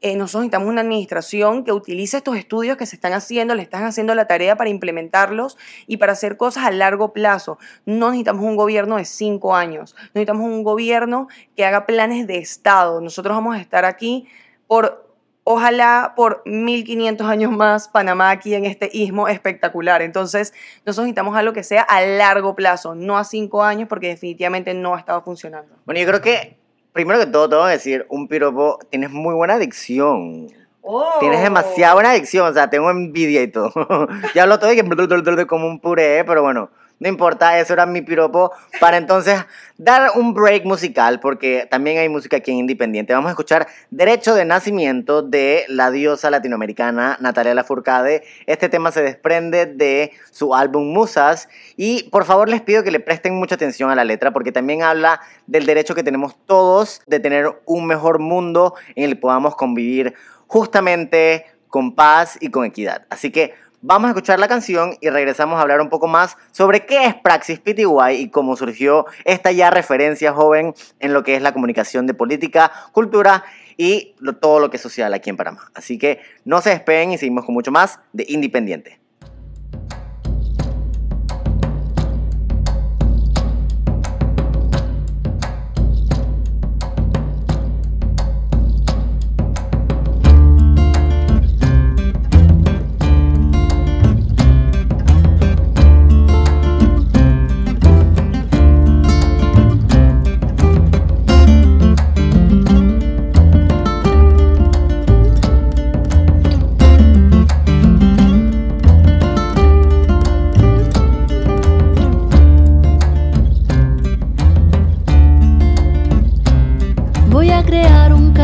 eh, 0.04 0.16
nosotros 0.16 0.42
necesitamos 0.42 0.68
una 0.68 0.82
administración 0.82 1.64
que 1.64 1.72
utilice 1.72 2.18
estos 2.18 2.36
estudios 2.36 2.76
que 2.76 2.84
se 2.84 2.94
están 2.94 3.14
haciendo, 3.14 3.54
le 3.54 3.62
están 3.62 3.84
haciendo 3.84 4.14
la 4.14 4.26
tarea 4.26 4.54
para 4.54 4.68
implementarlos 4.68 5.56
y 5.86 5.96
para 5.96 6.12
hacer 6.12 6.36
cosas 6.36 6.66
a 6.66 6.70
largo 6.70 7.14
plazo. 7.14 7.56
No 7.86 8.10
necesitamos 8.10 8.44
un 8.44 8.54
gobierno 8.54 8.98
de 8.98 9.06
cinco 9.06 9.56
años, 9.56 9.96
necesitamos 10.08 10.44
un 10.44 10.62
gobierno 10.62 11.28
que 11.56 11.64
haga 11.64 11.86
planes 11.86 12.26
de 12.26 12.36
Estado. 12.36 13.00
Nosotros 13.00 13.34
vamos 13.34 13.56
a 13.56 13.60
estar 13.62 13.86
aquí 13.86 14.28
por, 14.66 15.10
ojalá 15.42 16.12
por 16.14 16.42
1500 16.44 17.26
años 17.26 17.50
más, 17.52 17.88
Panamá 17.88 18.28
aquí 18.28 18.52
en 18.52 18.66
este 18.66 18.90
istmo 18.92 19.26
espectacular. 19.28 20.02
Entonces, 20.02 20.52
nosotros 20.84 21.06
necesitamos 21.06 21.34
algo 21.34 21.54
que 21.54 21.62
sea 21.62 21.80
a 21.80 22.02
largo 22.02 22.54
plazo, 22.54 22.94
no 22.94 23.16
a 23.16 23.24
cinco 23.24 23.62
años, 23.62 23.88
porque 23.88 24.08
definitivamente 24.08 24.74
no 24.74 24.96
ha 24.96 24.98
estado 24.98 25.22
funcionando. 25.22 25.76
Bueno, 25.86 25.98
yo 25.98 26.06
creo 26.06 26.20
que 26.20 26.63
primero 26.94 27.18
que 27.18 27.26
todo, 27.26 27.48
te 27.48 27.56
voy 27.56 27.66
a 27.66 27.72
decir, 27.72 28.06
un 28.08 28.28
piropo, 28.28 28.78
tienes 28.88 29.10
muy 29.10 29.34
buena 29.34 29.54
adicción. 29.54 30.46
Oh. 30.80 31.18
Tienes 31.18 31.42
demasiada 31.42 31.94
buena 31.94 32.10
adicción, 32.10 32.46
o 32.46 32.54
sea, 32.54 32.70
tengo 32.70 32.90
envidia 32.90 33.42
y 33.42 33.48
todo. 33.48 33.72
ya 34.34 34.44
hablo 34.44 34.58
todo 34.58 34.70
de 34.70 34.76
que 34.76 35.46
como 35.46 35.66
un 35.66 35.80
puré, 35.80 36.24
pero 36.24 36.42
bueno, 36.42 36.70
no 37.04 37.10
importa, 37.10 37.58
eso 37.60 37.74
era 37.74 37.84
mi 37.84 38.00
piropo 38.00 38.50
para 38.80 38.96
entonces 38.96 39.44
dar 39.76 40.12
un 40.14 40.32
break 40.32 40.64
musical, 40.64 41.20
porque 41.20 41.68
también 41.70 41.98
hay 41.98 42.08
música 42.08 42.38
aquí 42.38 42.50
en 42.50 42.56
Independiente. 42.60 43.12
Vamos 43.12 43.28
a 43.28 43.32
escuchar 43.32 43.66
Derecho 43.90 44.34
de 44.34 44.46
Nacimiento 44.46 45.20
de 45.20 45.66
la 45.68 45.90
diosa 45.90 46.30
latinoamericana 46.30 47.18
Natalia 47.20 47.52
Lafourcade. 47.52 48.22
Este 48.46 48.70
tema 48.70 48.90
se 48.90 49.02
desprende 49.02 49.66
de 49.66 50.12
su 50.30 50.54
álbum 50.54 50.94
Musas 50.94 51.50
y 51.76 52.04
por 52.04 52.24
favor 52.24 52.48
les 52.48 52.62
pido 52.62 52.82
que 52.82 52.90
le 52.90 53.00
presten 53.00 53.34
mucha 53.34 53.56
atención 53.56 53.90
a 53.90 53.94
la 53.94 54.04
letra, 54.04 54.32
porque 54.32 54.50
también 54.50 54.82
habla 54.82 55.20
del 55.46 55.66
derecho 55.66 55.94
que 55.94 56.04
tenemos 56.04 56.38
todos 56.46 57.02
de 57.06 57.20
tener 57.20 57.52
un 57.66 57.86
mejor 57.86 58.18
mundo 58.18 58.76
en 58.94 59.04
el 59.04 59.10
que 59.16 59.20
podamos 59.20 59.56
convivir 59.56 60.14
justamente 60.46 61.44
con 61.74 61.96
paz 61.96 62.38
y 62.40 62.50
con 62.50 62.64
equidad. 62.64 63.04
Así 63.10 63.30
que 63.30 63.52
Vamos 63.86 64.08
a 64.08 64.12
escuchar 64.12 64.38
la 64.38 64.48
canción 64.48 64.96
y 65.02 65.10
regresamos 65.10 65.58
a 65.58 65.60
hablar 65.60 65.82
un 65.82 65.90
poco 65.90 66.06
más 66.06 66.38
sobre 66.52 66.86
qué 66.86 67.04
es 67.04 67.14
Praxis 67.16 67.60
PTY 67.60 68.14
y 68.18 68.30
cómo 68.30 68.56
surgió 68.56 69.04
esta 69.26 69.52
ya 69.52 69.68
referencia 69.68 70.32
joven 70.32 70.72
en 71.00 71.12
lo 71.12 71.22
que 71.22 71.36
es 71.36 71.42
la 71.42 71.52
comunicación 71.52 72.06
de 72.06 72.14
política, 72.14 72.72
cultura 72.92 73.44
y 73.76 74.14
todo 74.40 74.58
lo 74.58 74.70
que 74.70 74.78
es 74.78 74.82
social 74.82 75.12
aquí 75.12 75.28
en 75.28 75.36
Panamá. 75.36 75.70
Así 75.74 75.98
que 75.98 76.20
no 76.46 76.62
se 76.62 76.70
despeguen 76.70 77.12
y 77.12 77.18
seguimos 77.18 77.44
con 77.44 77.52
mucho 77.52 77.72
más 77.72 78.00
de 78.14 78.24
Independiente. 78.26 79.03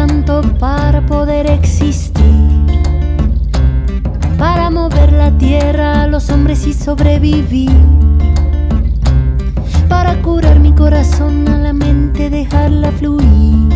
Canto 0.07 0.41
para 0.59 1.05
poder 1.05 1.51
existir. 1.51 2.15
Para 4.39 4.71
mover 4.71 5.13
la 5.13 5.31
tierra 5.37 6.05
a 6.05 6.07
los 6.07 6.31
hombres 6.31 6.67
y 6.67 6.73
sobrevivir. 6.73 7.71
Para 9.91 10.15
curar 10.23 10.59
mi 10.59 10.73
corazón 10.73 11.47
a 11.49 11.59
la 11.59 11.75
mente, 11.75 12.31
dejarla 12.31 12.91
fluir. 12.93 13.69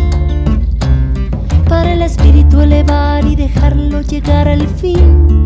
Para 1.69 1.93
el 1.93 2.01
espíritu 2.01 2.63
elevar 2.63 3.27
y 3.27 3.37
dejarlo 3.37 4.01
llegar 4.01 4.49
al 4.49 4.67
fin. 4.67 5.45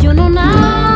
Yo 0.00 0.12
no 0.14 0.28
nací 0.28 0.95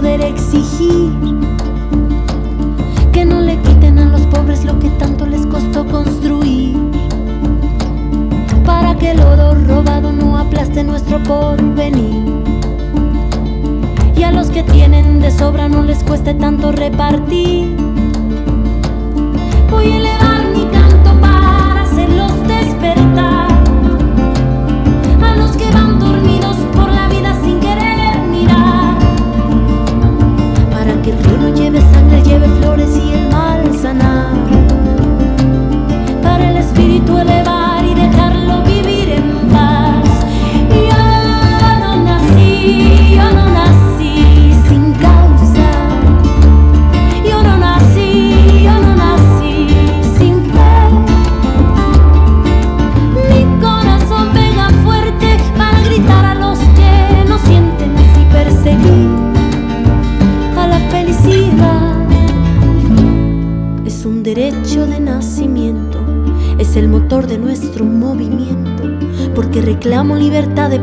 poder 0.00 0.20
exigir 0.20 1.10
que 3.10 3.24
no 3.24 3.40
le 3.40 3.56
quiten 3.62 3.98
a 3.98 4.04
los 4.04 4.20
pobres 4.28 4.64
lo 4.64 4.78
que 4.78 4.90
tanto 4.90 5.26
les 5.26 5.44
costó 5.44 5.84
construir. 5.84 6.76
Para 8.64 8.94
que 8.94 9.10
el 9.10 9.18
oro 9.18 9.56
robado 9.66 10.12
no 10.12 10.38
aplaste 10.38 10.84
nuestro 10.84 11.20
porvenir. 11.24 12.22
Y 14.16 14.22
a 14.22 14.30
los 14.30 14.50
que 14.50 14.62
tienen 14.62 15.18
de 15.18 15.32
sobra 15.32 15.68
no 15.68 15.82
les 15.82 16.04
cueste 16.04 16.32
tanto 16.32 16.70
repartir. 16.70 17.74
Voy 19.68 19.90
a 19.90 20.17
lleve 31.58 31.80
sangre, 31.92 32.22
lleve 32.22 32.48
flores 32.60 32.90
y 32.96 33.12
el 33.12 33.28
mal 33.30 33.76
sanar. 33.76 34.32
Para 36.22 36.50
el 36.50 36.56
espíritu 36.58 37.18
elevar 37.18 37.84
y 37.84 37.94
dejarlo 37.94 38.37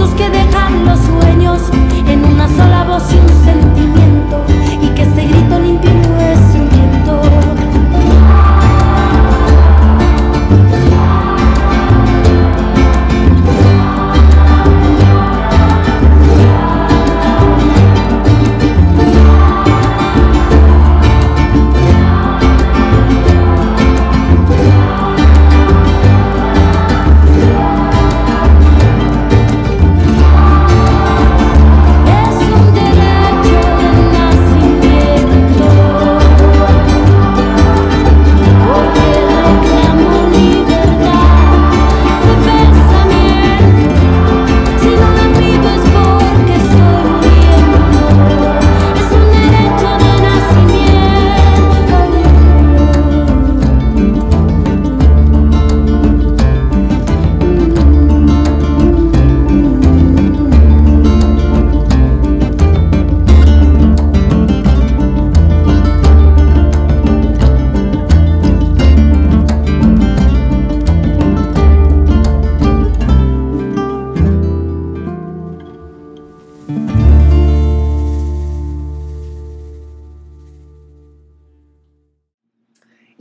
Que 0.00 0.30
dejan 0.30 0.86
los 0.86 0.98
sueños 0.98 1.60
en 2.06 2.24
una 2.24 2.48
sola 2.48 2.84
voz 2.84 3.02
y 3.12 3.18
un 3.18 3.28
sentimiento, 3.44 3.79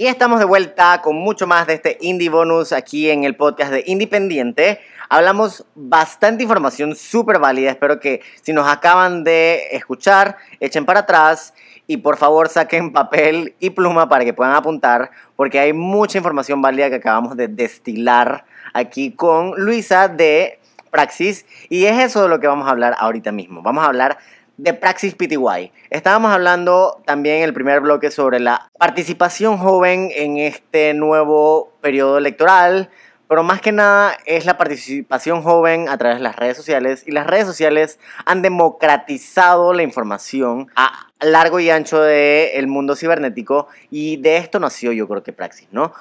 estamos 0.09 0.39
de 0.39 0.45
vuelta 0.45 1.01
con 1.03 1.15
mucho 1.15 1.45
más 1.45 1.67
de 1.67 1.75
este 1.75 1.97
Indie 2.01 2.29
Bonus 2.29 2.73
aquí 2.73 3.11
en 3.11 3.25
el 3.25 3.35
podcast 3.35 3.71
de 3.71 3.83
Independiente. 3.85 4.79
Hablamos 5.07 5.65
bastante 5.75 6.41
información 6.41 6.95
súper 6.95 7.37
válida. 7.37 7.69
Espero 7.69 7.99
que 7.99 8.21
si 8.41 8.51
nos 8.51 8.67
acaban 8.67 9.23
de 9.23 9.67
escuchar, 9.71 10.37
echen 10.59 10.85
para 10.85 11.01
atrás 11.01 11.53
y 11.85 11.97
por 11.97 12.17
favor 12.17 12.49
saquen 12.49 12.91
papel 12.91 13.53
y 13.59 13.69
pluma 13.69 14.09
para 14.09 14.25
que 14.25 14.33
puedan 14.33 14.55
apuntar, 14.55 15.11
porque 15.35 15.59
hay 15.59 15.73
mucha 15.73 16.17
información 16.17 16.59
válida 16.59 16.89
que 16.89 16.95
acabamos 16.95 17.37
de 17.37 17.47
destilar 17.47 18.45
aquí 18.73 19.11
con 19.11 19.53
Luisa 19.57 20.07
de 20.07 20.59
Praxis. 20.89 21.45
Y 21.69 21.85
es 21.85 21.99
eso 21.99 22.23
de 22.23 22.29
lo 22.29 22.39
que 22.39 22.47
vamos 22.47 22.67
a 22.67 22.71
hablar 22.71 22.95
ahorita 22.97 23.31
mismo. 23.31 23.61
Vamos 23.61 23.83
a 23.83 23.87
hablar 23.87 24.17
de 24.59 24.73
Praxis 24.73 25.15
PTY. 25.15 25.71
Estábamos 25.89 26.31
hablando 26.31 27.01
también 27.05 27.37
en 27.37 27.43
el 27.43 27.53
primer 27.53 27.79
bloque 27.79 28.11
sobre 28.11 28.41
la 28.41 28.69
participación 28.77 29.57
joven 29.57 30.11
en 30.13 30.37
este 30.37 30.93
nuevo 30.93 31.71
periodo 31.79 32.17
electoral, 32.17 32.89
pero 33.29 33.41
más 33.43 33.61
que 33.61 33.71
nada 33.71 34.17
es 34.25 34.45
la 34.45 34.57
participación 34.57 35.43
joven 35.43 35.87
a 35.87 35.97
través 35.97 36.17
de 36.17 36.23
las 36.23 36.35
redes 36.35 36.57
sociales 36.57 37.03
y 37.07 37.11
las 37.11 37.25
redes 37.25 37.45
sociales 37.45 37.99
han 38.25 38.41
democratizado 38.41 39.73
la 39.73 39.83
información 39.83 40.67
a 40.75 41.07
largo 41.21 41.61
y 41.61 41.69
ancho 41.69 42.01
del 42.01 42.67
mundo 42.67 42.97
cibernético 42.97 43.67
y 43.89 44.17
de 44.17 44.37
esto 44.37 44.59
nació 44.59 44.91
yo 44.91 45.07
creo 45.07 45.23
que 45.23 45.31
Praxis, 45.31 45.69
¿no? 45.71 45.93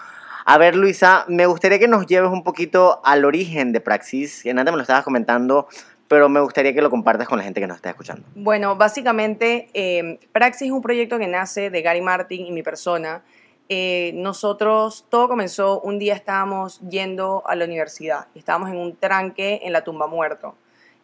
A 0.51 0.57
ver, 0.57 0.75
Luisa, 0.75 1.27
me 1.29 1.45
gustaría 1.45 1.79
que 1.79 1.89
nos 1.89 2.07
lleves 2.07 2.31
un 2.31 2.43
poquito 2.43 3.03
al 3.05 3.27
origen 3.27 3.71
de 3.71 3.83
Praxis. 3.83 4.43
Que 4.43 4.49
antes 4.49 4.65
me 4.65 4.77
lo 4.77 4.81
estabas 4.81 5.05
comentando, 5.05 5.69
pero 6.09 6.29
me 6.29 6.41
gustaría 6.41 6.73
que 6.73 6.83
lo 6.83 6.91
compartas 6.91 7.29
con 7.29 7.39
la 7.39 7.45
gente 7.45 7.61
que 7.61 7.67
nos 7.67 7.77
está 7.77 7.91
escuchando. 7.91 8.27
Bueno, 8.35 8.77
básicamente, 8.77 9.69
eh, 9.75 10.19
Praxis 10.33 10.69
es 10.69 10.73
un 10.73 10.83
proyecto 10.83 11.19
que 11.19 11.27
nace 11.27 11.71
de 11.71 11.83
Gary 11.83 12.01
Martin 12.01 12.47
y 12.47 12.51
mi 12.51 12.63
persona. 12.63 13.23
Eh, 13.69 14.13
nosotros, 14.15 15.05
todo 15.11 15.29
comenzó, 15.29 15.81
un 15.83 15.99
día 15.99 16.15
estábamos 16.15 16.81
yendo 16.89 17.43
a 17.47 17.55
la 17.55 17.67
universidad, 17.67 18.27
estábamos 18.35 18.71
en 18.71 18.79
un 18.79 18.97
tranque 18.97 19.61
en 19.63 19.75
la 19.75 19.85
tumba 19.85 20.07
muerto 20.07 20.55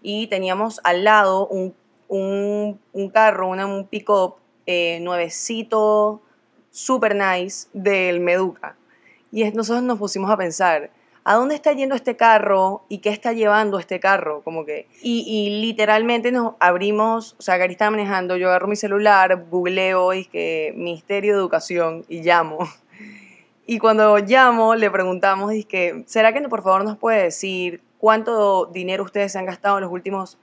y 0.03 0.29
teníamos 0.29 0.81
al 0.83 1.05
lado 1.05 1.47
un, 1.47 1.75
un, 2.09 2.81
un 2.93 3.11
carro, 3.11 3.49
un 3.49 3.87
pick-up 3.87 4.37
eh, 4.64 4.99
nuevecito, 5.01 6.23
super 6.71 7.14
nice 7.14 7.69
del 7.75 8.21
Meduca. 8.21 8.77
Y 9.31 9.45
nosotros 9.51 9.83
nos 9.83 9.99
pusimos 9.99 10.31
a 10.31 10.37
pensar, 10.37 10.90
¿a 11.24 11.34
dónde 11.34 11.54
está 11.54 11.72
yendo 11.72 11.94
este 11.94 12.16
carro 12.16 12.84
y 12.88 12.98
qué 12.98 13.08
está 13.08 13.32
llevando 13.32 13.78
este 13.78 13.98
carro? 13.98 14.42
Como 14.42 14.64
que, 14.64 14.87
y, 15.02 15.24
y 15.26 15.60
literalmente 15.60 16.30
nos 16.30 16.54
abrimos, 16.60 17.34
o 17.38 17.42
sea, 17.42 17.56
Gary 17.56 17.72
estaba 17.72 17.90
manejando, 17.90 18.37
yo 18.37 18.48
agarro 18.48 18.68
mi 18.68 18.76
celular, 18.76 19.46
googleo, 19.50 20.12
y 20.12 20.26
que 20.26 20.72
Ministerio 20.76 21.32
de 21.32 21.38
Educación 21.38 22.04
y 22.08 22.22
llamo. 22.22 22.58
Y 23.66 23.78
cuando 23.78 24.18
llamo, 24.18 24.74
le 24.74 24.90
preguntamos, 24.90 25.50
que, 25.66 26.04
¿será 26.06 26.34
que 26.34 26.42
por 26.48 26.62
favor 26.62 26.84
nos 26.84 26.98
puede 26.98 27.22
decir 27.22 27.80
cuánto 27.98 28.66
dinero 28.66 29.04
ustedes 29.04 29.32
se 29.32 29.38
han 29.38 29.46
gastado 29.46 29.78
en 29.78 29.84
los 29.84 29.90
últimos 29.90 30.37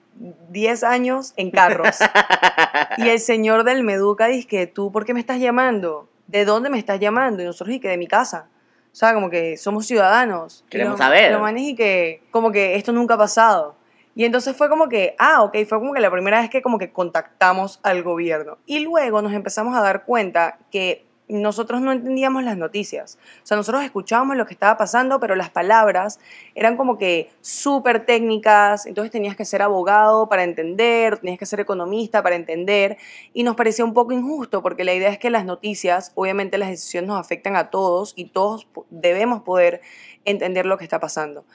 10 0.50 0.84
años 0.84 1.34
en 1.38 1.52
carros? 1.52 2.00
y 2.98 3.10
el 3.10 3.20
señor 3.20 3.64
del 3.64 3.84
Meduca 3.84 4.26
dice 4.26 4.48
que, 4.48 4.66
¿tú 4.66 4.92
por 4.92 5.06
qué 5.06 5.14
me 5.14 5.20
estás 5.20 5.40
llamando? 5.40 6.10
¿De 6.26 6.46
dónde 6.46 6.72
me 6.72 6.80
estás 6.80 7.00
llamando? 7.00 7.44
Y 7.44 7.46
nosotros, 7.46 7.76
y 7.76 7.80
que 7.80 7.90
de 7.90 7.98
mi 7.98 8.08
casa. 8.08 8.48
O 8.92 8.96
sea, 8.96 9.14
como 9.14 9.30
que 9.30 9.56
somos 9.58 9.86
ciudadanos. 9.86 10.66
Queremos 10.70 10.94
lo- 10.94 10.98
saber. 10.98 11.32
Lo 11.32 11.40
manes 11.40 11.64
y 11.64 11.76
que, 11.76 12.22
como 12.32 12.52
que 12.52 12.76
esto 12.76 12.92
nunca 12.92 13.14
ha 13.14 13.18
pasado. 13.18 13.76
Y 14.16 14.26
entonces 14.26 14.56
fue 14.58 14.68
como 14.68 14.90
que, 14.90 15.16
ah, 15.20 15.42
ok, 15.44 15.56
fue 15.68 15.80
como 15.80 15.94
que 15.94 16.02
la 16.02 16.12
primera 16.12 16.42
vez 16.42 16.50
que 16.50 16.62
como 16.62 16.78
que 16.78 16.92
contactamos 16.92 17.80
al 17.84 18.04
gobierno. 18.04 18.58
Y 18.66 18.80
luego 18.80 19.22
nos 19.22 19.32
empezamos 19.34 19.76
a 19.78 19.82
dar 19.82 20.04
cuenta 20.04 20.58
que 20.72 21.06
nosotros 21.32 21.82
no 21.82 21.92
entendíamos 21.92 22.44
las 22.44 22.58
noticias. 22.58 23.18
O 23.44 23.46
sea, 23.46 23.58
nosotros 23.58 23.84
escuchábamos 23.84 24.36
lo 24.36 24.46
que 24.46 24.54
estaba 24.54 24.78
pasando, 24.78 25.20
pero 25.20 25.36
las 25.36 25.50
palabras 25.50 26.20
eran 26.56 26.78
como 26.78 26.98
que 26.98 27.30
súper 27.42 28.06
técnicas, 28.06 28.86
entonces 28.86 29.12
tenías 29.12 29.36
que 29.36 29.46
ser 29.46 29.62
abogado 29.62 30.28
para 30.28 30.44
entender, 30.44 31.20
tenías 31.20 31.40
que 31.40 31.46
ser 31.46 31.60
economista 31.60 32.22
para 32.22 32.36
entender, 32.36 32.98
y 33.34 33.44
nos 33.44 33.56
parecía 33.56 33.86
un 33.86 33.94
poco 33.94 34.12
injusto, 34.12 34.62
porque 34.62 34.84
la 34.84 34.94
idea 34.94 35.10
es 35.10 35.18
que 35.18 35.30
las 35.30 35.46
noticias, 35.46 36.12
obviamente 36.16 36.58
las 36.58 36.70
decisiones 36.70 37.08
nos 37.08 37.20
afectan 37.20 37.56
a 37.56 37.70
todos 37.70 38.14
y 38.16 38.26
todos 38.26 38.68
debemos 38.90 39.42
poder 39.44 39.82
entender 40.26 40.66
lo 40.66 40.78
que 40.78 40.84
está 40.84 41.00
pasando. 41.00 41.46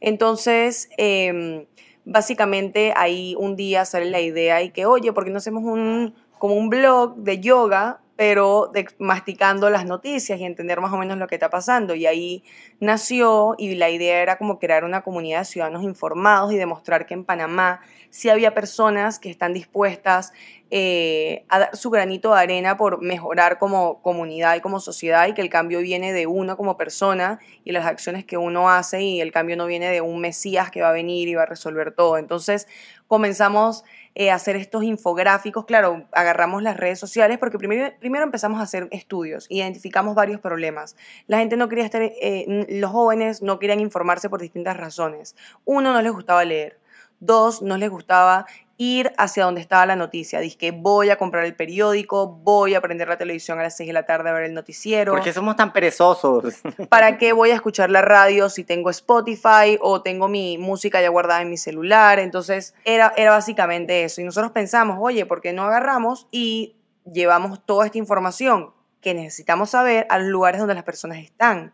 Entonces, 0.00 0.88
em, 0.96 1.66
básicamente 2.04 2.92
ahí 2.96 3.34
un 3.38 3.56
día 3.56 3.84
sale 3.84 4.10
la 4.10 4.20
idea 4.20 4.62
y 4.62 4.70
que, 4.70 4.86
oye, 4.86 5.12
¿por 5.12 5.24
qué 5.24 5.30
no 5.30 5.38
hacemos 5.38 5.64
un, 5.64 6.14
como 6.38 6.54
un 6.54 6.68
blog 6.68 7.16
de 7.16 7.40
yoga, 7.40 8.00
pero 8.16 8.72
masticando 8.98 9.68
las 9.70 9.84
noticias 9.84 10.40
y 10.40 10.44
entender 10.44 10.80
más 10.80 10.92
o 10.92 10.96
menos 10.96 11.18
lo 11.18 11.26
que 11.26 11.36
está 11.36 11.50
pasando? 11.50 11.94
Y 11.94 12.06
ahí 12.06 12.44
nació 12.80 13.54
y 13.58 13.74
la 13.74 13.90
idea 13.90 14.22
era 14.22 14.38
como 14.38 14.58
crear 14.58 14.84
una 14.84 15.02
comunidad 15.02 15.40
de 15.40 15.44
ciudadanos 15.44 15.84
informados 15.84 16.52
y 16.52 16.56
demostrar 16.56 17.06
que 17.06 17.14
en 17.14 17.24
Panamá 17.24 17.80
sí 18.10 18.30
había 18.30 18.54
personas 18.54 19.18
que 19.18 19.30
están 19.30 19.52
dispuestas 19.52 20.32
eh, 20.70 21.44
a 21.48 21.60
dar 21.60 21.76
su 21.76 21.90
granito 21.90 22.34
de 22.34 22.40
arena 22.40 22.76
por 22.76 23.00
mejorar 23.00 23.58
como 23.58 24.02
comunidad 24.02 24.56
y 24.56 24.60
como 24.60 24.80
sociedad 24.80 25.28
y 25.28 25.32
que 25.32 25.42
el 25.42 25.48
cambio 25.48 25.78
viene 25.80 26.12
de 26.12 26.26
uno 26.26 26.56
como 26.56 26.76
persona 26.76 27.38
y 27.64 27.70
las 27.70 27.86
acciones 27.86 28.24
que 28.24 28.36
uno 28.36 28.68
hace 28.68 29.00
y 29.00 29.20
el 29.20 29.30
cambio 29.30 29.56
no 29.56 29.66
viene 29.66 29.90
de 29.90 30.00
un 30.00 30.20
mesías 30.20 30.72
que 30.72 30.82
va 30.82 30.88
a 30.88 30.92
venir 30.92 31.28
y 31.28 31.36
va 31.36 31.44
a 31.44 31.46
resolver 31.46 31.92
todo. 31.92 32.18
Entonces 32.18 32.66
comenzamos 33.06 33.84
eh, 34.16 34.30
a 34.30 34.34
hacer 34.34 34.56
estos 34.56 34.82
infográficos, 34.82 35.66
claro, 35.66 36.08
agarramos 36.10 36.62
las 36.62 36.76
redes 36.76 36.98
sociales 36.98 37.38
porque 37.38 37.58
primero, 37.58 37.92
primero 38.00 38.24
empezamos 38.24 38.58
a 38.58 38.62
hacer 38.62 38.88
estudios, 38.90 39.46
identificamos 39.50 40.16
varios 40.16 40.40
problemas. 40.40 40.96
La 41.28 41.38
gente 41.38 41.56
no 41.56 41.68
quería 41.68 41.84
estar, 41.84 42.02
eh, 42.02 42.66
los 42.70 42.90
jóvenes 42.90 43.40
no 43.40 43.60
querían 43.60 43.78
informarse 43.78 44.28
por 44.28 44.40
distintas 44.40 44.76
razones. 44.76 45.36
Uno, 45.64 45.92
no 45.92 46.02
les 46.02 46.12
gustaba 46.12 46.44
leer. 46.44 46.80
Dos, 47.20 47.62
no 47.62 47.78
les 47.78 47.88
gustaba 47.88 48.46
ir 48.78 49.12
hacia 49.16 49.44
donde 49.44 49.60
estaba 49.60 49.86
la 49.86 49.96
noticia. 49.96 50.40
Dice 50.40 50.58
que 50.58 50.70
voy 50.70 51.10
a 51.10 51.16
comprar 51.16 51.44
el 51.44 51.54
periódico, 51.54 52.28
voy 52.28 52.74
a 52.74 52.80
prender 52.80 53.08
la 53.08 53.16
televisión 53.16 53.58
a 53.58 53.62
las 53.62 53.76
6 53.76 53.86
de 53.88 53.92
la 53.92 54.04
tarde 54.04 54.30
a 54.30 54.32
ver 54.32 54.44
el 54.44 54.54
noticiero. 54.54 55.12
¿Por 55.12 55.22
qué 55.22 55.32
somos 55.32 55.56
tan 55.56 55.72
perezosos? 55.72 56.44
¿Para 56.88 57.16
qué 57.18 57.32
voy 57.32 57.50
a 57.50 57.54
escuchar 57.54 57.90
la 57.90 58.02
radio 58.02 58.48
si 58.50 58.64
tengo 58.64 58.90
Spotify 58.90 59.78
o 59.80 60.02
tengo 60.02 60.28
mi 60.28 60.58
música 60.58 61.00
ya 61.00 61.08
guardada 61.08 61.42
en 61.42 61.50
mi 61.50 61.56
celular? 61.56 62.18
Entonces 62.18 62.74
era, 62.84 63.12
era 63.16 63.30
básicamente 63.30 64.04
eso. 64.04 64.20
Y 64.20 64.24
nosotros 64.24 64.52
pensamos, 64.52 64.98
oye, 65.00 65.24
¿por 65.24 65.40
qué 65.40 65.52
no 65.52 65.64
agarramos 65.64 66.26
y 66.30 66.76
llevamos 67.10 67.64
toda 67.64 67.86
esta 67.86 67.98
información 67.98 68.72
que 69.00 69.14
necesitamos 69.14 69.70
saber 69.70 70.06
a 70.10 70.18
los 70.18 70.28
lugares 70.28 70.58
donde 70.58 70.74
las 70.74 70.84
personas 70.84 71.18
están? 71.18 71.72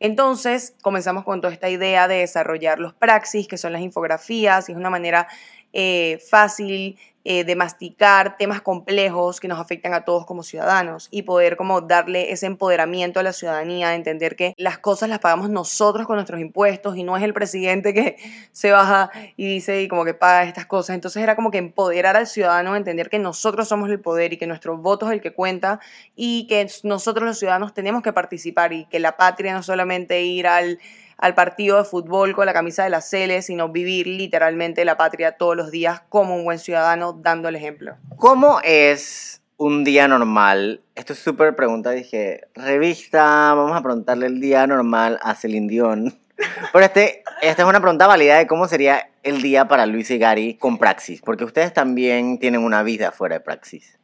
Entonces 0.00 0.74
comenzamos 0.80 1.24
con 1.24 1.40
toda 1.40 1.52
esta 1.52 1.68
idea 1.68 2.06
de 2.06 2.16
desarrollar 2.16 2.78
los 2.78 2.94
praxis, 2.94 3.48
que 3.48 3.56
son 3.56 3.72
las 3.72 3.82
infografías, 3.82 4.68
y 4.68 4.72
es 4.72 4.78
una 4.78 4.90
manera 4.90 5.26
eh, 5.72 6.18
fácil 6.28 6.96
eh, 7.30 7.44
de 7.44 7.56
masticar 7.56 8.38
temas 8.38 8.62
complejos 8.62 9.38
que 9.38 9.48
nos 9.48 9.60
afectan 9.60 9.92
a 9.92 10.02
todos 10.06 10.24
como 10.24 10.42
ciudadanos 10.42 11.08
y 11.10 11.24
poder 11.24 11.58
como 11.58 11.82
darle 11.82 12.32
ese 12.32 12.46
empoderamiento 12.46 13.20
a 13.20 13.22
la 13.22 13.34
ciudadanía, 13.34 13.90
de 13.90 13.96
entender 13.96 14.34
que 14.34 14.54
las 14.56 14.78
cosas 14.78 15.10
las 15.10 15.18
pagamos 15.18 15.50
nosotros 15.50 16.06
con 16.06 16.16
nuestros 16.16 16.40
impuestos 16.40 16.96
y 16.96 17.02
no 17.02 17.18
es 17.18 17.22
el 17.22 17.34
presidente 17.34 17.92
que 17.92 18.16
se 18.52 18.70
baja 18.70 19.10
y 19.36 19.46
dice 19.46 19.82
y 19.82 19.88
como 19.88 20.06
que 20.06 20.14
paga 20.14 20.44
estas 20.44 20.64
cosas. 20.64 20.94
Entonces 20.94 21.22
era 21.22 21.36
como 21.36 21.50
que 21.50 21.58
empoderar 21.58 22.16
al 22.16 22.26
ciudadano, 22.26 22.76
entender 22.76 23.10
que 23.10 23.18
nosotros 23.18 23.68
somos 23.68 23.90
el 23.90 24.00
poder 24.00 24.32
y 24.32 24.38
que 24.38 24.46
nuestro 24.46 24.78
voto 24.78 25.06
es 25.06 25.12
el 25.12 25.20
que 25.20 25.34
cuenta 25.34 25.80
y 26.16 26.46
que 26.46 26.66
nosotros 26.82 27.26
los 27.26 27.38
ciudadanos 27.38 27.74
tenemos 27.74 28.02
que 28.02 28.14
participar 28.14 28.72
y 28.72 28.86
que 28.86 29.00
la 29.00 29.18
patria 29.18 29.52
no 29.52 29.62
solamente 29.62 30.22
ir 30.22 30.46
al 30.46 30.78
al 31.18 31.34
partido 31.34 31.76
de 31.76 31.84
fútbol 31.84 32.34
con 32.34 32.46
la 32.46 32.52
camisa 32.52 32.84
de 32.84 32.90
la 32.90 33.00
Cele, 33.00 33.42
sino 33.42 33.68
vivir 33.68 34.06
literalmente 34.06 34.84
la 34.84 34.96
patria 34.96 35.32
todos 35.32 35.56
los 35.56 35.70
días 35.70 36.02
como 36.08 36.36
un 36.36 36.44
buen 36.44 36.58
ciudadano 36.58 37.12
dando 37.12 37.48
el 37.48 37.56
ejemplo. 37.56 37.96
¿Cómo 38.16 38.60
es 38.62 39.42
un 39.56 39.84
día 39.84 40.06
normal? 40.06 40.80
Esto 40.94 41.12
es 41.12 41.18
súper 41.18 41.56
pregunta, 41.56 41.90
dije, 41.90 42.48
revista, 42.54 43.52
vamos 43.54 43.76
a 43.76 43.82
preguntarle 43.82 44.26
el 44.26 44.40
día 44.40 44.66
normal 44.66 45.18
a 45.22 45.34
Celine 45.34 45.68
Dion. 45.68 46.18
Pero 46.72 46.84
este, 46.84 47.24
esta 47.42 47.62
es 47.62 47.68
una 47.68 47.80
pregunta 47.80 48.06
válida 48.06 48.38
de 48.38 48.46
cómo 48.46 48.68
sería 48.68 49.10
el 49.24 49.42
día 49.42 49.66
para 49.66 49.86
Luis 49.86 50.10
y 50.10 50.18
Gary 50.18 50.54
con 50.54 50.78
Praxis, 50.78 51.20
porque 51.20 51.44
ustedes 51.44 51.74
también 51.74 52.38
tienen 52.38 52.62
una 52.62 52.84
vida 52.84 53.10
fuera 53.10 53.34
de 53.36 53.40
Praxis. 53.40 53.97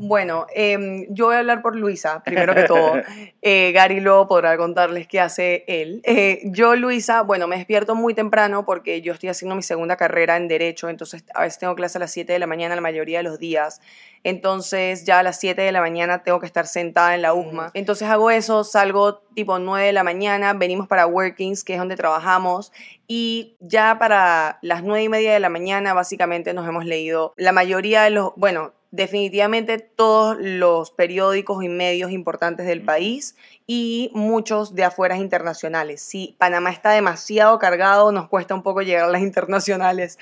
Bueno, 0.00 0.46
em, 0.54 1.06
yo 1.10 1.26
voy 1.26 1.34
a 1.34 1.40
hablar 1.40 1.60
por 1.60 1.74
Luisa, 1.74 2.22
primero 2.24 2.54
que 2.54 2.62
todo. 2.64 2.92
Eh, 3.40 3.72
Gary 3.72 4.00
luego 4.00 4.26
podrá 4.26 4.56
contarles 4.56 5.06
qué 5.06 5.20
hace 5.20 5.64
él. 5.68 6.00
Eh, 6.04 6.40
yo, 6.44 6.74
Luisa, 6.74 7.22
bueno, 7.22 7.46
me 7.46 7.56
despierto 7.56 7.94
muy 7.94 8.12
temprano 8.12 8.66
porque 8.66 9.00
yo 9.00 9.12
estoy 9.12 9.28
haciendo 9.28 9.54
mi 9.54 9.62
segunda 9.62 9.96
carrera 9.96 10.36
en 10.36 10.48
Derecho, 10.48 10.88
entonces 10.88 11.24
a 11.34 11.42
veces 11.42 11.58
tengo 11.58 11.74
clase 11.76 11.98
a 11.98 12.00
las 12.00 12.10
7 12.10 12.32
de 12.32 12.38
la 12.40 12.46
mañana 12.48 12.74
la 12.74 12.80
mayoría 12.80 13.18
de 13.18 13.22
los 13.22 13.38
días. 13.38 13.80
Entonces 14.24 15.04
ya 15.04 15.20
a 15.20 15.22
las 15.22 15.38
7 15.38 15.62
de 15.62 15.72
la 15.72 15.80
mañana 15.80 16.22
tengo 16.24 16.40
que 16.40 16.46
estar 16.46 16.66
sentada 16.66 17.14
en 17.14 17.22
la 17.22 17.32
USMA. 17.32 17.70
Entonces 17.74 18.08
hago 18.08 18.30
eso, 18.30 18.64
salgo 18.64 19.18
tipo 19.34 19.58
9 19.58 19.86
de 19.86 19.92
la 19.92 20.02
mañana, 20.02 20.52
venimos 20.52 20.88
para 20.88 21.06
Workings, 21.06 21.64
que 21.64 21.74
es 21.74 21.78
donde 21.78 21.96
trabajamos, 21.96 22.72
y 23.06 23.56
ya 23.60 23.98
para 23.98 24.58
las 24.62 24.82
9 24.82 25.04
y 25.04 25.08
media 25.08 25.32
de 25.32 25.40
la 25.40 25.48
mañana 25.48 25.94
básicamente 25.94 26.52
nos 26.54 26.68
hemos 26.68 26.84
leído 26.84 27.34
la 27.36 27.52
mayoría 27.52 28.02
de 28.02 28.10
los, 28.10 28.32
bueno, 28.36 28.72
definitivamente 28.90 29.78
todos 29.78 30.36
los 30.40 30.90
periódicos 30.90 31.62
y 31.62 31.68
medios 31.68 32.10
importantes 32.10 32.66
del 32.66 32.82
país 32.82 33.36
y 33.66 34.10
muchos 34.14 34.74
de 34.74 34.84
afueras 34.84 35.18
internacionales. 35.18 36.00
Si 36.00 36.36
Panamá 36.38 36.70
está 36.70 36.92
demasiado 36.92 37.58
cargado, 37.58 38.12
nos 38.12 38.28
cuesta 38.28 38.54
un 38.54 38.62
poco 38.62 38.82
llegar 38.82 39.04
a 39.04 39.12
las 39.12 39.22
internacionales 39.28 40.18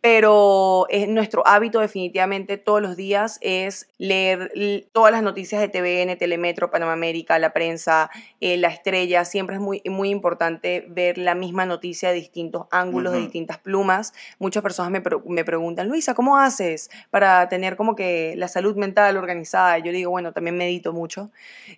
pero 0.00 0.86
es 0.90 1.08
nuestro 1.08 1.44
hábito 1.44 1.80
definitivamente 1.80 2.56
todos 2.56 2.80
los 2.80 2.96
días 2.96 3.38
es 3.40 3.88
leer 3.98 4.52
todas 4.92 5.10
las 5.10 5.24
noticias 5.24 5.60
de 5.60 5.68
TVN, 5.68 6.16
Telemetro, 6.16 6.70
Panamá 6.70 6.92
América, 6.92 7.38
la 7.40 7.52
prensa, 7.52 8.08
eh, 8.40 8.56
la 8.58 8.68
estrella. 8.68 9.24
Siempre 9.24 9.56
es 9.56 9.60
muy, 9.60 9.82
muy 9.86 10.10
importante 10.10 10.86
ver 10.88 11.18
la 11.18 11.34
misma 11.34 11.66
noticia 11.66 12.10
de 12.10 12.14
distintos 12.14 12.66
ángulos, 12.70 13.12
de 13.12 13.20
distintas 13.20 13.58
plumas. 13.58 14.14
Muchas 14.38 14.62
personas 14.62 14.92
me, 14.92 15.02
me, 15.26 15.44
preguntan, 15.44 15.88
Luisa, 15.88 16.14
¿cómo 16.14 16.38
haces 16.38 16.90
para 17.10 17.48
tener 17.48 17.76
como 17.76 17.96
que 17.96 18.34
la 18.36 18.46
salud 18.46 18.76
mental 18.76 19.16
organizada? 19.16 19.78
Yo 19.78 19.90
le 19.90 19.98
digo, 19.98 20.12
bueno, 20.12 20.32
también 20.32 20.56
medito 20.56 20.92
mucho. 20.92 21.30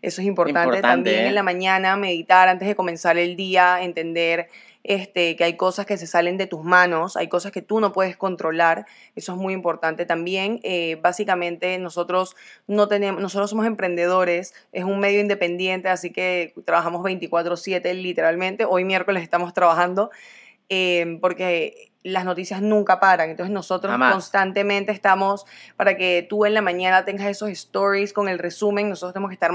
Eso 0.03 0.21
es 0.21 0.27
importante. 0.27 0.83
también 0.83 1.21
en 1.21 1.27
¿eh? 1.27 1.33
la 1.33 1.43
mañana 1.43 1.97
meditar 1.97 2.49
antes 2.49 2.69
de 2.69 2.75
comenzar 2.75 3.17
el 3.17 3.35
día, 3.35 3.83
entender 3.83 4.49
este, 4.83 5.37
que 5.37 5.45
hay 5.45 5.57
cosas 5.57 5.87
que 5.87 5.97
se 5.99 6.07
salen 6.07 6.38
de 6.38 6.47
tus 6.47 6.64
manos, 6.64 7.16
hay 7.16 7.29
cosas 7.29 7.53
que 7.53 7.62
tú 7.62 7.81
no 7.81 7.93
puedes 7.93 8.16
controlar, 8.16 8.87
eso 9.14 9.33
es 9.33 9.38
muy 9.38 9.53
importante 9.55 10.07
también. 10.07 10.61
Eh, 10.62 10.97
básicamente 11.03 11.79
nosotros 11.79 12.37
no 12.66 12.88
tenemos, 12.88 13.21
nosotros 13.21 13.51
somos 13.51 13.66
emprendedores, 13.66 14.55
es 14.73 14.85
un 14.85 15.01
medio 15.01 15.21
independiente, 15.21 15.88
así 15.88 16.11
que 16.12 16.55
trabajamos 16.64 17.03
24/7 17.03 17.95
literalmente. 17.95 18.64
Hoy 18.64 18.85
miércoles 18.85 19.23
estamos 19.23 19.53
trabajando 19.53 20.11
eh, 20.69 21.19
porque 21.21 21.89
las 22.03 22.25
noticias 22.25 22.63
nunca 22.63 22.99
paran. 23.01 23.31
Entonces 23.31 23.53
nosotros 23.53 23.97
constantemente 23.99 24.93
estamos 24.93 25.47
para 25.77 25.97
que 25.97 26.27
tú 26.29 26.47
en 26.47 26.55
la 26.55 26.63
mañana 26.63 27.05
tengas 27.05 27.27
esos 27.27 27.51
stories 27.51 28.13
con 28.13 28.29
el 28.29 28.39
resumen. 28.39 28.89
Nosotros 28.89 29.13
tenemos 29.13 29.31
que 29.31 29.35
estar 29.35 29.53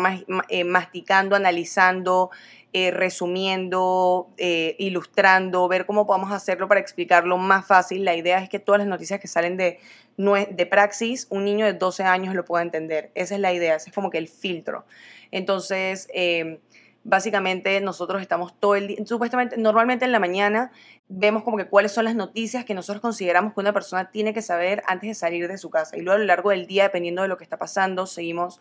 eh, 0.50 0.64
masticando, 0.64 1.36
analizando, 1.36 2.30
eh, 2.74 2.92
resumiendo, 2.92 4.28
eh, 4.38 4.76
ilustrando, 4.80 5.68
ver 5.68 5.86
cómo 5.86 6.06
podemos 6.06 6.32
hacerlo 6.32 6.68
para 6.68 6.80
explicarlo 6.80 7.38
más 7.38 7.66
fácil. 7.66 8.06
La 8.06 8.16
idea 8.16 8.40
es 8.40 8.50
que 8.50 8.60
todas 8.60 8.80
las 8.80 8.88
noticias 8.88 9.20
que 9.20 9.28
salen 9.28 9.58
de, 9.58 9.80
de 10.18 10.66
Praxis, 10.66 11.26
un 11.30 11.46
niño 11.46 11.66
de 11.66 11.74
12 11.74 12.04
años 12.04 12.36
lo 12.36 12.46
pueda 12.46 12.64
entender. 12.64 13.12
Esa 13.16 13.36
es 13.36 13.42
la 13.42 13.54
idea, 13.54 13.76
ese 13.76 13.90
es 13.90 13.96
como 13.96 14.10
que 14.10 14.18
el 14.18 14.28
filtro. 14.28 14.86
Entonces, 15.32 16.08
em, 16.14 16.60
básicamente 17.06 17.80
nosotros 17.82 18.22
estamos 18.22 18.60
todo 18.60 18.76
el 18.76 18.88
día, 18.88 18.98
supuestamente, 19.06 19.58
normalmente 19.58 20.06
en 20.06 20.12
la 20.12 20.20
mañana 20.20 20.72
vemos 21.08 21.44
como 21.44 21.56
que 21.56 21.68
cuáles 21.68 21.92
son 21.92 22.06
las 22.06 22.16
noticias 22.16 22.66
que 22.66 22.74
nosotros 22.74 23.00
consideramos 23.00 23.54
que 23.54 23.60
una 23.60 23.74
persona 23.74 24.10
tiene 24.10 24.34
que 24.34 24.42
saber 24.42 24.82
antes 24.88 25.10
de 25.10 25.14
salir 25.14 25.48
de 25.48 25.60
su 25.60 25.70
casa. 25.70 25.96
Y 25.96 26.02
luego 26.02 26.16
a 26.16 26.20
lo 26.20 26.26
largo 26.26 26.50
del 26.50 26.66
día, 26.66 26.84
dependiendo 26.84 27.22
de 27.22 27.28
lo 27.28 27.38
que 27.38 27.44
está 27.44 27.58
pasando, 27.58 28.08
seguimos 28.08 28.60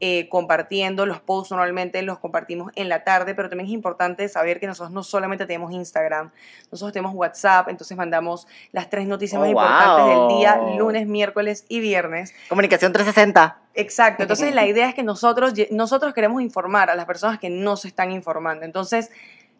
eh, 0.00 0.28
compartiendo. 0.30 1.04
Los 1.04 1.20
posts 1.20 1.50
normalmente 1.50 2.00
los 2.02 2.18
compartimos 2.18 2.72
en 2.74 2.88
la 2.88 3.04
tarde, 3.04 3.34
pero 3.34 3.50
también 3.50 3.66
es 3.66 3.74
importante 3.74 4.28
saber 4.28 4.58
que 4.58 4.66
nosotros 4.66 4.90
no 4.90 5.02
solamente 5.02 5.44
tenemos 5.44 5.72
Instagram, 5.72 6.30
nosotros 6.72 6.92
tenemos 6.92 7.14
WhatsApp, 7.14 7.68
entonces 7.68 7.96
mandamos 7.96 8.46
las 8.72 8.88
tres 8.88 9.06
noticias 9.06 9.38
más 9.38 9.48
oh, 9.48 9.50
importantes 9.50 10.06
del 10.06 10.28
día, 10.28 10.60
lunes, 10.78 11.06
miércoles 11.06 11.66
y 11.68 11.80
viernes. 11.80 12.32
Comunicación 12.48 12.92
360. 12.92 13.58
Exacto, 13.74 14.22
entonces 14.22 14.54
la 14.54 14.66
idea 14.66 14.88
es 14.88 14.94
que 14.94 15.02
nosotros, 15.02 15.52
nosotros 15.70 16.14
queremos 16.14 16.42
informar 16.42 16.90
a 16.90 16.94
las 16.94 17.04
personas 17.04 17.38
que 17.38 17.50
no 17.50 17.76
se 17.76 17.88
están 17.88 18.10
informando. 18.10 18.64
Entonces, 18.64 19.10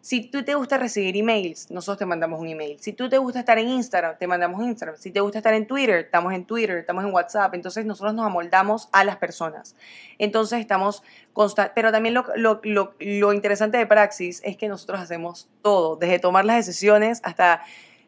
si 0.01 0.21
tú 0.31 0.43
te 0.43 0.55
gusta 0.55 0.79
recibir 0.79 1.15
emails, 1.15 1.69
nosotros 1.69 1.99
te 1.99 2.05
mandamos 2.07 2.39
un 2.39 2.47
email. 2.47 2.79
Si 2.79 2.91
tú 2.91 3.07
te 3.07 3.19
gusta 3.19 3.39
estar 3.39 3.59
en 3.59 3.69
Instagram, 3.69 4.17
te 4.17 4.25
mandamos 4.25 4.63
Instagram. 4.63 4.97
Si 4.97 5.11
te 5.11 5.19
gusta 5.19 5.37
estar 5.37 5.53
en 5.53 5.67
Twitter, 5.67 5.99
estamos 5.99 6.33
en 6.33 6.45
Twitter, 6.45 6.77
estamos 6.77 7.03
en 7.03 7.13
WhatsApp. 7.13 7.53
Entonces 7.53 7.85
nosotros 7.85 8.15
nos 8.15 8.25
amoldamos 8.25 8.89
a 8.91 9.03
las 9.03 9.17
personas. 9.17 9.75
Entonces 10.17 10.59
estamos 10.59 11.03
constantes. 11.33 11.73
Pero 11.75 11.91
también 11.91 12.15
lo, 12.15 12.25
lo, 12.35 12.61
lo, 12.63 12.95
lo 12.99 13.33
interesante 13.33 13.77
de 13.77 13.85
Praxis 13.85 14.41
es 14.43 14.57
que 14.57 14.67
nosotros 14.67 14.99
hacemos 14.99 15.49
todo, 15.61 15.97
desde 15.97 16.17
tomar 16.17 16.45
las 16.45 16.55
decisiones 16.55 17.21
hasta 17.23 17.61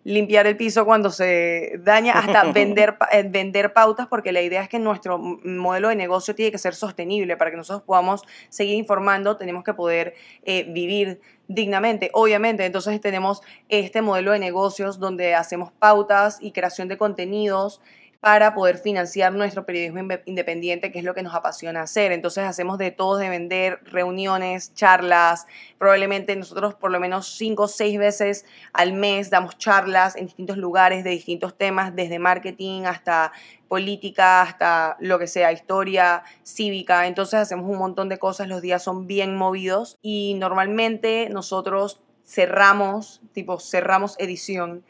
limpiar 0.04 0.48
el 0.48 0.58
piso 0.58 0.86
cuando 0.86 1.10
se 1.10 1.80
daña, 1.80 2.14
hasta 2.14 2.44
vender, 2.54 2.98
eh, 3.12 3.24
vender 3.24 3.74
pautas, 3.74 4.08
porque 4.08 4.32
la 4.32 4.42
idea 4.42 4.62
es 4.62 4.70
que 4.70 4.80
nuestro 4.80 5.18
modelo 5.18 5.90
de 5.90 5.96
negocio 5.96 6.36
tiene 6.36 6.52
que 6.52 6.58
ser 6.58 6.76
sostenible 6.76 7.38
para 7.38 7.52
que 7.52 7.58
nosotros 7.58 7.84
podamos 7.84 8.24
seguir 8.50 8.76
informando, 8.76 9.38
tenemos 9.38 9.64
que 9.64 9.74
poder 9.74 10.14
eh, 10.44 10.66
vivir 10.70 11.22
dignamente, 11.48 12.10
obviamente. 12.14 12.66
Entonces 12.66 13.00
tenemos 13.02 13.42
este 13.70 14.02
modelo 14.02 14.32
de 14.32 14.40
negocios 14.40 15.00
donde 15.00 15.36
hacemos 15.36 15.72
pautas 15.72 16.38
y 16.42 16.52
creación 16.52 16.88
de 16.88 16.98
contenidos 16.98 17.82
para 18.24 18.56
poder 18.56 18.78
financiar 18.78 19.34
nuestro 19.34 19.66
periodismo 19.66 20.00
independiente, 20.24 20.94
que 20.94 21.00
es 21.00 21.04
lo 21.04 21.14
que 21.14 21.24
nos 21.24 21.36
apasiona 21.36 21.82
hacer. 21.82 22.14
Entonces 22.14 22.46
hacemos 22.46 22.78
de 22.78 22.90
todo, 22.90 23.18
de 23.18 23.28
vender 23.28 23.82
reuniones, 23.84 24.74
charlas, 24.74 25.46
probablemente 25.78 26.34
nosotros 26.38 26.74
por 26.74 26.90
lo 26.90 27.02
menos 27.02 27.36
cinco 27.36 27.64
o 27.64 27.68
seis 27.68 28.00
veces 28.00 28.46
al 28.72 28.94
mes 28.94 29.30
damos 29.30 29.58
charlas 29.58 30.16
en 30.16 30.28
distintos 30.28 30.56
lugares 30.56 31.04
de 31.04 31.10
distintos 31.10 31.58
temas, 31.58 31.94
desde 31.98 32.18
marketing 32.18 32.84
hasta 32.84 33.34
política, 33.68 34.42
hasta 34.42 34.96
lo 35.02 35.20
que 35.20 35.28
sea, 35.28 35.52
historia, 35.52 36.24
cívica. 36.46 37.08
Entonces 37.08 37.42
hacemos 37.42 37.70
un 37.70 37.78
montón 37.78 38.08
de 38.08 38.20
cosas, 38.20 38.48
los 38.48 38.62
días 38.62 38.82
son 38.82 39.06
bien 39.06 39.36
movidos 39.36 39.98
y 40.02 40.36
normalmente 40.36 41.28
nosotros 41.30 42.02
cerramos, 42.26 43.22
tipo 43.34 43.60
cerramos 43.60 44.16
edición 44.18 44.86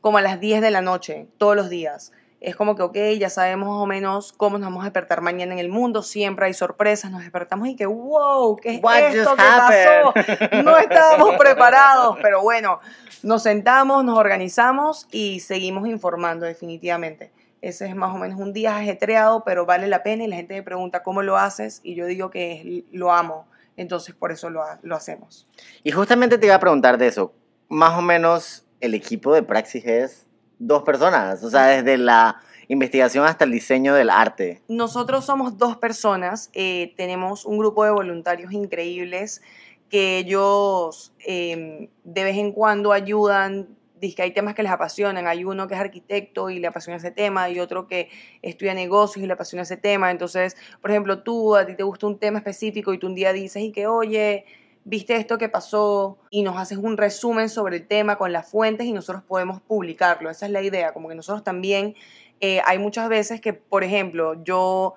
como 0.00 0.16
a 0.16 0.22
las 0.22 0.40
10 0.40 0.62
de 0.62 0.70
la 0.70 0.80
noche, 0.80 1.28
todos 1.36 1.54
los 1.54 1.68
días 1.68 2.12
es 2.40 2.54
como 2.54 2.76
que, 2.76 2.82
ok, 2.82 2.96
ya 3.18 3.30
sabemos 3.30 3.68
más 3.68 3.82
o 3.82 3.86
menos 3.86 4.32
cómo 4.32 4.58
nos 4.58 4.68
vamos 4.68 4.82
a 4.82 4.84
despertar 4.84 5.22
mañana 5.22 5.52
en 5.52 5.58
el 5.58 5.68
mundo, 5.68 6.02
siempre 6.02 6.46
hay 6.46 6.54
sorpresas, 6.54 7.10
nos 7.10 7.22
despertamos 7.22 7.68
y 7.68 7.74
que, 7.74 7.86
wow, 7.86 8.56
¿qué 8.56 8.74
es 8.76 9.14
esto 9.14 9.34
que 9.34 9.42
pasó? 9.42 10.62
No 10.62 10.78
estábamos 10.78 11.36
preparados, 11.36 12.16
pero 12.22 12.42
bueno, 12.42 12.78
nos 13.22 13.42
sentamos, 13.42 14.04
nos 14.04 14.16
organizamos 14.16 15.08
y 15.10 15.40
seguimos 15.40 15.88
informando 15.88 16.46
definitivamente. 16.46 17.32
Ese 17.60 17.86
es 17.86 17.96
más 17.96 18.14
o 18.14 18.18
menos 18.18 18.38
un 18.38 18.52
día 18.52 18.76
ajetreado, 18.76 19.42
pero 19.44 19.66
vale 19.66 19.88
la 19.88 20.04
pena 20.04 20.22
y 20.22 20.28
la 20.28 20.36
gente 20.36 20.54
me 20.54 20.62
pregunta 20.62 21.02
cómo 21.02 21.22
lo 21.22 21.36
haces 21.36 21.80
y 21.82 21.96
yo 21.96 22.06
digo 22.06 22.30
que 22.30 22.84
lo 22.92 23.12
amo, 23.12 23.48
entonces 23.76 24.14
por 24.14 24.30
eso 24.30 24.48
lo, 24.48 24.62
lo 24.82 24.94
hacemos. 24.94 25.48
Y 25.82 25.90
justamente 25.90 26.38
te 26.38 26.46
iba 26.46 26.54
a 26.54 26.60
preguntar 26.60 26.98
de 26.98 27.08
eso, 27.08 27.34
más 27.68 27.98
o 27.98 28.02
menos 28.02 28.64
el 28.80 28.94
equipo 28.94 29.34
de 29.34 29.42
Praxis 29.42 29.84
es 29.86 30.27
dos 30.58 30.82
personas, 30.82 31.42
o 31.44 31.50
sea, 31.50 31.66
desde 31.66 31.98
la 31.98 32.40
investigación 32.68 33.24
hasta 33.24 33.44
el 33.44 33.50
diseño 33.50 33.94
del 33.94 34.10
arte. 34.10 34.62
Nosotros 34.68 35.24
somos 35.24 35.56
dos 35.56 35.76
personas, 35.76 36.50
eh, 36.52 36.94
tenemos 36.96 37.46
un 37.46 37.58
grupo 37.58 37.84
de 37.84 37.90
voluntarios 37.90 38.52
increíbles 38.52 39.42
que 39.88 40.18
ellos 40.18 41.14
em, 41.24 41.88
de 42.04 42.24
vez 42.24 42.36
en 42.36 42.52
cuando 42.52 42.92
ayudan, 42.92 43.68
dice 44.00 44.16
que 44.16 44.22
hay 44.22 44.32
temas 44.32 44.54
que 44.54 44.62
les 44.62 44.70
apasionan, 44.70 45.26
hay 45.26 45.44
uno 45.44 45.66
que 45.66 45.74
es 45.74 45.80
arquitecto 45.80 46.50
y 46.50 46.58
le 46.58 46.66
apasiona 46.66 46.98
ese 46.98 47.10
tema, 47.10 47.48
y 47.48 47.58
otro 47.58 47.86
que 47.86 48.10
estudia 48.42 48.74
negocios 48.74 49.24
y 49.24 49.26
le 49.26 49.32
apasiona 49.32 49.62
ese 49.62 49.76
tema, 49.76 50.10
entonces, 50.10 50.56
por 50.82 50.90
ejemplo, 50.90 51.22
tú, 51.22 51.56
a 51.56 51.66
ti 51.66 51.74
te 51.74 51.82
gusta 51.82 52.06
un 52.06 52.18
tema 52.18 52.38
específico 52.38 52.92
y 52.92 52.98
tú 52.98 53.06
un 53.06 53.14
día 53.14 53.32
dices 53.32 53.62
y 53.62 53.72
que, 53.72 53.86
oye, 53.86 54.44
viste 54.88 55.16
esto 55.16 55.36
que 55.36 55.48
pasó 55.48 56.18
y 56.30 56.42
nos 56.42 56.56
haces 56.56 56.78
un 56.78 56.96
resumen 56.96 57.48
sobre 57.50 57.76
el 57.76 57.86
tema 57.86 58.16
con 58.16 58.32
las 58.32 58.50
fuentes 58.50 58.86
y 58.86 58.92
nosotros 58.92 59.22
podemos 59.22 59.60
publicarlo. 59.60 60.30
Esa 60.30 60.46
es 60.46 60.52
la 60.52 60.62
idea, 60.62 60.92
como 60.94 61.08
que 61.08 61.14
nosotros 61.14 61.44
también, 61.44 61.94
eh, 62.40 62.60
hay 62.64 62.78
muchas 62.78 63.08
veces 63.08 63.40
que, 63.40 63.52
por 63.52 63.84
ejemplo, 63.84 64.42
yo 64.44 64.94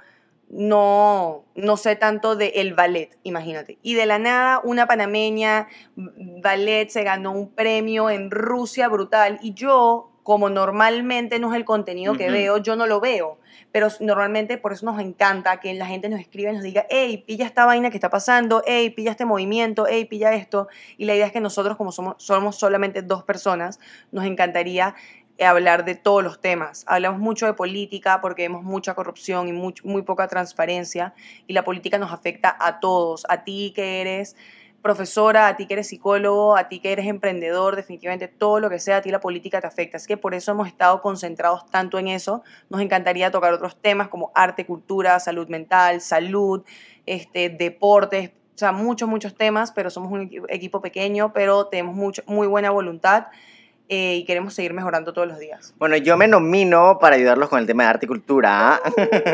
no, 0.49 1.45
no 1.55 1.77
sé 1.77 1.95
tanto 1.95 2.35
del 2.35 2.51
el 2.55 2.73
ballet, 2.73 3.17
imagínate. 3.23 3.79
Y 3.81 3.95
de 3.95 4.05
la 4.05 4.17
nada, 4.17 4.61
una 4.63 4.87
panameña 4.87 5.67
ballet 5.95 6.89
se 6.89 7.03
ganó 7.03 7.31
un 7.31 7.49
premio 7.49 8.09
en 8.09 8.31
Rusia 8.31 8.87
brutal 8.87 9.39
y 9.41 9.53
yo, 9.53 10.10
como 10.31 10.49
normalmente 10.49 11.39
no 11.39 11.51
es 11.51 11.57
el 11.57 11.65
contenido 11.65 12.13
que 12.15 12.31
veo, 12.31 12.57
yo 12.57 12.77
no 12.77 12.87
lo 12.87 13.01
veo 13.01 13.37
pero 13.71 13.87
normalmente 13.99 14.57
por 14.57 14.73
eso 14.73 14.85
nos 14.85 14.99
encanta 14.99 15.59
que 15.59 15.73
la 15.73 15.85
gente 15.85 16.09
nos 16.09 16.19
escriba 16.19 16.51
y 16.51 16.53
nos 16.53 16.63
diga, 16.63 16.85
hey, 16.89 17.23
pilla 17.25 17.45
esta 17.45 17.65
vaina 17.65 17.89
que 17.89 17.97
está 17.97 18.09
pasando, 18.09 18.63
hey, 18.65 18.89
pilla 18.89 19.11
este 19.11 19.25
movimiento, 19.25 19.85
hey, 19.87 20.05
pilla 20.05 20.33
esto. 20.33 20.67
Y 20.97 21.05
la 21.05 21.15
idea 21.15 21.25
es 21.25 21.31
que 21.31 21.39
nosotros, 21.39 21.77
como 21.77 21.91
somos, 21.91 22.15
somos 22.17 22.57
solamente 22.57 23.01
dos 23.01 23.23
personas, 23.23 23.79
nos 24.11 24.25
encantaría 24.25 24.95
hablar 25.39 25.85
de 25.85 25.95
todos 25.95 26.23
los 26.23 26.41
temas. 26.41 26.83
Hablamos 26.87 27.19
mucho 27.19 27.45
de 27.45 27.53
política 27.53 28.19
porque 28.21 28.43
vemos 28.43 28.63
mucha 28.63 28.93
corrupción 28.93 29.47
y 29.47 29.53
muy, 29.53 29.73
muy 29.83 30.01
poca 30.01 30.27
transparencia 30.27 31.13
y 31.47 31.53
la 31.53 31.63
política 31.63 31.97
nos 31.97 32.11
afecta 32.11 32.55
a 32.59 32.79
todos, 32.79 33.25
a 33.29 33.43
ti 33.43 33.71
que 33.75 34.01
eres 34.01 34.35
profesora, 34.81 35.47
a 35.47 35.55
ti 35.55 35.67
que 35.67 35.73
eres 35.73 35.87
psicólogo, 35.87 36.55
a 36.57 36.67
ti 36.67 36.79
que 36.79 36.91
eres 36.91 37.07
emprendedor, 37.07 37.75
definitivamente 37.75 38.27
todo 38.27 38.59
lo 38.59 38.69
que 38.69 38.79
sea, 38.79 38.97
a 38.97 39.01
ti 39.01 39.11
la 39.11 39.19
política 39.19 39.61
te 39.61 39.67
afecta. 39.67 39.97
Así 39.97 40.07
que 40.07 40.17
por 40.17 40.33
eso 40.33 40.51
hemos 40.51 40.67
estado 40.67 41.01
concentrados 41.01 41.65
tanto 41.67 41.99
en 41.99 42.07
eso. 42.07 42.43
Nos 42.69 42.81
encantaría 42.81 43.31
tocar 43.31 43.53
otros 43.53 43.75
temas 43.75 44.07
como 44.09 44.31
arte, 44.35 44.65
cultura, 44.65 45.19
salud 45.19 45.47
mental, 45.47 46.01
salud, 46.01 46.63
este, 47.05 47.49
deportes, 47.49 48.31
o 48.55 48.57
sea, 48.57 48.71
muchos, 48.71 49.09
muchos 49.09 49.35
temas, 49.35 49.71
pero 49.71 49.89
somos 49.89 50.11
un 50.11 50.29
equipo 50.49 50.81
pequeño, 50.81 51.33
pero 51.33 51.67
tenemos 51.67 51.95
mucho, 51.95 52.21
muy 52.27 52.47
buena 52.47 52.69
voluntad. 52.69 53.27
Eh, 53.93 54.15
y 54.15 54.23
queremos 54.23 54.53
seguir 54.53 54.73
mejorando 54.73 55.11
todos 55.11 55.27
los 55.27 55.37
días. 55.37 55.73
Bueno, 55.77 55.97
yo 55.97 56.15
me 56.15 56.25
nomino 56.25 56.97
para 57.01 57.17
ayudarlos 57.17 57.49
con 57.49 57.59
el 57.59 57.67
tema 57.67 57.83
de 57.83 57.89
arte 57.89 58.05
y 58.05 58.07
cultura. 58.07 58.79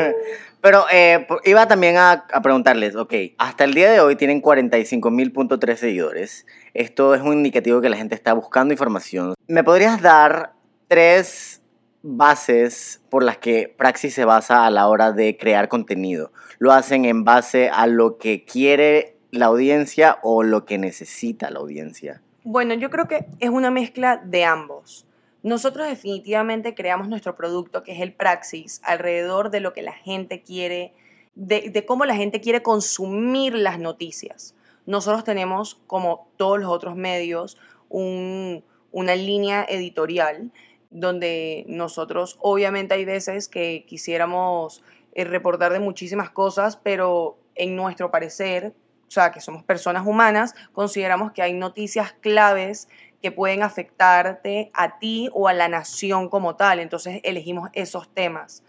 Pero 0.60 0.84
eh, 0.90 1.28
iba 1.44 1.68
también 1.68 1.96
a, 1.96 2.26
a 2.32 2.42
preguntarles, 2.42 2.96
ok, 2.96 3.14
hasta 3.38 3.62
el 3.62 3.72
día 3.72 3.88
de 3.88 4.00
hoy 4.00 4.16
tienen 4.16 4.42
45.000.3 4.42 5.76
seguidores. 5.76 6.44
Esto 6.74 7.14
es 7.14 7.22
un 7.22 7.34
indicativo 7.34 7.80
que 7.80 7.88
la 7.88 7.96
gente 7.96 8.16
está 8.16 8.32
buscando 8.32 8.74
información. 8.74 9.34
¿Me 9.46 9.62
podrías 9.62 10.02
dar 10.02 10.54
tres 10.88 11.62
bases 12.02 13.00
por 13.10 13.22
las 13.22 13.38
que 13.38 13.72
Praxis 13.78 14.12
se 14.12 14.24
basa 14.24 14.66
a 14.66 14.70
la 14.72 14.88
hora 14.88 15.12
de 15.12 15.36
crear 15.36 15.68
contenido? 15.68 16.32
¿Lo 16.58 16.72
hacen 16.72 17.04
en 17.04 17.22
base 17.22 17.70
a 17.72 17.86
lo 17.86 18.18
que 18.18 18.44
quiere 18.44 19.20
la 19.30 19.46
audiencia 19.46 20.18
o 20.24 20.42
lo 20.42 20.64
que 20.64 20.78
necesita 20.78 21.48
la 21.52 21.60
audiencia? 21.60 22.22
Bueno, 22.50 22.72
yo 22.72 22.88
creo 22.88 23.06
que 23.08 23.26
es 23.40 23.50
una 23.50 23.70
mezcla 23.70 24.16
de 24.24 24.42
ambos. 24.46 25.06
Nosotros 25.42 25.86
definitivamente 25.86 26.74
creamos 26.74 27.06
nuestro 27.06 27.36
producto, 27.36 27.82
que 27.82 27.92
es 27.92 28.00
el 28.00 28.14
Praxis, 28.14 28.80
alrededor 28.84 29.50
de 29.50 29.60
lo 29.60 29.74
que 29.74 29.82
la 29.82 29.92
gente 29.92 30.42
quiere, 30.42 30.94
de, 31.34 31.84
cómo 31.86 32.06
la 32.06 32.16
gente 32.16 32.40
quiere 32.40 32.62
consumir 32.62 33.54
las 33.54 33.78
noticias. 33.78 34.54
Nosotros 34.86 35.24
tenemos, 35.24 35.74
como 35.86 36.30
todos 36.38 36.58
los 36.58 36.70
otros 36.70 36.96
medios, 36.96 37.58
un- 37.90 38.64
una 38.92 39.14
línea 39.14 39.66
editorial 39.68 40.50
donde 40.88 41.66
nosotros, 41.68 42.38
obviamente 42.40 42.94
hay 42.94 43.04
veces 43.04 43.46
que 43.50 43.84
quisiéramos 43.86 44.82
eh, 45.12 45.24
reportar 45.24 45.70
de 45.74 45.80
muchísimas 45.80 46.30
cosas, 46.30 46.78
pero 46.78 47.36
en 47.56 47.76
nuestro 47.76 48.10
parecer, 48.10 48.72
o 49.08 49.10
sea, 49.10 49.32
que 49.32 49.40
somos 49.40 49.64
personas 49.64 50.06
humanas, 50.06 50.54
consideramos 50.72 51.32
que 51.32 51.42
hay 51.42 51.54
noticias 51.54 52.12
claves 52.20 52.88
que 53.22 53.32
pueden 53.32 53.62
afectarte 53.62 54.70
a 54.74 54.98
ti 54.98 55.30
o 55.32 55.48
a 55.48 55.54
la 55.54 55.68
nación 55.68 56.28
como 56.28 56.56
tal. 56.56 56.78
Entonces 56.78 57.20
elegimos 57.24 57.70
esos 57.72 58.12
temas. 58.14 58.62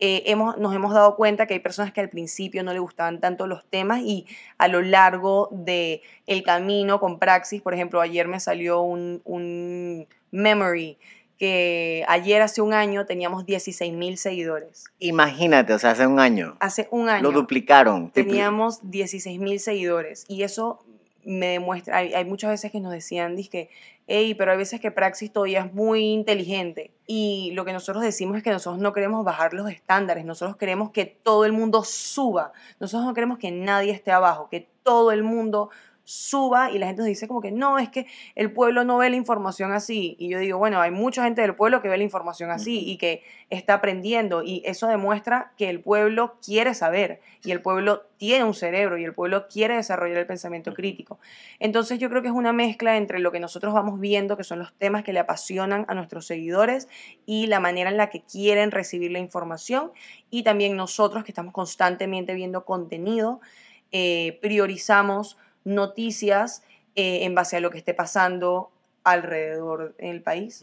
Eh, 0.00 0.24
hemos, 0.26 0.58
nos 0.58 0.74
hemos 0.74 0.92
dado 0.92 1.14
cuenta 1.14 1.46
que 1.46 1.54
hay 1.54 1.60
personas 1.60 1.92
que 1.92 2.00
al 2.00 2.08
principio 2.08 2.64
no 2.64 2.72
le 2.72 2.80
gustaban 2.80 3.20
tanto 3.20 3.46
los 3.46 3.64
temas 3.66 4.00
y 4.00 4.26
a 4.58 4.66
lo 4.66 4.82
largo 4.82 5.48
de 5.52 6.02
el 6.26 6.42
camino 6.42 6.98
con 6.98 7.20
Praxis, 7.20 7.62
por 7.62 7.72
ejemplo, 7.72 8.00
ayer 8.00 8.26
me 8.26 8.40
salió 8.40 8.80
un, 8.80 9.22
un 9.24 10.08
memory 10.32 10.98
que 11.42 12.04
ayer 12.06 12.40
hace 12.40 12.62
un 12.62 12.72
año 12.72 13.04
teníamos 13.04 13.44
16 13.44 13.92
mil 13.92 14.16
seguidores. 14.16 14.84
Imagínate, 15.00 15.74
o 15.74 15.78
sea, 15.80 15.90
hace 15.90 16.06
un 16.06 16.20
año. 16.20 16.56
Hace 16.60 16.86
un 16.92 17.08
año 17.08 17.24
Lo 17.24 17.32
duplicaron. 17.32 18.12
teníamos 18.12 18.78
16 18.88 19.40
mil 19.40 19.58
seguidores 19.58 20.24
y 20.28 20.44
eso 20.44 20.84
me 21.24 21.48
demuestra, 21.48 21.96
hay, 21.96 22.14
hay 22.14 22.24
muchas 22.24 22.50
veces 22.50 22.70
que 22.70 22.78
nos 22.78 22.92
decían, 22.92 23.36
que, 23.50 23.70
hey, 24.06 24.36
pero 24.36 24.52
hay 24.52 24.56
veces 24.56 24.80
que 24.80 24.92
Praxis 24.92 25.32
todavía 25.32 25.64
es 25.64 25.74
muy 25.74 26.12
inteligente 26.12 26.92
y 27.08 27.50
lo 27.54 27.64
que 27.64 27.72
nosotros 27.72 28.04
decimos 28.04 28.36
es 28.36 28.44
que 28.44 28.50
nosotros 28.50 28.80
no 28.80 28.92
queremos 28.92 29.24
bajar 29.24 29.52
los 29.52 29.68
estándares, 29.68 30.24
nosotros 30.24 30.56
queremos 30.56 30.92
que 30.92 31.06
todo 31.06 31.44
el 31.44 31.50
mundo 31.50 31.82
suba, 31.82 32.52
nosotros 32.78 33.04
no 33.04 33.14
queremos 33.14 33.38
que 33.38 33.50
nadie 33.50 33.90
esté 33.90 34.12
abajo, 34.12 34.48
que 34.48 34.68
todo 34.84 35.10
el 35.10 35.24
mundo 35.24 35.70
suba 36.04 36.70
y 36.70 36.78
la 36.78 36.86
gente 36.86 37.02
nos 37.02 37.08
dice 37.08 37.28
como 37.28 37.40
que 37.40 37.52
no, 37.52 37.78
es 37.78 37.88
que 37.88 38.06
el 38.34 38.52
pueblo 38.52 38.84
no 38.84 38.98
ve 38.98 39.10
la 39.10 39.16
información 39.16 39.72
así. 39.72 40.16
Y 40.18 40.28
yo 40.28 40.38
digo, 40.38 40.58
bueno, 40.58 40.80
hay 40.80 40.90
mucha 40.90 41.24
gente 41.24 41.42
del 41.42 41.54
pueblo 41.54 41.80
que 41.80 41.88
ve 41.88 41.96
la 41.96 42.04
información 42.04 42.50
así 42.50 42.82
y 42.84 42.96
que 42.96 43.22
está 43.50 43.74
aprendiendo 43.74 44.42
y 44.42 44.62
eso 44.64 44.86
demuestra 44.88 45.52
que 45.56 45.68
el 45.68 45.80
pueblo 45.80 46.36
quiere 46.44 46.74
saber 46.74 47.20
y 47.44 47.50
el 47.50 47.60
pueblo 47.60 48.04
tiene 48.16 48.44
un 48.44 48.54
cerebro 48.54 48.98
y 48.98 49.04
el 49.04 49.14
pueblo 49.14 49.48
quiere 49.48 49.76
desarrollar 49.76 50.18
el 50.18 50.26
pensamiento 50.26 50.72
crítico. 50.74 51.18
Entonces 51.58 51.98
yo 51.98 52.08
creo 52.08 52.22
que 52.22 52.28
es 52.28 52.34
una 52.34 52.52
mezcla 52.52 52.96
entre 52.96 53.18
lo 53.18 53.32
que 53.32 53.40
nosotros 53.40 53.74
vamos 53.74 54.00
viendo, 54.00 54.36
que 54.36 54.44
son 54.44 54.58
los 54.58 54.72
temas 54.74 55.02
que 55.04 55.12
le 55.12 55.20
apasionan 55.20 55.84
a 55.88 55.94
nuestros 55.94 56.26
seguidores 56.26 56.88
y 57.26 57.46
la 57.46 57.60
manera 57.60 57.90
en 57.90 57.96
la 57.96 58.10
que 58.10 58.22
quieren 58.22 58.70
recibir 58.70 59.10
la 59.10 59.18
información 59.18 59.92
y 60.30 60.42
también 60.42 60.76
nosotros 60.76 61.24
que 61.24 61.30
estamos 61.30 61.52
constantemente 61.52 62.34
viendo 62.34 62.64
contenido, 62.64 63.40
eh, 63.90 64.38
priorizamos 64.40 65.36
noticias 65.64 66.62
eh, 66.94 67.24
en 67.24 67.34
base 67.34 67.56
a 67.56 67.60
lo 67.60 67.70
que 67.70 67.78
esté 67.78 67.94
pasando 67.94 68.70
alrededor 69.04 69.94
en 69.98 70.10
el 70.10 70.22
país. 70.22 70.62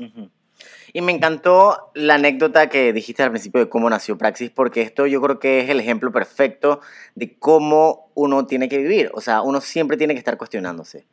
Y 0.93 1.01
me 1.01 1.11
encantó 1.11 1.91
la 1.93 2.15
anécdota 2.15 2.69
que 2.69 2.91
dijiste 2.93 3.23
al 3.23 3.31
principio 3.31 3.61
de 3.61 3.69
cómo 3.69 3.89
nació 3.89 4.17
Praxis, 4.17 4.49
porque 4.49 4.81
esto 4.81 5.07
yo 5.07 5.21
creo 5.21 5.39
que 5.39 5.61
es 5.61 5.69
el 5.69 5.79
ejemplo 5.79 6.11
perfecto 6.11 6.81
de 7.15 7.37
cómo 7.37 8.11
uno 8.15 8.45
tiene 8.45 8.69
que 8.69 8.77
vivir. 8.77 9.11
O 9.13 9.21
sea, 9.21 9.41
uno 9.41 9.61
siempre 9.61 9.97
tiene 9.97 10.13
que 10.13 10.19
estar 10.19 10.37
cuestionándose. 10.37 11.05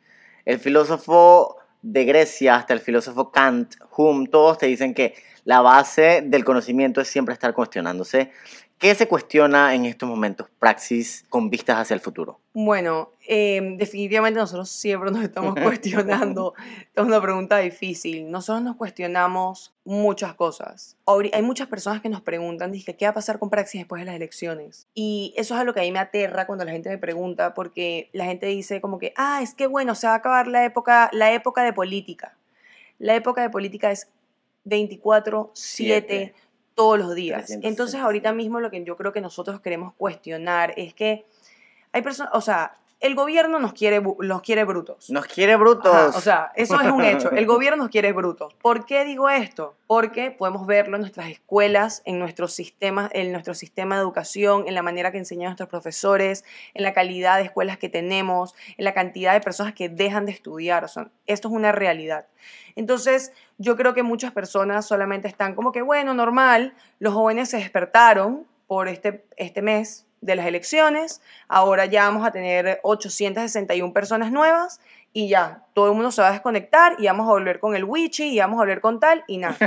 El 0.45 0.59
filósofo 0.59 1.57
de 1.81 2.05
Grecia 2.05 2.55
hasta 2.55 2.73
el 2.73 2.79
filósofo 2.79 3.31
Kant, 3.31 3.75
Hume, 3.95 4.27
todos 4.27 4.57
te 4.57 4.65
dicen 4.65 4.93
que 4.93 5.15
la 5.43 5.61
base 5.61 6.21
del 6.25 6.43
conocimiento 6.43 6.99
es 6.99 7.07
siempre 7.07 7.33
estar 7.33 7.53
cuestionándose. 7.53 8.31
¿Qué 8.79 8.93
se 8.93 9.07
cuestiona 9.07 9.73
en 9.73 9.85
estos 9.85 10.07
momentos 10.07 10.49
Praxis 10.59 11.25
con 11.29 11.49
vistas 11.49 11.77
hacia 11.77 11.95
el 11.95 11.99
futuro? 11.99 12.39
Bueno, 12.53 13.09
eh, 13.27 13.75
definitivamente 13.75 14.39
nosotros 14.39 14.69
siempre 14.69 15.09
nos 15.09 15.23
estamos 15.23 15.55
cuestionando. 15.63 16.53
es 16.93 17.03
una 17.03 17.19
pregunta 17.19 17.57
difícil. 17.57 18.29
Nosotros 18.29 18.61
nos 18.61 18.75
cuestionamos 18.75 19.73
muchas 19.83 20.35
cosas. 20.35 20.95
Hay 21.07 21.41
muchas 21.41 21.67
personas 21.67 22.01
que 22.01 22.09
nos 22.09 22.21
preguntan, 22.21 22.71
dije, 22.71 22.95
¿qué 22.95 23.05
va 23.05 23.11
a 23.11 23.13
pasar 23.15 23.39
con 23.39 23.49
Praxis 23.49 23.81
después 23.81 23.99
de 23.99 24.05
las 24.05 24.15
elecciones? 24.15 24.87
Y 24.93 25.33
eso 25.37 25.55
es 25.55 25.59
algo 25.59 25.73
que 25.73 25.79
a 25.79 25.83
mí 25.83 25.91
me 25.91 25.99
aterra 25.99 26.45
cuando 26.45 26.63
la 26.63 26.71
gente 26.71 26.89
me 26.89 26.99
pregunta, 26.99 27.55
porque 27.55 28.11
la 28.13 28.25
gente 28.25 28.45
dice 28.45 28.79
como 28.79 28.99
que, 28.99 29.11
ah, 29.15 29.39
es 29.41 29.55
que 29.55 29.65
bueno, 29.65 29.95
se 29.95 30.05
va 30.05 30.13
a 30.13 30.17
acabar 30.17 30.45
la 30.47 30.63
época, 30.63 31.09
la 31.13 31.33
época 31.33 31.63
de 31.63 31.73
política. 31.73 32.37
La 32.99 33.15
época 33.15 33.41
de 33.41 33.49
política 33.49 33.89
es 33.89 34.07
24-7 34.65 35.49
Siete. 35.53 36.35
Todos 36.77 36.99
los 36.99 37.15
días. 37.15 37.47
365. 37.47 37.67
Entonces 37.67 37.99
ahorita 37.99 38.33
mismo 38.33 38.59
lo 38.59 38.69
que 38.69 38.83
yo 38.83 38.95
creo 38.95 39.11
que 39.11 39.19
nosotros 39.19 39.59
queremos 39.61 39.95
cuestionar 39.95 40.75
es 40.77 40.93
que 40.93 41.25
hay 41.91 42.03
personas, 42.03 42.31
o 42.35 42.41
sea, 42.41 42.77
el 42.99 43.13
gobierno 43.13 43.59
nos 43.59 43.73
quiere, 43.73 44.01
nos 44.01 44.41
quiere 44.41 44.63
brutos. 44.63 45.09
Nos 45.11 45.27
quiere 45.27 45.55
brutos. 45.55 45.93
Ajá, 45.93 46.17
o 46.17 46.21
sea, 46.21 46.51
eso 46.55 46.81
es 46.81 46.91
un 46.91 47.03
hecho. 47.03 47.29
El 47.29 47.45
gobierno 47.45 47.83
nos 47.83 47.91
quiere 47.91 48.11
brutos. 48.11 48.55
¿Por 48.55 48.85
qué 48.85 49.05
digo 49.05 49.29
esto? 49.29 49.75
Porque 49.85 50.31
podemos 50.31 50.65
verlo 50.65 50.95
en 50.95 51.01
nuestras 51.01 51.29
escuelas, 51.29 52.01
en 52.05 52.17
nuestros 52.17 52.53
sistemas, 52.53 53.11
en 53.13 53.31
nuestro 53.31 53.53
sistema 53.53 53.95
de 53.95 54.01
educación, 54.01 54.63
en 54.67 54.73
la 54.73 54.81
manera 54.81 55.11
que 55.11 55.19
enseñan 55.19 55.49
nuestros 55.49 55.69
profesores, 55.69 56.43
en 56.73 56.81
la 56.81 56.93
calidad 56.93 57.37
de 57.37 57.43
escuelas 57.43 57.77
que 57.77 57.87
tenemos, 57.87 58.55
en 58.77 58.85
la 58.85 58.95
cantidad 58.95 59.33
de 59.33 59.41
personas 59.41 59.73
que 59.73 59.89
dejan 59.89 60.25
de 60.25 60.31
estudiar. 60.31 60.83
O 60.83 60.87
sea, 60.87 61.09
esto 61.27 61.49
es 61.49 61.53
una 61.53 61.71
realidad. 61.71 62.25
Entonces, 62.75 63.31
yo 63.59 63.75
creo 63.75 63.93
que 63.93 64.01
muchas 64.01 64.31
personas 64.31 64.87
solamente 64.87 65.27
están 65.27 65.53
como 65.53 65.71
que, 65.71 65.83
bueno, 65.83 66.15
normal, 66.15 66.73
los 66.97 67.13
jóvenes 67.13 67.49
se 67.49 67.57
despertaron 67.57 68.47
por 68.65 68.87
este, 68.87 69.23
este 69.37 69.61
mes 69.61 70.06
de 70.21 70.35
las 70.35 70.45
elecciones, 70.45 71.21
ahora 71.47 71.85
ya 71.85 72.03
vamos 72.05 72.25
a 72.25 72.31
tener 72.31 72.79
861 72.83 73.93
personas 73.93 74.31
nuevas 74.31 74.79
y 75.13 75.29
ya, 75.29 75.63
todo 75.73 75.87
el 75.87 75.93
mundo 75.93 76.11
se 76.11 76.21
va 76.21 76.27
a 76.29 76.31
desconectar 76.31 76.95
y 76.99 77.07
vamos 77.07 77.27
a 77.27 77.31
volver 77.31 77.59
con 77.59 77.75
el 77.75 77.83
wichi 77.83 78.35
y 78.35 78.39
vamos 78.39 78.57
a 78.57 78.61
volver 78.61 78.81
con 78.81 78.99
tal 78.99 79.23
y 79.27 79.39
nada. 79.39 79.57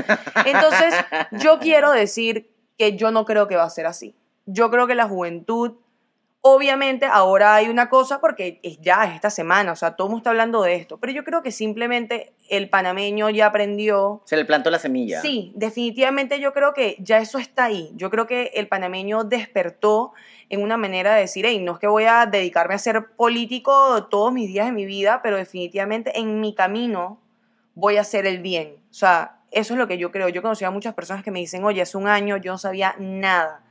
Entonces, 0.45 0.95
yo 1.43 1.59
quiero 1.59 1.91
decir 1.91 2.51
que 2.79 2.97
yo 2.97 3.11
no 3.11 3.25
creo 3.25 3.49
que 3.49 3.57
va 3.57 3.65
a 3.65 3.71
ser 3.71 3.87
así. 3.87 4.15
Yo 4.47 4.71
creo 4.71 4.87
que 4.87 4.95
la 4.95 5.09
juventud, 5.09 5.73
obviamente 6.41 7.05
ahora 7.05 7.57
hay 7.57 7.69
una 7.69 7.89
cosa 7.89 8.21
porque 8.21 8.61
es 8.63 8.81
ya 8.81 9.05
es 9.05 9.15
esta 9.15 9.29
semana, 9.29 9.73
o 9.73 9.77
sea, 9.77 9.97
todo 9.97 10.07
el 10.07 10.11
mundo 10.11 10.21
está 10.21 10.31
hablando 10.31 10.63
de 10.63 10.77
esto, 10.77 10.99
pero 10.99 11.13
yo 11.13 11.25
creo 11.25 11.43
que 11.43 11.51
simplemente 11.51 12.33
el 12.49 12.71
panameño 12.71 13.29
ya 13.31 13.47
aprendió 13.47 14.23
Se 14.27 14.37
le 14.37 14.45
plantó 14.45 14.71
la 14.71 14.79
semilla. 14.79 15.21
Sí, 15.21 15.53
definitivamente 15.57 16.41
yo 16.41 16.53
creo 16.53 16.75
que 16.75 16.97
ya 17.01 17.19
eso 17.19 17.39
está 17.39 17.65
ahí. 17.65 17.91
Yo 17.95 18.09
creo 18.09 18.27
que 18.27 18.53
el 18.55 18.69
panameño 18.69 19.25
despertó 19.25 20.13
en 20.51 20.63
una 20.63 20.77
manera 20.77 21.15
de 21.15 21.23
decir, 21.23 21.47
hey, 21.47 21.61
no 21.61 21.73
es 21.73 21.79
que 21.79 21.87
voy 21.87 22.05
a 22.05 22.27
dedicarme 22.27 22.75
a 22.75 22.79
ser 22.79 23.13
político 23.17 24.09
todos 24.11 24.33
mis 24.33 24.49
días 24.49 24.67
de 24.67 24.73
mi 24.73 24.85
vida, 24.85 25.21
pero 25.23 25.37
definitivamente 25.37 26.19
en 26.19 26.41
mi 26.41 26.55
camino 26.55 27.21
voy 27.75 27.97
a 27.97 28.01
hacer 28.01 28.27
el 28.27 28.41
bien. 28.43 28.75
O 28.91 28.95
sea, 28.95 29.39
eso 29.53 29.75
es 29.75 29.79
lo 29.79 29.87
que 29.87 29.97
yo 29.97 30.11
creo. 30.11 30.29
Yo 30.29 30.43
conocí 30.43 30.65
a 30.65 30.71
muchas 30.73 30.93
personas 30.95 31.23
que 31.23 31.31
me 31.31 31.39
dicen, 31.39 31.65
oye, 31.65 31.81
hace 31.81 31.97
un 31.97 32.09
año 32.09 32.37
yo 32.37 32.53
no 32.53 32.59
sabía 32.59 32.97
nada. 32.99 33.63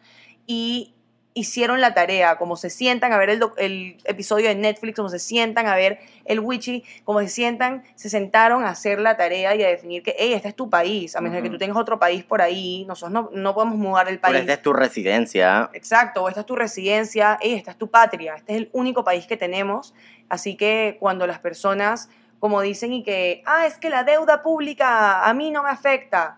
Y 0.47 0.93
hicieron 1.39 1.81
la 1.81 1.93
tarea, 1.93 2.37
como 2.37 2.55
se 2.55 2.69
sientan 2.69 3.11
a 3.13 3.17
ver 3.17 3.29
el, 3.29 3.41
el 3.57 3.97
episodio 4.05 4.47
de 4.49 4.55
Netflix, 4.55 4.95
como 4.95 5.09
se 5.09 5.19
sientan 5.19 5.67
a 5.67 5.75
ver 5.75 5.99
el 6.25 6.39
Witchy, 6.39 6.83
como 7.03 7.19
se 7.21 7.29
sientan, 7.29 7.83
se 7.95 8.09
sentaron 8.09 8.63
a 8.63 8.69
hacer 8.69 8.99
la 8.99 9.17
tarea 9.17 9.55
y 9.55 9.63
a 9.63 9.67
definir 9.67 10.03
que, 10.03 10.15
hey, 10.17 10.33
este 10.33 10.49
es 10.49 10.55
tu 10.55 10.69
país, 10.69 11.15
a 11.15 11.21
menos 11.21 11.35
de 11.37 11.41
que 11.41 11.47
Ujú. 11.47 11.55
tú 11.55 11.59
tengas 11.59 11.77
otro 11.77 11.99
país 11.99 12.23
por 12.23 12.41
ahí, 12.41 12.85
nosotros 12.87 13.11
no, 13.11 13.29
no 13.33 13.53
podemos 13.53 13.77
mudar 13.77 14.07
el 14.09 14.19
Pero 14.19 14.33
país. 14.33 14.41
esta 14.41 14.53
es 14.53 14.61
tu 14.61 14.73
residencia. 14.73 15.69
Exacto, 15.73 16.27
esta 16.27 16.41
es 16.41 16.45
tu 16.45 16.55
residencia, 16.55 17.37
hey, 17.41 17.53
esta 17.55 17.71
es 17.71 17.77
tu 17.77 17.89
patria, 17.89 18.35
este 18.35 18.53
es 18.53 18.57
el 18.59 18.69
único 18.73 19.03
país 19.03 19.25
que 19.25 19.37
tenemos, 19.37 19.93
así 20.29 20.55
que 20.55 20.97
cuando 20.99 21.25
las 21.25 21.39
personas, 21.39 22.09
como 22.39 22.61
dicen 22.61 22.93
y 22.93 23.03
que, 23.03 23.41
ah, 23.45 23.65
es 23.65 23.77
que 23.77 23.89
la 23.89 24.03
deuda 24.03 24.43
pública 24.43 25.25
a 25.27 25.33
mí 25.33 25.51
no 25.51 25.63
me 25.63 25.69
afecta, 25.69 26.37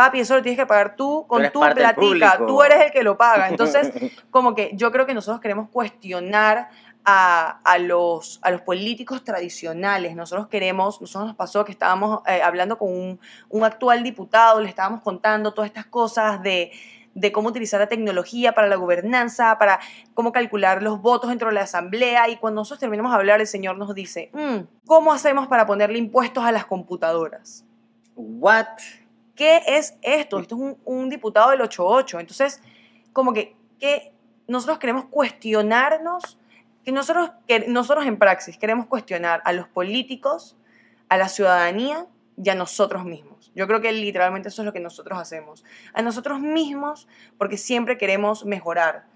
papi, 0.00 0.20
eso 0.20 0.34
lo 0.34 0.42
tienes 0.42 0.58
que 0.58 0.66
pagar 0.66 0.96
tú 0.96 1.26
con 1.28 1.42
tu 1.52 1.60
platica, 1.60 2.38
tú 2.46 2.62
eres 2.62 2.86
el 2.86 2.90
que 2.90 3.02
lo 3.02 3.18
paga, 3.18 3.48
entonces 3.50 3.92
como 4.30 4.54
que 4.54 4.70
yo 4.74 4.90
creo 4.90 5.04
que 5.04 5.12
nosotros 5.12 5.40
queremos 5.40 5.68
cuestionar 5.68 6.70
a, 7.04 7.60
a 7.64 7.78
los, 7.78 8.40
a 8.42 8.50
los 8.50 8.62
políticos 8.62 9.24
tradicionales. 9.24 10.14
Nosotros 10.16 10.48
queremos, 10.48 11.00
nosotros 11.00 11.28
nos 11.28 11.36
pasó 11.36 11.64
que 11.64 11.72
estábamos 11.72 12.20
eh, 12.26 12.42
hablando 12.42 12.78
con 12.78 12.88
un, 12.88 13.20
un 13.48 13.64
actual 13.64 14.02
diputado, 14.02 14.60
le 14.60 14.68
estábamos 14.68 15.00
contando 15.02 15.52
todas 15.52 15.68
estas 15.68 15.86
cosas 15.86 16.42
de, 16.42 16.72
de 17.14 17.32
cómo 17.32 17.48
utilizar 17.48 17.80
la 17.80 17.88
tecnología 17.88 18.52
para 18.54 18.68
la 18.68 18.76
gobernanza, 18.76 19.58
para 19.58 19.80
cómo 20.14 20.32
calcular 20.32 20.82
los 20.82 21.00
votos 21.00 21.30
dentro 21.30 21.48
de 21.48 21.54
la 21.54 21.62
asamblea. 21.62 22.28
Y 22.28 22.36
cuando 22.36 22.62
nosotros 22.62 22.80
terminamos 22.80 23.12
de 23.12 23.16
hablar, 23.16 23.40
el 23.40 23.46
señor 23.46 23.76
nos 23.76 23.94
dice, 23.94 24.30
"Mm, 24.32 24.86
¿cómo 24.86 25.12
hacemos 25.12 25.46
para 25.46 25.66
ponerle 25.66 25.98
impuestos 25.98 26.44
a 26.44 26.52
las 26.52 26.64
computadoras? 26.66 27.64
What? 28.14 28.66
¿Qué 29.40 29.62
es 29.66 29.96
esto? 30.02 30.38
Esto 30.38 30.54
es 30.54 30.60
un, 30.60 30.76
un 30.84 31.08
diputado 31.08 31.48
del 31.48 31.62
88. 31.62 32.20
Entonces, 32.20 32.60
como 33.14 33.32
que, 33.32 33.56
que 33.78 34.12
nosotros 34.46 34.78
queremos 34.78 35.06
cuestionarnos, 35.06 36.38
que 36.84 36.92
nosotros, 36.92 37.30
que 37.48 37.60
nosotros 37.66 38.04
en 38.04 38.18
praxis 38.18 38.58
queremos 38.58 38.84
cuestionar 38.84 39.40
a 39.46 39.54
los 39.54 39.66
políticos, 39.66 40.58
a 41.08 41.16
la 41.16 41.30
ciudadanía 41.30 42.04
y 42.36 42.50
a 42.50 42.54
nosotros 42.54 43.06
mismos. 43.06 43.50
Yo 43.54 43.66
creo 43.66 43.80
que 43.80 43.92
literalmente 43.92 44.50
eso 44.50 44.60
es 44.60 44.66
lo 44.66 44.74
que 44.74 44.80
nosotros 44.80 45.18
hacemos. 45.18 45.64
A 45.94 46.02
nosotros 46.02 46.38
mismos 46.38 47.08
porque 47.38 47.56
siempre 47.56 47.96
queremos 47.96 48.44
mejorar. 48.44 49.06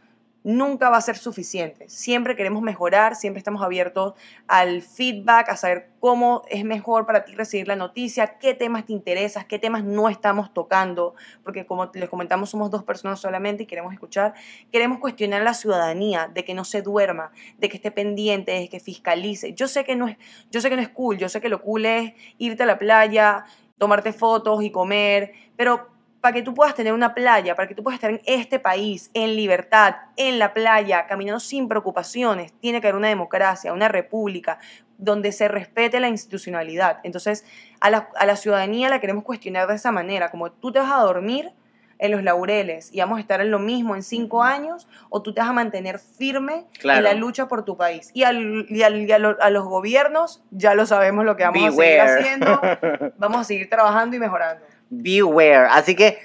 Nunca 0.44 0.90
va 0.90 0.98
a 0.98 1.00
ser 1.00 1.16
suficiente. 1.16 1.88
Siempre 1.88 2.36
queremos 2.36 2.60
mejorar, 2.60 3.16
siempre 3.16 3.38
estamos 3.38 3.62
abiertos 3.62 4.12
al 4.46 4.82
feedback, 4.82 5.48
a 5.48 5.56
saber 5.56 5.88
cómo 6.00 6.42
es 6.50 6.66
mejor 6.66 7.06
para 7.06 7.24
ti 7.24 7.34
recibir 7.34 7.66
la 7.66 7.76
noticia, 7.76 8.36
qué 8.38 8.52
temas 8.52 8.84
te 8.84 8.92
interesan, 8.92 9.46
qué 9.48 9.58
temas 9.58 9.84
no 9.84 10.10
estamos 10.10 10.52
tocando, 10.52 11.14
porque 11.42 11.64
como 11.64 11.90
les 11.94 12.10
comentamos 12.10 12.50
somos 12.50 12.70
dos 12.70 12.84
personas 12.84 13.20
solamente 13.20 13.62
y 13.62 13.66
queremos 13.66 13.94
escuchar. 13.94 14.34
Queremos 14.70 14.98
cuestionar 14.98 15.40
a 15.40 15.44
la 15.44 15.54
ciudadanía 15.54 16.30
de 16.32 16.44
que 16.44 16.52
no 16.52 16.66
se 16.66 16.82
duerma, 16.82 17.32
de 17.56 17.70
que 17.70 17.78
esté 17.78 17.90
pendiente, 17.90 18.52
de 18.52 18.68
que 18.68 18.80
fiscalice. 18.80 19.54
Yo 19.54 19.66
sé 19.66 19.84
que 19.84 19.96
no 19.96 20.08
es, 20.08 20.18
yo 20.50 20.60
sé 20.60 20.68
que 20.68 20.76
no 20.76 20.82
es 20.82 20.90
cool, 20.90 21.16
yo 21.16 21.30
sé 21.30 21.40
que 21.40 21.48
lo 21.48 21.62
cool 21.62 21.86
es 21.86 22.12
irte 22.36 22.64
a 22.64 22.66
la 22.66 22.78
playa, 22.78 23.46
tomarte 23.78 24.12
fotos 24.12 24.62
y 24.62 24.70
comer, 24.70 25.32
pero 25.56 25.93
para 26.24 26.32
que 26.32 26.40
tú 26.42 26.54
puedas 26.54 26.74
tener 26.74 26.94
una 26.94 27.12
playa, 27.12 27.54
para 27.54 27.68
que 27.68 27.74
tú 27.74 27.82
puedas 27.82 27.98
estar 27.98 28.10
en 28.10 28.22
este 28.24 28.58
país, 28.58 29.10
en 29.12 29.36
libertad, 29.36 29.96
en 30.16 30.38
la 30.38 30.54
playa, 30.54 31.06
caminando 31.06 31.38
sin 31.38 31.68
preocupaciones, 31.68 32.54
tiene 32.60 32.80
que 32.80 32.86
haber 32.86 32.96
una 32.96 33.08
democracia, 33.08 33.74
una 33.74 33.88
república, 33.88 34.58
donde 34.96 35.32
se 35.32 35.48
respete 35.48 36.00
la 36.00 36.08
institucionalidad. 36.08 37.00
Entonces, 37.02 37.44
a 37.78 37.90
la, 37.90 38.08
a 38.16 38.24
la 38.24 38.36
ciudadanía 38.36 38.88
la 38.88 39.00
queremos 39.02 39.22
cuestionar 39.22 39.68
de 39.68 39.74
esa 39.74 39.92
manera, 39.92 40.30
como 40.30 40.50
tú 40.50 40.72
te 40.72 40.78
vas 40.78 40.90
a 40.92 40.96
dormir 41.02 41.52
en 41.98 42.10
los 42.10 42.22
laureles 42.22 42.88
y 42.90 43.00
vamos 43.00 43.18
a 43.18 43.20
estar 43.20 43.42
en 43.42 43.50
lo 43.50 43.58
mismo 43.58 43.94
en 43.94 44.02
cinco 44.02 44.42
años, 44.42 44.88
o 45.10 45.20
tú 45.20 45.34
te 45.34 45.42
vas 45.42 45.50
a 45.50 45.52
mantener 45.52 45.98
firme 45.98 46.64
Claro. 46.80 47.00
en 47.00 47.04
la 47.04 47.12
lucha 47.12 47.48
por 47.48 47.66
tu 47.66 47.76
país. 47.76 48.10
Y, 48.14 48.22
al- 48.22 48.64
y 48.70 48.82
al- 48.82 48.96
y 49.06 49.12
a, 49.12 49.18
lo- 49.18 49.36
a 49.42 49.50
los 49.50 49.64
gobiernos 49.64 50.42
ya 50.50 50.72
lo 50.74 50.86
sabemos 50.86 51.26
lo 51.26 51.36
que 51.36 51.44
vamos 51.44 51.68
a 51.68 51.70
seguir 51.72 52.00
haciendo, 52.00 52.60
vamos 53.18 53.42
a 53.42 53.44
seguir 53.44 53.68
trabajando 53.68 54.16
y 54.16 54.18
mejorando. 54.20 54.64
Beware. 55.02 55.68
Así 55.70 55.94
que 55.94 56.18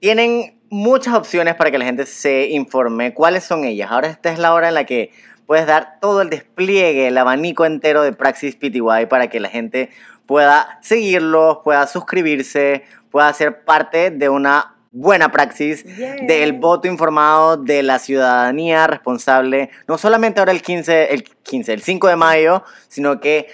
tienen 0.00 0.58
muchas 0.70 1.14
opciones 1.14 1.54
para 1.54 1.70
que 1.70 1.78
la 1.78 1.84
gente 1.84 2.06
se 2.06 2.48
informe. 2.48 3.14
¿Cuáles 3.14 3.44
son 3.44 3.64
ellas? 3.64 3.90
Ahora 3.90 4.08
esta 4.08 4.30
es 4.30 4.38
la 4.38 4.52
hora 4.52 4.68
en 4.68 4.74
la 4.74 4.84
que 4.84 5.10
puedes 5.46 5.66
dar 5.66 5.98
todo 6.00 6.22
el 6.22 6.30
despliegue, 6.30 7.06
el 7.06 7.18
abanico 7.18 7.64
entero 7.64 8.02
de 8.02 8.12
Praxis 8.12 8.56
PTY 8.56 9.06
para 9.08 9.28
que 9.28 9.40
la 9.40 9.48
gente 9.48 9.90
pueda 10.26 10.78
seguirlos, 10.82 11.58
pueda 11.62 11.86
suscribirse, 11.86 12.82
pueda 13.10 13.32
ser 13.32 13.64
parte 13.64 14.10
de 14.10 14.28
una 14.28 14.72
buena 14.90 15.30
praxis 15.30 15.84
Yeah. 15.84 16.16
del 16.26 16.54
voto 16.54 16.88
informado 16.88 17.58
de 17.58 17.82
la 17.82 17.98
ciudadanía 17.98 18.86
responsable, 18.86 19.68
no 19.86 19.98
solamente 19.98 20.40
ahora 20.40 20.52
el 20.52 20.62
15, 20.62 21.12
el 21.12 21.22
15, 21.24 21.74
el 21.74 21.82
5 21.82 22.08
de 22.08 22.16
mayo, 22.16 22.64
sino 22.88 23.20
que 23.20 23.46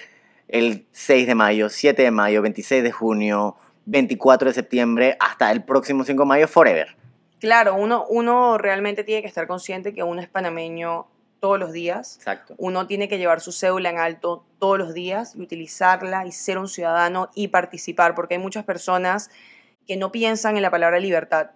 el 0.47 0.85
6 0.93 1.27
de 1.27 1.35
mayo, 1.35 1.69
7 1.69 2.01
de 2.01 2.11
mayo, 2.11 2.41
26 2.41 2.81
de 2.81 2.91
junio, 2.91 3.57
24 3.85 4.49
de 4.49 4.53
septiembre, 4.53 5.17
hasta 5.19 5.51
el 5.51 5.63
próximo 5.63 6.03
5 6.03 6.23
de 6.23 6.27
mayo, 6.27 6.47
forever. 6.47 6.95
Claro, 7.39 7.75
uno, 7.75 8.05
uno 8.07 8.57
realmente 8.57 9.03
tiene 9.03 9.21
que 9.21 9.27
estar 9.27 9.47
consciente 9.47 9.93
que 9.93 10.03
uno 10.03 10.21
es 10.21 10.29
panameño 10.29 11.07
todos 11.39 11.59
los 11.59 11.73
días. 11.73 12.15
Exacto. 12.17 12.55
Uno 12.57 12.87
tiene 12.87 13.09
que 13.09 13.17
llevar 13.17 13.41
su 13.41 13.51
cédula 13.51 13.89
en 13.89 13.99
alto 13.99 14.45
todos 14.59 14.77
los 14.77 14.93
días 14.93 15.35
y 15.35 15.41
utilizarla 15.41 16.25
y 16.25 16.31
ser 16.31 16.57
un 16.57 16.69
ciudadano 16.69 17.29
y 17.35 17.49
participar, 17.49 18.15
porque 18.15 18.35
hay 18.35 18.39
muchas 18.39 18.63
personas 18.63 19.29
que 19.85 19.97
no 19.97 20.11
piensan 20.11 20.55
en 20.55 20.61
la 20.61 20.71
palabra 20.71 20.99
libertad 20.99 21.51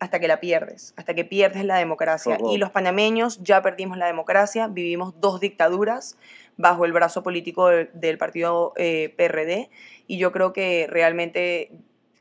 hasta 0.00 0.18
que 0.18 0.26
la 0.26 0.40
pierdes, 0.40 0.94
hasta 0.96 1.14
que 1.14 1.24
pierdes 1.24 1.64
la 1.64 1.76
democracia. 1.76 2.38
Y 2.50 2.56
los 2.58 2.70
panameños 2.70 3.38
ya 3.42 3.62
perdimos 3.62 3.98
la 3.98 4.06
democracia, 4.06 4.66
vivimos 4.66 5.20
dos 5.20 5.38
dictaduras 5.38 6.16
bajo 6.60 6.84
el 6.84 6.92
brazo 6.92 7.22
político 7.22 7.68
del, 7.68 8.18
partido 8.18 8.72
eh, 8.76 9.14
PRD, 9.16 9.70
y 10.06 10.18
yo 10.18 10.30
creo 10.32 10.52
que 10.52 10.86
realmente 10.88 11.72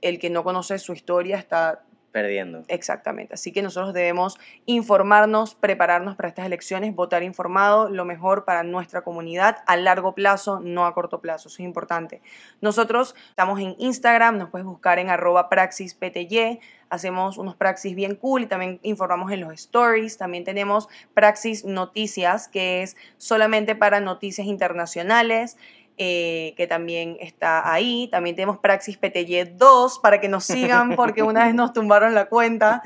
el 0.02 0.20
que 0.20 0.30
no 0.30 0.44
conoce 0.44 0.80
su 0.80 0.94
historia 0.94 1.38
está 1.38 1.84
Perdiendo. 2.12 2.64
Exactamente. 2.68 3.36
Así 3.36 3.51
que 3.51 3.62
nosotros 3.62 3.93
debemos 3.93 4.39
informarnos, 4.66 5.53
prepararnos 5.53 6.16
para 6.16 6.30
estas 6.30 6.47
elecciones, 6.47 6.95
votar 6.95 7.22
informado, 7.22 7.88
lo 7.88 8.03
mejor 8.03 8.45
para 8.45 8.64
nuestra 8.64 9.01
comunidad 9.01 9.57
a 9.68 9.78
largo 9.78 10.16
plazo, 10.16 10.60
no 10.60 10.88
a 10.88 10.93
corto 10.95 11.22
plazo. 11.22 11.49
Eso 11.49 11.57
es 11.57 11.66
importante. 11.66 12.22
Nosotros 12.62 13.16
estamos 13.30 13.60
en 13.60 13.76
Instagram, 13.78 14.38
nos 14.39 14.49
puedes 14.49 14.66
buscar 14.66 14.97
en 14.97 15.10
arroba 15.10 15.49
praxispty. 15.49 16.60
Hacemos 16.89 17.38
unos 17.38 17.55
praxis 17.55 17.95
bien 17.95 18.16
cool 18.16 18.41
y 18.41 18.45
también 18.47 18.80
informamos 18.82 19.32
en 19.32 19.41
los 19.41 19.53
stories. 19.53 20.18
También 20.18 20.43
tenemos 20.43 20.89
praxis 21.14 21.64
noticias, 21.64 22.47
que 22.47 22.82
es 22.82 22.97
solamente 23.18 23.76
para 23.76 23.99
noticias 23.99 24.47
internacionales 24.47 25.57
eh, 26.02 26.54
que 26.56 26.66
también 26.66 27.18
está 27.20 27.70
ahí. 27.70 28.08
También 28.10 28.34
tenemos 28.34 28.58
Praxis 28.60 28.97
PTY 28.97 29.56
2 29.56 30.00
para 30.00 30.22
que 30.22 30.30
nos 30.30 30.45
sigan 30.45 30.95
porque 30.95 31.24
una 31.24 31.43
vez 31.43 31.54
nos 31.54 31.74
tumbaron 31.74 32.16
la 32.16 32.30
cuenta. 32.30 32.82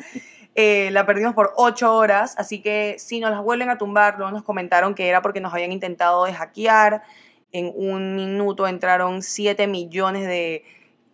Eh, 0.55 0.89
la 0.91 1.05
perdimos 1.05 1.35
por 1.35 1.53
8 1.55 1.95
horas, 1.95 2.33
así 2.39 2.59
que 2.59 2.95
si 2.97 3.19
nos 3.19 3.29
las 3.29 3.43
vuelven 3.43 3.69
a 3.69 3.77
tumbar, 3.77 4.15
luego 4.17 4.31
nos 4.31 4.41
comentaron 4.41 4.95
que 4.95 5.07
era 5.07 5.21
porque 5.21 5.41
nos 5.41 5.53
habían 5.53 5.71
intentado 5.71 6.25
de 6.25 6.33
hackear. 6.33 7.03
En 7.51 7.71
un 7.75 8.15
minuto 8.15 8.67
entraron 8.67 9.21
7 9.21 9.67
millones 9.67 10.25
de 10.25 10.63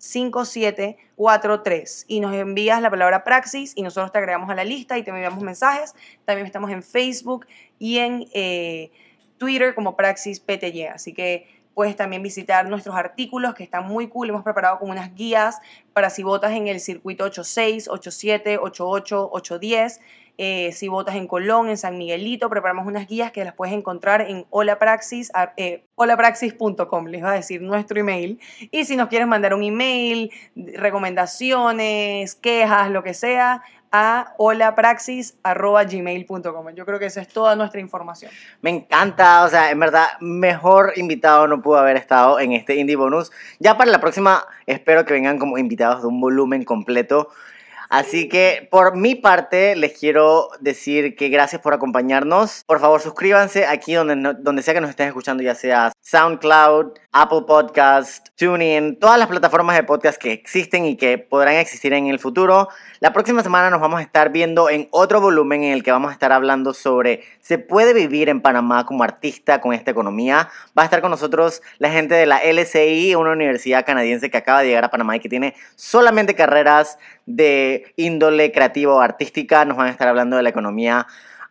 69745743 0.04 2.06
y 2.10 2.20
nos 2.20 2.36
envías 2.36 2.82
la 2.82 2.89
palabra 2.89 3.24
praxis 3.24 3.72
y 3.76 3.84
nosotros 3.84 4.12
te 4.12 4.18
agregamos 4.18 4.49
a 4.49 4.56
la 4.56 4.66
lista 4.66 4.97
y 4.97 5.04
te 5.04 5.12
enviamos 5.12 5.41
mensajes. 5.41 5.95
También 6.26 6.45
estamos 6.45 6.70
en 6.72 6.84
Facebook 6.84 7.47
y 7.80 7.99
en 7.99 8.28
eh, 8.34 8.91
Twitter 9.38 9.74
como 9.74 9.95
Praxis 9.95 10.41
PTY. 10.41 10.88
Así 10.88 11.14
que 11.14 11.47
puedes 11.74 11.95
también 11.95 12.22
visitar 12.22 12.68
nuestros 12.68 12.97
artículos 12.97 13.56
que 13.56 13.64
están 13.64 13.88
muy 13.88 14.10
cool. 14.10 14.28
Hemos 14.30 14.43
preparado 14.43 14.80
como 14.80 14.91
unas 14.91 15.16
guías 15.16 15.62
para 15.93 16.10
si 16.10 16.22
votas 16.22 16.51
en 16.51 16.68
el 16.68 16.82
circuito 16.82 17.24
86, 17.24 17.88
87, 17.88 18.58
88, 18.58 19.30
810. 19.32 20.01
Eh, 20.38 20.72
si 20.72 20.88
votas 20.88 21.16
en 21.16 21.28
Colón, 21.28 21.70
en 21.70 21.78
San 21.78 21.98
Miguelito, 21.98 22.50
preparamos 22.50 22.88
unas 22.88 23.08
guías 23.08 23.32
que 23.32 23.44
las 23.44 23.54
puedes 23.54 23.76
encontrar 23.76 24.22
en 24.22 24.46
holapraxis, 24.50 25.32
eh, 25.58 25.84
holapraxis.com, 25.96 27.08
les 27.08 27.24
va 27.24 27.32
a 27.32 27.36
decir 27.36 27.62
nuestro 27.62 28.00
email. 28.00 28.40
Y 28.72 28.86
si 28.86 28.96
nos 28.96 29.10
quieres 29.10 29.28
mandar 29.28 29.54
un 29.54 29.64
email, 29.64 30.32
recomendaciones, 30.56 32.36
quejas, 32.36 32.90
lo 32.90 33.04
que 33.04 33.14
sea, 33.14 33.62
a 33.96 34.34
holapraxis.gmail.com. 34.38 36.70
Yo 36.74 36.86
creo 36.86 36.98
que 36.98 37.06
esa 37.06 37.22
es 37.22 37.28
toda 37.28 37.56
nuestra 37.56 37.80
información. 37.80 38.32
Me 38.62 38.72
encanta, 38.72 39.44
o 39.44 39.50
sea, 39.50 39.70
en 39.70 39.80
verdad, 39.80 40.08
mejor 40.20 40.94
invitado 40.96 41.48
no 41.48 41.62
pudo 41.62 41.78
haber 41.78 41.98
estado 41.98 42.40
en 42.40 42.54
este 42.54 42.76
Indie 42.76 42.96
Bonus. 42.96 43.32
Ya 43.60 43.78
para 43.78 43.92
la 43.92 44.02
próxima, 44.02 44.48
espero 44.66 45.06
que 45.06 45.14
vengan 45.14 45.38
como 45.38 45.60
invitados 45.60 46.02
de 46.02 46.08
un 46.08 46.20
volumen 46.20 46.64
completo. 46.64 47.30
Así 47.94 48.28
que 48.28 48.68
por 48.72 48.98
mi 48.98 49.14
parte 49.14 49.76
les 49.76 49.96
quiero 49.96 50.50
decir 50.60 51.16
que 51.16 51.30
gracias 51.30 51.62
por 51.62 51.76
acompañarnos. 51.76 52.64
Por 52.66 52.80
favor 52.80 53.00
suscríbanse 53.00 53.68
aquí 53.68 53.94
donde, 53.94 54.34
donde 54.39 54.64
sea 54.64 54.74
que 54.74 54.82
nos 54.82 54.89
estén 54.89 55.10
escuchando, 55.10 55.44
ya 55.44 55.54
sea 55.54 55.91
SoundCloud, 56.02 56.94
Apple 57.12 57.44
Podcast, 57.46 58.30
TuneIn, 58.36 58.98
todas 58.98 59.20
las 59.20 59.28
plataformas 59.28 59.76
de 59.76 59.84
podcast 59.84 60.20
que 60.20 60.32
existen 60.32 60.86
y 60.86 60.98
que 60.98 61.20
podrán 61.20 61.58
existir 61.58 61.94
en 61.94 62.08
el 62.08 62.18
futuro. 62.18 62.68
La 63.00 63.14
próxima 63.14 63.44
semana 63.44 63.70
nos 63.70 63.80
vamos 63.80 64.00
a 64.00 64.02
estar 64.02 64.32
viendo 64.32 64.72
en 64.72 64.88
otro 64.89 65.22
volumen 65.22 65.62
en 65.62 65.74
el 65.74 65.84
que 65.84 65.91
vamos 65.91 66.10
a 66.10 66.14
estar 66.14 66.32
hablando 66.32 66.74
sobre 66.74 67.22
¿se 67.41 67.60
puede 67.60 67.94
vivir 67.94 68.30
en 68.30 68.41
Panamá 68.41 68.88
como 68.88 69.04
artista 69.04 69.62
con 69.62 69.76
esta 69.76 69.91
economía? 69.91 70.50
Va 70.76 70.82
a 70.82 70.86
estar 70.86 71.02
con 71.02 71.12
nosotros 71.12 71.62
la 71.78 71.91
gente 71.91 72.16
de 72.16 72.26
la 72.26 72.41
LSI, 72.44 73.14
una 73.14 73.34
universidad 73.34 73.86
canadiense 73.86 74.32
que 74.32 74.38
acaba 74.38 74.62
de 74.62 74.70
llegar 74.70 74.86
a 74.86 74.89
Panamá 74.89 75.16
y 75.16 75.20
que 75.20 75.30
tiene 75.30 75.54
solamente 75.76 76.34
carreras 76.34 76.98
de 77.26 77.94
índole 77.96 78.52
creativa 78.52 78.94
o 78.94 79.00
artística. 79.00 79.66
Nos 79.66 79.78
van 79.78 79.88
a 79.88 79.92
estar 79.92 80.08
hablando 80.08 80.38
de 80.38 80.44
la 80.44 80.50
economía 80.50 81.08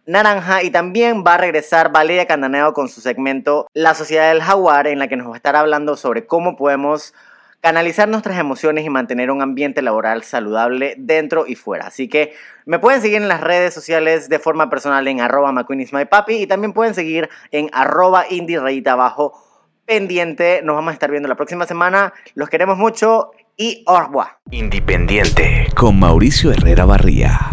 naranja 0.07 0.63
y 0.63 0.71
también 0.71 1.25
va 1.27 1.35
a 1.35 1.39
regresar 1.39 1.93
Valeria 1.93 2.27
Candaneo 2.27 2.73
con 2.73 2.89
su 2.89 3.01
segmento 3.01 3.69
La 3.73 3.95
Sociedad 3.95 4.31
del 4.31 4.43
Jaguar 4.43 4.87
en 4.87 4.99
la 4.99 5.09
que 5.09 5.17
nos 5.17 5.29
va 5.29 5.35
a 5.35 5.37
estar 5.37 5.57
hablando 5.57 5.97
sobre 5.97 6.27
cómo 6.27 6.57
podemos 6.57 7.15
canalizar 7.61 8.09
nuestras 8.09 8.39
emociones 8.39 8.85
y 8.85 8.91
mantener 8.91 9.31
un 9.31 9.41
ambiente 9.41 9.83
laboral 9.83 10.25
saludable 10.25 10.97
dentro 10.99 11.47
y 11.47 11.55
fuera. 11.55 11.87
Así 11.87 12.09
que 12.09 12.35
me 12.67 12.81
pueden 12.81 13.01
seguir 13.01 13.19
en 13.19 13.29
las 13.29 13.41
redes 13.41 13.73
sociales 13.73 14.29
de 14.29 14.41
forma 14.41 14.69
personal 14.69 15.07
en 15.07 15.21
arroba 15.21 15.53
McQueenisMyPapi 15.53 16.35
y 16.35 16.47
también 16.49 16.73
pueden 16.73 16.95
seguir 16.95 17.31
en 17.53 17.71
arroba 17.73 18.25
indie 18.29 18.83
abajo 18.87 19.41
pendiente. 19.87 20.61
Nos 20.65 20.75
vamos 20.75 20.91
a 20.91 20.95
estar 20.95 21.13
viendo 21.13 21.29
la 21.29 21.37
próxima 21.37 21.65
semana. 21.65 22.13
Los 22.35 22.49
queremos 22.49 22.79
mucho 22.79 23.31
y 23.57 23.83
revoir. 23.87 24.39
Independiente. 24.51 25.67
Con 25.77 25.99
Mauricio 25.99 26.53
Herrera 26.53 26.85
Barría. 26.85 27.53